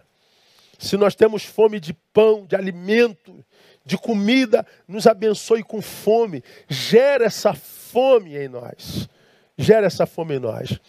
Se 0.79 0.97
nós 0.97 1.15
temos 1.15 1.43
fome 1.43 1.79
de 1.79 1.93
pão, 2.13 2.45
de 2.45 2.55
alimento, 2.55 3.43
de 3.85 3.97
comida, 3.97 4.65
nos 4.87 5.05
abençoe 5.05 5.63
com 5.63 5.81
fome. 5.81 6.43
Gera 6.67 7.25
essa 7.25 7.53
fome 7.53 8.35
em 8.37 8.47
nós. 8.47 9.09
Gera 9.57 9.85
essa 9.85 10.05
fome 10.05 10.35
em 10.35 10.39
nós. 10.39 10.79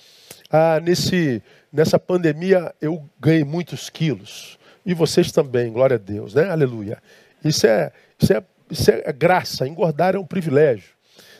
Ah, 0.50 0.80
nesse, 0.80 1.42
nessa 1.72 1.98
pandemia 1.98 2.74
eu 2.80 3.08
ganhei 3.20 3.44
muitos 3.44 3.90
quilos. 3.90 4.58
E 4.86 4.94
vocês 4.94 5.32
também, 5.32 5.72
glória 5.72 5.96
a 5.96 5.98
Deus, 5.98 6.34
né? 6.34 6.50
Aleluia. 6.50 7.02
Isso 7.44 7.66
é, 7.66 7.92
isso 8.18 8.32
é, 8.32 8.42
isso 8.70 8.90
é 8.90 9.12
graça. 9.12 9.68
Engordar 9.68 10.14
é 10.14 10.18
um 10.18 10.26
privilégio. 10.26 10.90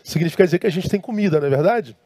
Significa 0.03 0.45
dizer 0.45 0.59
que 0.59 0.67
a 0.67 0.71
gente 0.71 0.89
tem 0.89 1.01
comida, 1.01 1.41
não 1.41 1.47
é 1.47 1.51
verdade? 1.51 1.97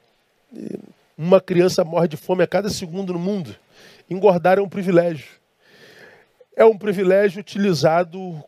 Uma 1.16 1.40
criança 1.40 1.84
morre 1.84 2.06
de 2.06 2.16
fome 2.16 2.44
a 2.44 2.46
cada 2.46 2.70
segundo 2.70 3.12
no 3.12 3.18
mundo. 3.18 3.54
Engordar 4.08 4.58
é 4.58 4.62
um 4.62 4.68
privilégio. 4.68 5.28
É 6.56 6.64
um 6.64 6.78
privilégio 6.78 7.40
utilizado 7.40 8.42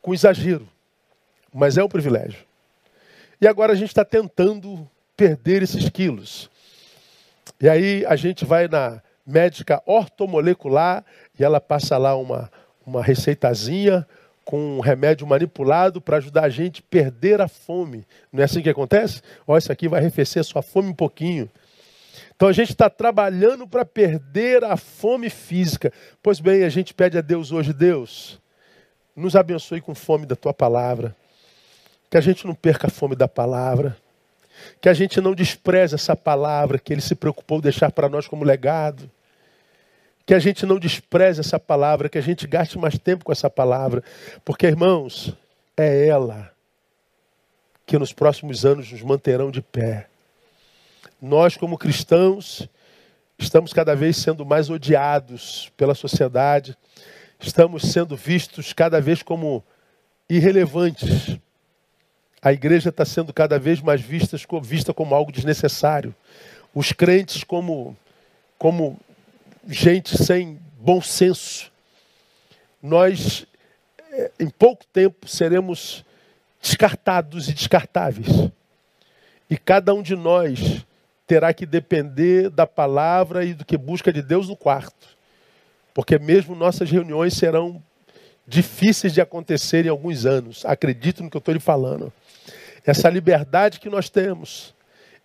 com 0.00 0.14
exagero, 0.14 0.68
mas 1.52 1.76
é 1.76 1.84
um 1.84 1.88
privilégio. 1.88 2.46
E 3.40 3.46
agora 3.46 3.72
a 3.72 3.76
gente 3.76 3.88
está 3.88 4.04
tentando 4.04 4.88
perder 5.16 5.62
esses 5.62 5.88
quilos. 5.88 6.50
E 7.60 7.68
aí 7.68 8.04
a 8.06 8.16
gente 8.16 8.44
vai 8.44 8.68
na 8.68 9.02
médica 9.26 9.82
ortomolecular 9.84 11.04
e 11.38 11.44
ela 11.44 11.60
passa 11.60 11.98
lá 11.98 12.16
uma, 12.16 12.50
uma 12.86 13.02
receitazinha 13.02 14.06
com 14.48 14.78
um 14.78 14.80
remédio 14.80 15.26
manipulado 15.26 16.00
para 16.00 16.16
ajudar 16.16 16.44
a 16.44 16.48
gente 16.48 16.80
a 16.80 16.84
perder 16.88 17.38
a 17.38 17.46
fome. 17.46 18.06
Não 18.32 18.40
é 18.40 18.44
assim 18.44 18.62
que 18.62 18.70
acontece? 18.70 19.20
Ó, 19.46 19.58
isso 19.58 19.70
aqui 19.70 19.86
vai 19.86 20.00
arrefecer 20.00 20.40
a 20.40 20.42
sua 20.42 20.62
fome 20.62 20.88
um 20.88 20.94
pouquinho. 20.94 21.50
Então 22.34 22.48
a 22.48 22.52
gente 22.52 22.70
está 22.70 22.88
trabalhando 22.88 23.68
para 23.68 23.84
perder 23.84 24.64
a 24.64 24.74
fome 24.78 25.28
física. 25.28 25.92
Pois 26.22 26.40
bem, 26.40 26.64
a 26.64 26.70
gente 26.70 26.94
pede 26.94 27.18
a 27.18 27.20
Deus 27.20 27.52
hoje, 27.52 27.74
Deus, 27.74 28.40
nos 29.14 29.36
abençoe 29.36 29.82
com 29.82 29.94
fome 29.94 30.24
da 30.24 30.34
tua 30.34 30.54
palavra. 30.54 31.14
Que 32.08 32.16
a 32.16 32.22
gente 32.22 32.46
não 32.46 32.54
perca 32.54 32.86
a 32.86 32.90
fome 32.90 33.14
da 33.14 33.28
palavra. 33.28 33.98
Que 34.80 34.88
a 34.88 34.94
gente 34.94 35.20
não 35.20 35.34
despreze 35.34 35.94
essa 35.94 36.16
palavra 36.16 36.78
que 36.78 36.90
Ele 36.90 37.02
se 37.02 37.14
preocupou 37.14 37.58
de 37.58 37.64
deixar 37.64 37.92
para 37.92 38.08
nós 38.08 38.26
como 38.26 38.44
legado. 38.44 39.10
Que 40.28 40.34
a 40.34 40.38
gente 40.38 40.66
não 40.66 40.78
despreze 40.78 41.40
essa 41.40 41.58
palavra, 41.58 42.06
que 42.06 42.18
a 42.18 42.20
gente 42.20 42.46
gaste 42.46 42.78
mais 42.78 42.98
tempo 42.98 43.24
com 43.24 43.32
essa 43.32 43.48
palavra. 43.48 44.04
Porque, 44.44 44.66
irmãos, 44.66 45.34
é 45.74 46.06
ela 46.06 46.52
que 47.86 47.98
nos 47.98 48.12
próximos 48.12 48.66
anos 48.66 48.92
nos 48.92 49.00
manterão 49.00 49.50
de 49.50 49.62
pé. 49.62 50.06
Nós, 51.18 51.56
como 51.56 51.78
cristãos, 51.78 52.68
estamos 53.38 53.72
cada 53.72 53.96
vez 53.96 54.18
sendo 54.18 54.44
mais 54.44 54.68
odiados 54.68 55.72
pela 55.78 55.94
sociedade, 55.94 56.76
estamos 57.40 57.90
sendo 57.90 58.14
vistos 58.14 58.74
cada 58.74 59.00
vez 59.00 59.22
como 59.22 59.64
irrelevantes. 60.28 61.38
A 62.42 62.52
igreja 62.52 62.90
está 62.90 63.06
sendo 63.06 63.32
cada 63.32 63.58
vez 63.58 63.80
mais 63.80 64.02
vista, 64.02 64.36
vista 64.60 64.92
como 64.92 65.14
algo 65.14 65.32
desnecessário. 65.32 66.14
Os 66.74 66.92
crentes 66.92 67.42
como, 67.44 67.96
como 68.58 69.00
gente 69.68 70.16
sem 70.16 70.58
bom 70.80 71.00
senso. 71.00 71.70
Nós, 72.82 73.46
eh, 74.12 74.30
em 74.40 74.48
pouco 74.48 74.84
tempo, 74.86 75.28
seremos 75.28 76.04
descartados 76.60 77.48
e 77.48 77.52
descartáveis. 77.52 78.50
E 79.50 79.56
cada 79.56 79.94
um 79.94 80.02
de 80.02 80.16
nós 80.16 80.84
terá 81.26 81.52
que 81.52 81.66
depender 81.66 82.48
da 82.48 82.66
palavra 82.66 83.44
e 83.44 83.52
do 83.52 83.64
que 83.64 83.76
busca 83.76 84.12
de 84.12 84.22
Deus 84.22 84.48
no 84.48 84.56
quarto. 84.56 85.16
Porque 85.92 86.18
mesmo 86.18 86.54
nossas 86.54 86.90
reuniões 86.90 87.34
serão 87.34 87.82
difíceis 88.46 89.12
de 89.12 89.20
acontecer 89.20 89.84
em 89.84 89.90
alguns 89.90 90.24
anos. 90.24 90.64
Acredito 90.64 91.22
no 91.22 91.30
que 91.30 91.36
eu 91.36 91.40
estou 91.40 91.52
lhe 91.52 91.60
falando. 91.60 92.12
Essa 92.84 93.10
liberdade 93.10 93.80
que 93.80 93.90
nós 93.90 94.08
temos, 94.08 94.74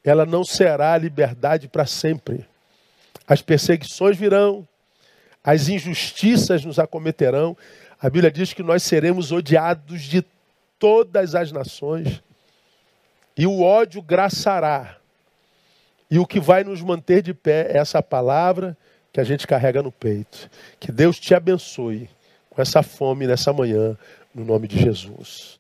ela 0.03 0.25
não 0.25 0.43
será 0.43 0.97
liberdade 0.97 1.69
para 1.69 1.85
sempre. 1.85 2.45
As 3.27 3.41
perseguições 3.41 4.17
virão, 4.17 4.67
as 5.43 5.67
injustiças 5.67 6.63
nos 6.63 6.79
acometerão. 6.79 7.57
A 7.99 8.09
Bíblia 8.09 8.31
diz 8.31 8.53
que 8.53 8.63
nós 8.63 8.83
seremos 8.83 9.31
odiados 9.31 10.03
de 10.03 10.23
todas 10.77 11.35
as 11.35 11.51
nações. 11.51 12.21
E 13.37 13.47
o 13.47 13.61
ódio 13.61 14.01
graçará. 14.01 14.97
E 16.09 16.19
o 16.19 16.25
que 16.25 16.39
vai 16.39 16.63
nos 16.63 16.81
manter 16.81 17.21
de 17.21 17.33
pé 17.33 17.71
é 17.71 17.77
essa 17.77 18.01
palavra 18.01 18.77
que 19.11 19.19
a 19.19 19.23
gente 19.23 19.47
carrega 19.47 19.81
no 19.81 19.91
peito. 19.91 20.49
Que 20.79 20.91
Deus 20.91 21.19
te 21.19 21.33
abençoe 21.33 22.09
com 22.49 22.61
essa 22.61 22.83
fome 22.83 23.25
nessa 23.25 23.51
manhã, 23.51 23.97
no 24.33 24.45
nome 24.45 24.67
de 24.67 24.79
Jesus. 24.79 25.59